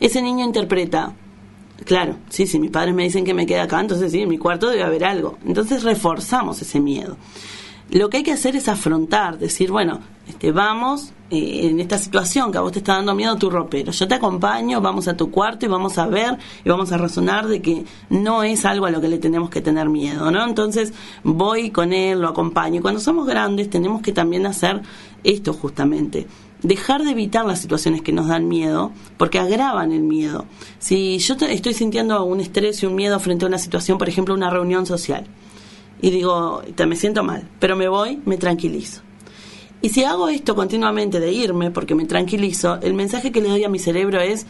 Ese 0.00 0.20
niño 0.20 0.44
interpreta, 0.44 1.14
claro, 1.84 2.16
sí, 2.28 2.46
si 2.46 2.58
mis 2.58 2.70
padres 2.70 2.94
me 2.94 3.04
dicen 3.04 3.24
que 3.24 3.34
me 3.34 3.46
quede 3.46 3.60
acá, 3.60 3.80
entonces 3.80 4.12
sí, 4.12 4.20
en 4.20 4.28
mi 4.28 4.36
cuarto 4.36 4.68
debe 4.68 4.82
haber 4.82 5.04
algo. 5.04 5.38
Entonces 5.46 5.84
reforzamos 5.84 6.60
ese 6.60 6.80
miedo. 6.80 7.16
Lo 7.90 8.10
que 8.10 8.18
hay 8.18 8.22
que 8.24 8.32
hacer 8.32 8.56
es 8.56 8.68
afrontar, 8.68 9.38
decir, 9.38 9.70
bueno, 9.70 10.00
este, 10.28 10.52
vamos 10.52 11.12
eh, 11.30 11.68
en 11.68 11.80
esta 11.80 11.98
situación 11.98 12.50
que 12.50 12.58
a 12.58 12.60
vos 12.60 12.72
te 12.72 12.78
está 12.78 12.94
dando 12.94 13.14
miedo 13.14 13.36
tu 13.36 13.50
ropero. 13.50 13.92
Yo 13.92 14.08
te 14.08 14.14
acompaño, 14.14 14.80
vamos 14.80 15.08
a 15.08 15.16
tu 15.16 15.30
cuarto 15.30 15.66
y 15.66 15.68
vamos 15.68 15.98
a 15.98 16.06
ver 16.06 16.38
y 16.64 16.68
vamos 16.68 16.92
a 16.92 16.96
razonar 16.96 17.46
de 17.46 17.60
que 17.60 17.84
no 18.10 18.42
es 18.42 18.64
algo 18.64 18.86
a 18.86 18.90
lo 18.90 19.00
que 19.00 19.08
le 19.08 19.18
tenemos 19.18 19.50
que 19.50 19.60
tener 19.60 19.88
miedo, 19.88 20.30
¿no? 20.30 20.44
Entonces 20.44 20.92
voy 21.22 21.70
con 21.70 21.92
él, 21.92 22.20
lo 22.20 22.28
acompaño. 22.28 22.78
Y 22.78 22.82
cuando 22.82 23.00
somos 23.00 23.26
grandes 23.26 23.68
tenemos 23.68 24.02
que 24.02 24.12
también 24.12 24.46
hacer 24.46 24.82
esto 25.22 25.52
justamente 25.52 26.26
dejar 26.64 27.04
de 27.04 27.10
evitar 27.10 27.44
las 27.44 27.60
situaciones 27.60 28.00
que 28.00 28.10
nos 28.10 28.26
dan 28.26 28.48
miedo, 28.48 28.90
porque 29.18 29.38
agravan 29.38 29.92
el 29.92 30.02
miedo. 30.02 30.46
Si 30.78 31.18
yo 31.18 31.34
estoy 31.34 31.74
sintiendo 31.74 32.24
un 32.24 32.40
estrés 32.40 32.82
y 32.82 32.86
un 32.86 32.94
miedo 32.94 33.20
frente 33.20 33.44
a 33.44 33.48
una 33.48 33.58
situación, 33.58 33.98
por 33.98 34.08
ejemplo, 34.08 34.34
una 34.34 34.48
reunión 34.48 34.86
social, 34.86 35.26
y 36.00 36.10
digo, 36.10 36.62
me 36.86 36.96
siento 36.96 37.22
mal, 37.22 37.48
pero 37.60 37.76
me 37.76 37.86
voy, 37.86 38.18
me 38.24 38.38
tranquilizo. 38.38 39.02
Y 39.84 39.90
si 39.90 40.02
hago 40.02 40.30
esto 40.30 40.54
continuamente 40.54 41.20
de 41.20 41.30
irme 41.30 41.70
porque 41.70 41.94
me 41.94 42.06
tranquilizo, 42.06 42.78
el 42.80 42.94
mensaje 42.94 43.30
que 43.30 43.42
le 43.42 43.50
doy 43.50 43.64
a 43.64 43.68
mi 43.68 43.78
cerebro 43.78 44.18
es, 44.18 44.46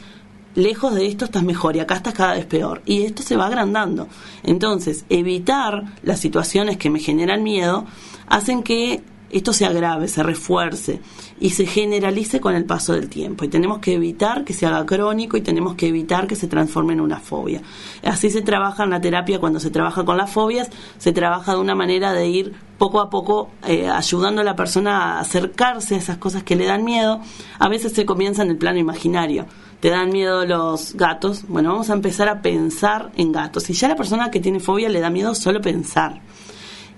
lejos 0.55 0.95
de 0.95 1.09
esto 1.09 1.25
estás 1.25 1.43
mejor 1.43 1.75
y 1.75 1.81
acá 1.81 1.97
estás 1.97 2.15
cada 2.15 2.35
vez 2.35 2.47
peor. 2.47 2.83
Y 2.87 3.03
esto 3.03 3.25
se 3.25 3.37
va 3.37 3.47
agrandando. 3.47 4.07
Entonces, 4.45 5.05
evitar 5.09 5.87
las 6.05 6.21
situaciones 6.21 6.77
que 6.77 6.89
me 6.89 7.01
generan 7.01 7.43
miedo 7.43 7.85
hacen 8.29 8.63
que 8.63 9.03
esto 9.39 9.53
se 9.53 9.67
agrave, 9.67 10.09
se 10.09 10.23
refuerce 10.23 11.01
y 11.41 11.51
se 11.51 11.67
generalice 11.67 12.41
con 12.41 12.55
el 12.55 12.65
paso 12.65 12.93
del 12.93 13.09
tiempo. 13.09 13.45
Y 13.45 13.49
tenemos 13.49 13.81
que 13.81 13.95
evitar 13.95 14.45
que 14.45 14.53
se 14.53 14.65
haga 14.67 14.87
crónico 14.87 15.37
y 15.37 15.41
tenemos 15.41 15.75
que 15.75 15.89
evitar 15.89 16.27
que 16.27 16.37
se 16.37 16.47
transforme 16.47 16.93
en 16.93 17.01
una 17.01 17.19
fobia. 17.19 17.61
Así 18.05 18.31
se 18.31 18.43
trabaja 18.43 18.85
en 18.85 18.91
la 18.91 19.01
terapia 19.01 19.41
cuando 19.41 19.59
se 19.59 19.71
trabaja 19.71 20.05
con 20.05 20.17
las 20.17 20.31
fobias, 20.31 20.71
se 20.99 21.13
trabaja 21.13 21.55
de 21.55 21.61
una 21.61 21.75
manera 21.75 22.13
de 22.13 22.29
ir 22.29 22.55
poco 22.79 23.01
a 23.01 23.11
poco 23.11 23.51
eh, 23.67 23.89
ayudando 23.89 24.41
a 24.41 24.45
la 24.45 24.57
persona 24.57 25.17
a 25.17 25.21
acercarse 25.21 25.97
a 25.97 25.99
esas 25.99 26.19
cosas 26.19 26.45
que 26.45 26.55
le 26.55 26.67
dan 26.67 26.85
miedo. 26.85 27.21
A 27.59 27.69
veces 27.69 27.93
se 27.93 28.07
comienza 28.07 28.43
en 28.43 28.51
el 28.51 28.57
plano 28.57 28.79
imaginario 28.79 29.47
te 29.81 29.91
dan 29.91 30.09
miedo 30.09 30.47
los 30.47 30.95
gatos, 30.95 31.45
bueno, 31.47 31.73
vamos 31.73 31.91
a 31.91 31.93
empezar 31.93 32.27
a 32.31 32.41
pensar 32.41 33.13
en 33.17 33.33
gatos. 33.33 33.69
Y 33.69 33.75
ya 33.75 33.87
la 33.87 33.97
persona 33.97 34.31
que 34.31 34.41
tiene 34.41 34.59
fobia 34.59 34.89
le 34.89 34.99
da 34.99 35.11
miedo 35.11 35.35
solo 35.35 35.61
pensar 35.61 36.23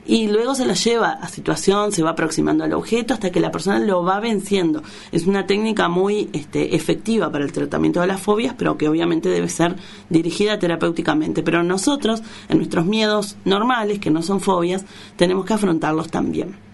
y 0.07 0.29
luego 0.29 0.55
se 0.55 0.67
la 0.67 0.75
lleva 0.75 1.11
a 1.11 1.29
situación, 1.29 1.93
se 1.93 2.03
va 2.03 2.11
aproximando 2.11 2.65
al 2.65 2.73
objeto 2.75 3.15
hasta 3.15 3.31
que 3.31 3.41
la 3.41 3.51
persona 3.51 3.79
lo 3.79 4.03
va 4.03 4.21
venciendo. 4.21 4.83
Es 5.13 5.27
una 5.27 5.47
técnica 5.47 5.89
muy 5.89 6.29
este, 6.33 6.75
efectiva 6.77 7.31
para 7.31 7.45
el 7.45 7.53
tratamiento 7.53 8.01
de 8.01 8.07
las 8.07 8.21
fobias, 8.21 8.55
pero 8.57 8.77
que 8.77 8.89
obviamente 8.89 9.29
debe 9.29 9.49
ser 9.49 9.77
dirigida 10.09 10.59
terapéuticamente. 10.59 11.43
Pero 11.43 11.63
nosotros, 11.63 12.23
en 12.49 12.59
nuestros 12.59 12.87
miedos 12.87 13.37
normales, 13.45 13.99
que 13.99 14.11
no 14.11 14.23
son 14.23 14.41
fobias, 14.41 14.85
tenemos 15.17 15.45
que 15.45 15.55
afrontarlos 15.55 16.11
también. 16.11 16.66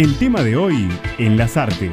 El 0.00 0.16
tema 0.16 0.42
de 0.42 0.56
hoy 0.56 0.88
en 1.18 1.36
las 1.36 1.58
artes. 1.58 1.90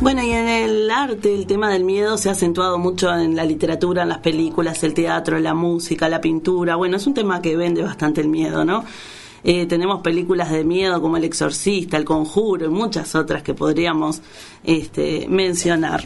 Bueno, 0.00 0.22
y 0.22 0.32
en 0.32 0.48
el 0.48 0.90
arte 0.90 1.34
el 1.34 1.46
tema 1.46 1.70
del 1.70 1.84
miedo 1.84 2.18
se 2.18 2.28
ha 2.28 2.32
acentuado 2.32 2.76
mucho 2.76 3.10
en 3.16 3.36
la 3.36 3.46
literatura, 3.46 4.02
en 4.02 4.10
las 4.10 4.18
películas, 4.18 4.84
el 4.84 4.92
teatro, 4.92 5.40
la 5.40 5.54
música, 5.54 6.10
la 6.10 6.20
pintura. 6.20 6.76
Bueno, 6.76 6.98
es 6.98 7.06
un 7.06 7.14
tema 7.14 7.40
que 7.40 7.56
vende 7.56 7.82
bastante 7.82 8.20
el 8.20 8.28
miedo, 8.28 8.66
¿no? 8.66 8.84
Eh, 9.44 9.66
tenemos 9.66 10.02
películas 10.02 10.50
de 10.50 10.64
miedo 10.64 11.00
como 11.00 11.16
El 11.16 11.24
Exorcista, 11.24 11.96
El 11.96 12.04
Conjuro 12.04 12.66
y 12.66 12.68
muchas 12.68 13.14
otras 13.14 13.42
que 13.42 13.54
podríamos 13.54 14.22
este, 14.64 15.26
mencionar. 15.28 16.04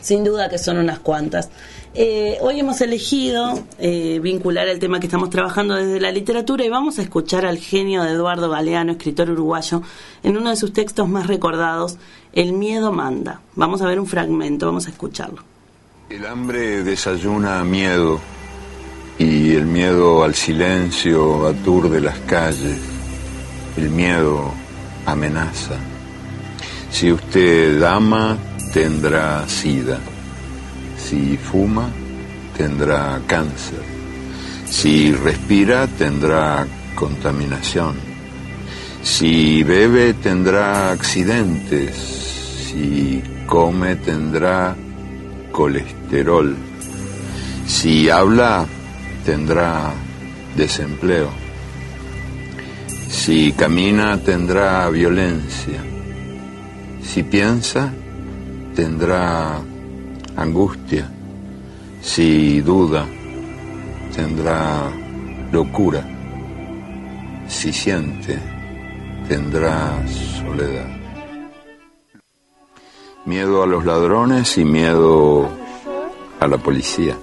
Sin 0.00 0.24
duda 0.24 0.48
que 0.48 0.58
son 0.58 0.78
unas 0.78 1.00
cuantas. 1.00 1.50
Eh, 1.92 2.38
hoy 2.42 2.60
hemos 2.60 2.80
elegido 2.82 3.58
eh, 3.78 4.20
vincular 4.22 4.68
el 4.68 4.78
tema 4.78 5.00
que 5.00 5.06
estamos 5.06 5.30
trabajando 5.30 5.74
desde 5.76 5.98
la 5.98 6.12
literatura 6.12 6.64
y 6.64 6.68
vamos 6.68 6.98
a 6.98 7.02
escuchar 7.02 7.46
al 7.46 7.58
genio 7.58 8.02
de 8.02 8.12
Eduardo 8.12 8.50
Galeano, 8.50 8.92
escritor 8.92 9.30
uruguayo, 9.30 9.82
en 10.22 10.36
uno 10.36 10.50
de 10.50 10.56
sus 10.56 10.72
textos 10.72 11.08
más 11.08 11.26
recordados, 11.26 11.96
El 12.32 12.52
miedo 12.52 12.92
manda. 12.92 13.40
Vamos 13.54 13.80
a 13.80 13.86
ver 13.86 13.98
un 13.98 14.06
fragmento, 14.06 14.66
vamos 14.66 14.86
a 14.86 14.90
escucharlo. 14.90 15.42
El 16.10 16.26
hambre 16.26 16.84
desayuna 16.84 17.64
miedo 17.64 18.20
y 19.18 19.54
el 19.54 19.66
miedo 19.66 20.22
al 20.22 20.34
silencio 20.34 21.46
aturde 21.46 22.00
las 22.00 22.18
calles. 22.20 22.78
El 23.76 23.90
miedo 23.90 24.52
amenaza. 25.06 25.76
Si 26.90 27.10
usted 27.12 27.82
ama, 27.82 28.36
tendrá 28.72 29.48
sida. 29.48 29.98
Si 30.98 31.36
fuma, 31.36 31.90
tendrá 32.56 33.20
cáncer. 33.26 33.82
Si 34.66 35.12
respira, 35.12 35.86
tendrá 35.86 36.66
contaminación. 36.94 37.96
Si 39.02 39.62
bebe, 39.62 40.14
tendrá 40.14 40.90
accidentes. 40.90 41.94
Si 42.66 43.22
come, 43.46 43.96
tendrá 43.96 44.74
colesterol. 45.52 46.56
Si 47.66 48.10
habla, 48.10 48.66
tendrá 49.26 49.92
desempleo. 50.54 51.28
Si 53.08 53.52
camina, 53.52 54.16
tendrá 54.18 54.88
violencia. 54.88 55.82
Si 57.02 57.24
piensa, 57.24 57.92
tendrá 58.76 59.60
angustia, 60.36 61.10
si 62.00 62.60
duda, 62.60 63.04
tendrá 64.14 64.92
locura, 65.50 66.06
si 67.48 67.72
siente, 67.72 68.38
tendrá 69.26 70.06
soledad. 70.06 70.86
Miedo 73.24 73.64
a 73.64 73.66
los 73.66 73.84
ladrones 73.84 74.56
y 74.56 74.64
miedo 74.64 75.48
a 76.38 76.46
la 76.46 76.58
policía. 76.58 77.16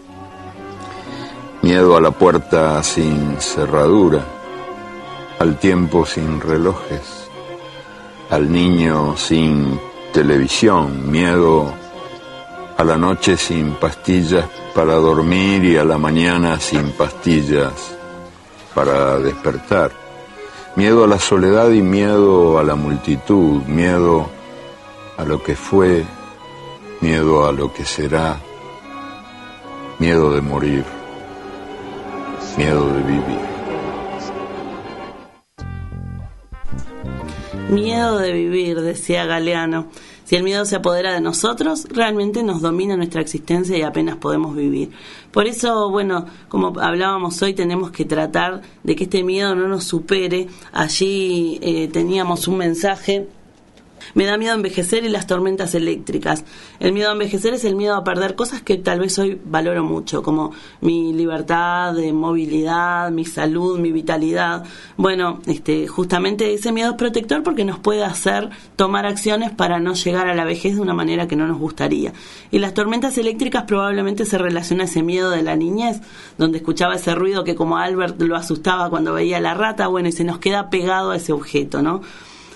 Miedo 1.73 1.97
a 1.97 2.01
la 2.01 2.11
puerta 2.11 2.83
sin 2.83 3.41
cerradura, 3.41 4.23
al 5.39 5.57
tiempo 5.57 6.05
sin 6.05 6.39
relojes, 6.39 7.31
al 8.29 8.51
niño 8.51 9.17
sin 9.17 9.81
televisión, 10.13 11.09
miedo 11.09 11.73
a 12.77 12.83
la 12.83 12.95
noche 12.95 13.37
sin 13.37 13.73
pastillas 13.73 14.45
para 14.75 14.93
dormir 14.97 15.65
y 15.65 15.75
a 15.75 15.83
la 15.83 15.97
mañana 15.97 16.59
sin 16.59 16.91
pastillas 16.91 17.97
para 18.75 19.17
despertar. 19.17 19.89
Miedo 20.75 21.05
a 21.05 21.07
la 21.07 21.17
soledad 21.17 21.71
y 21.71 21.81
miedo 21.81 22.59
a 22.59 22.63
la 22.63 22.75
multitud, 22.75 23.63
miedo 23.63 24.29
a 25.17 25.23
lo 25.23 25.41
que 25.41 25.55
fue, 25.55 26.05
miedo 27.01 27.47
a 27.47 27.51
lo 27.51 27.73
que 27.73 27.83
será, 27.83 28.37
miedo 29.97 30.31
de 30.31 30.41
morir, 30.41 30.85
miedo 32.57 32.87
de 32.93 33.03
vivir. 33.03 33.53
Miedo 37.69 38.19
de 38.19 38.31
vivir, 38.33 38.81
decía 38.81 39.25
Galeano. 39.25 39.87
Si 40.25 40.35
el 40.35 40.43
miedo 40.43 40.63
se 40.65 40.77
apodera 40.77 41.13
de 41.13 41.21
nosotros, 41.21 41.87
realmente 41.89 42.43
nos 42.43 42.61
domina 42.61 42.95
nuestra 42.95 43.21
existencia 43.21 43.77
y 43.77 43.81
apenas 43.81 44.17
podemos 44.17 44.55
vivir. 44.55 44.91
Por 45.31 45.47
eso, 45.47 45.89
bueno, 45.89 46.25
como 46.47 46.79
hablábamos 46.79 47.41
hoy, 47.41 47.53
tenemos 47.53 47.91
que 47.91 48.05
tratar 48.05 48.61
de 48.83 48.95
que 48.95 49.03
este 49.05 49.23
miedo 49.23 49.53
no 49.55 49.67
nos 49.67 49.83
supere. 49.83 50.47
Allí 50.71 51.59
eh, 51.61 51.89
teníamos 51.91 52.47
un 52.47 52.57
mensaje 52.57 53.27
me 54.13 54.25
da 54.25 54.37
miedo 54.37 54.53
envejecer 54.53 55.03
y 55.03 55.09
las 55.09 55.27
tormentas 55.27 55.75
eléctricas. 55.75 56.43
El 56.79 56.93
miedo 56.93 57.09
a 57.09 57.13
envejecer 57.13 57.53
es 57.53 57.65
el 57.65 57.75
miedo 57.75 57.95
a 57.95 58.03
perder 58.03 58.35
cosas 58.35 58.61
que 58.61 58.77
tal 58.77 58.99
vez 58.99 59.17
hoy 59.19 59.39
valoro 59.43 59.83
mucho, 59.83 60.23
como 60.23 60.51
mi 60.81 61.13
libertad 61.13 61.93
de 61.93 62.13
movilidad, 62.13 63.11
mi 63.11 63.25
salud, 63.25 63.79
mi 63.79 63.91
vitalidad. 63.91 64.63
Bueno, 64.97 65.39
este, 65.45 65.87
justamente 65.87 66.53
ese 66.53 66.71
miedo 66.71 66.91
es 66.91 66.97
protector 66.97 67.43
porque 67.43 67.65
nos 67.65 67.79
puede 67.79 68.03
hacer 68.03 68.49
tomar 68.75 69.05
acciones 69.05 69.51
para 69.51 69.79
no 69.79 69.93
llegar 69.93 70.27
a 70.27 70.35
la 70.35 70.45
vejez 70.45 70.75
de 70.75 70.81
una 70.81 70.93
manera 70.93 71.27
que 71.27 71.35
no 71.35 71.47
nos 71.47 71.57
gustaría. 71.57 72.13
Y 72.51 72.59
las 72.59 72.73
tormentas 72.73 73.17
eléctricas 73.17 73.63
probablemente 73.63 74.25
se 74.25 74.37
relaciona 74.37 74.83
a 74.83 74.85
ese 74.85 75.03
miedo 75.03 75.29
de 75.29 75.43
la 75.43 75.55
niñez, 75.55 76.01
donde 76.37 76.57
escuchaba 76.57 76.95
ese 76.95 77.15
ruido 77.15 77.43
que 77.43 77.55
como 77.55 77.77
Albert 77.77 78.21
lo 78.21 78.35
asustaba 78.35 78.89
cuando 78.89 79.13
veía 79.13 79.39
la 79.39 79.53
rata, 79.53 79.87
bueno, 79.87 80.09
y 80.09 80.11
se 80.11 80.23
nos 80.23 80.39
queda 80.39 80.69
pegado 80.69 81.11
a 81.11 81.15
ese 81.15 81.33
objeto, 81.33 81.81
¿no? 81.81 82.01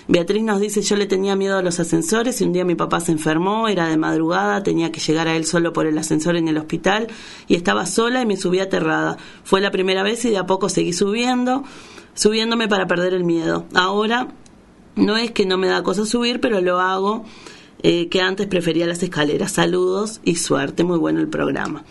Beatriz 0.09 0.43
nos 0.43 0.61
dice, 0.61 0.81
yo 0.81 0.95
le 0.95 1.05
tenía 1.05 1.35
miedo 1.35 1.57
a 1.57 1.61
los 1.61 1.81
ascensores 1.81 2.39
y 2.39 2.45
un 2.45 2.53
día 2.53 2.63
mi 2.63 2.75
papá 2.75 3.01
se 3.01 3.11
enfermó, 3.11 3.67
era 3.67 3.87
de 3.89 3.97
madrugada, 3.97 4.63
tenía 4.63 4.89
que 4.89 5.01
llegar 5.01 5.27
a 5.27 5.35
él 5.35 5.45
solo 5.45 5.73
por 5.73 5.85
el 5.85 5.97
ascensor 5.97 6.37
en 6.37 6.47
el 6.47 6.57
hospital 6.57 7.07
y 7.47 7.55
estaba 7.55 7.85
sola 7.85 8.21
y 8.21 8.25
me 8.25 8.37
subí 8.37 8.59
aterrada. 8.59 9.17
Fue 9.43 9.59
la 9.59 9.69
primera 9.69 10.03
vez 10.03 10.23
y 10.23 10.29
de 10.29 10.37
a 10.37 10.45
poco 10.45 10.69
seguí 10.69 10.93
subiendo, 10.93 11.63
subiéndome 12.13 12.69
para 12.69 12.87
perder 12.87 13.13
el 13.13 13.25
miedo. 13.25 13.65
Ahora 13.73 14.29
no 14.95 15.17
es 15.17 15.31
que 15.31 15.45
no 15.45 15.57
me 15.57 15.67
da 15.67 15.83
cosa 15.83 16.05
subir, 16.05 16.39
pero 16.39 16.61
lo 16.61 16.79
hago 16.79 17.25
eh, 17.83 18.07
que 18.07 18.21
antes 18.21 18.47
prefería 18.47 18.87
las 18.87 19.03
escaleras. 19.03 19.51
Saludos 19.51 20.21
y 20.23 20.35
suerte, 20.35 20.85
muy 20.85 20.97
bueno 20.97 21.19
el 21.19 21.27
programa. 21.27 21.83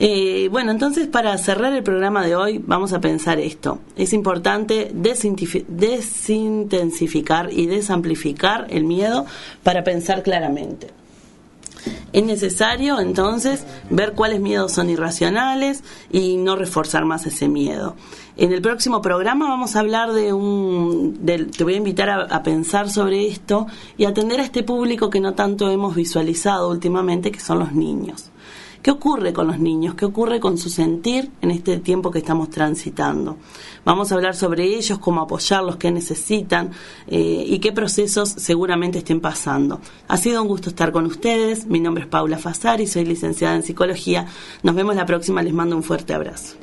Eh, 0.00 0.48
bueno, 0.52 0.70
entonces 0.70 1.08
para 1.08 1.36
cerrar 1.38 1.72
el 1.72 1.82
programa 1.82 2.24
de 2.24 2.36
hoy 2.36 2.62
vamos 2.64 2.92
a 2.92 3.00
pensar 3.00 3.40
esto. 3.40 3.80
Es 3.96 4.12
importante 4.12 4.92
desintensificar 4.94 7.52
y 7.52 7.66
desamplificar 7.66 8.68
el 8.70 8.84
miedo 8.84 9.26
para 9.64 9.82
pensar 9.82 10.22
claramente. 10.22 10.92
Es 12.12 12.24
necesario 12.24 13.00
entonces 13.00 13.66
ver 13.90 14.12
cuáles 14.12 14.40
miedos 14.40 14.70
son 14.72 14.88
irracionales 14.88 15.82
y 16.12 16.36
no 16.36 16.54
reforzar 16.54 17.04
más 17.04 17.26
ese 17.26 17.48
miedo. 17.48 17.96
En 18.36 18.52
el 18.52 18.62
próximo 18.62 19.02
programa 19.02 19.48
vamos 19.48 19.74
a 19.74 19.80
hablar 19.80 20.12
de 20.12 20.32
un... 20.32 21.18
te 21.24 21.64
voy 21.64 21.74
a 21.74 21.78
invitar 21.78 22.08
a, 22.08 22.22
a, 22.22 22.44
pensar 22.44 22.88
sobre 22.88 23.26
esto 23.26 23.66
y 23.96 24.04
atender 24.04 24.38
a 24.38 24.44
este 24.44 24.62
público 24.62 25.10
que 25.10 25.18
no 25.18 25.34
tanto 25.34 25.68
hemos 25.70 25.96
visualizado 25.96 26.70
últimamente, 26.70 27.32
que 27.32 27.40
son 27.40 27.58
los 27.58 27.72
niños. 27.72 28.30
¿Qué 28.88 28.92
ocurre 28.92 29.34
con 29.34 29.48
los 29.48 29.58
niños? 29.58 29.94
¿Qué 29.96 30.06
ocurre 30.06 30.40
con 30.40 30.56
su 30.56 30.70
sentir 30.70 31.30
en 31.42 31.50
este 31.50 31.76
tiempo 31.76 32.10
que 32.10 32.20
estamos 32.20 32.48
transitando? 32.48 33.36
Vamos 33.84 34.10
a 34.10 34.14
hablar 34.14 34.34
sobre 34.34 34.64
ellos, 34.64 34.98
cómo 34.98 35.20
apoyarlos, 35.20 35.76
qué 35.76 35.90
necesitan 35.90 36.70
eh, 37.06 37.44
y 37.46 37.58
qué 37.58 37.70
procesos 37.72 38.30
seguramente 38.30 38.96
estén 38.96 39.20
pasando. 39.20 39.82
Ha 40.08 40.16
sido 40.16 40.40
un 40.40 40.48
gusto 40.48 40.70
estar 40.70 40.90
con 40.90 41.04
ustedes. 41.04 41.66
Mi 41.66 41.80
nombre 41.80 42.04
es 42.04 42.08
Paula 42.08 42.38
Fasari, 42.38 42.86
soy 42.86 43.04
licenciada 43.04 43.56
en 43.56 43.62
psicología. 43.62 44.26
Nos 44.62 44.74
vemos 44.74 44.96
la 44.96 45.04
próxima. 45.04 45.42
Les 45.42 45.52
mando 45.52 45.76
un 45.76 45.82
fuerte 45.82 46.14
abrazo. 46.14 46.56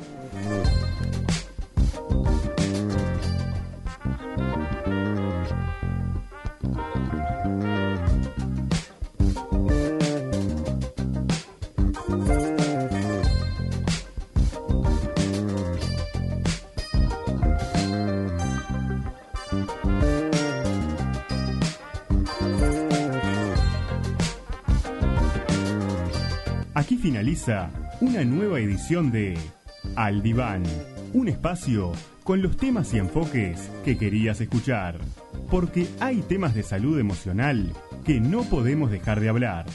Finaliza 27.06 27.70
una 28.00 28.24
nueva 28.24 28.58
edición 28.58 29.12
de 29.12 29.38
Al 29.94 30.24
Diván, 30.24 30.64
un 31.12 31.28
espacio 31.28 31.92
con 32.24 32.42
los 32.42 32.56
temas 32.56 32.92
y 32.94 32.98
enfoques 32.98 33.70
que 33.84 33.96
querías 33.96 34.40
escuchar. 34.40 34.98
Porque 35.48 35.86
hay 36.00 36.16
temas 36.22 36.56
de 36.56 36.64
salud 36.64 36.98
emocional 36.98 37.72
que 38.04 38.18
no 38.18 38.42
podemos 38.42 38.90
dejar 38.90 39.20
de 39.20 39.28
hablar. 39.28 39.66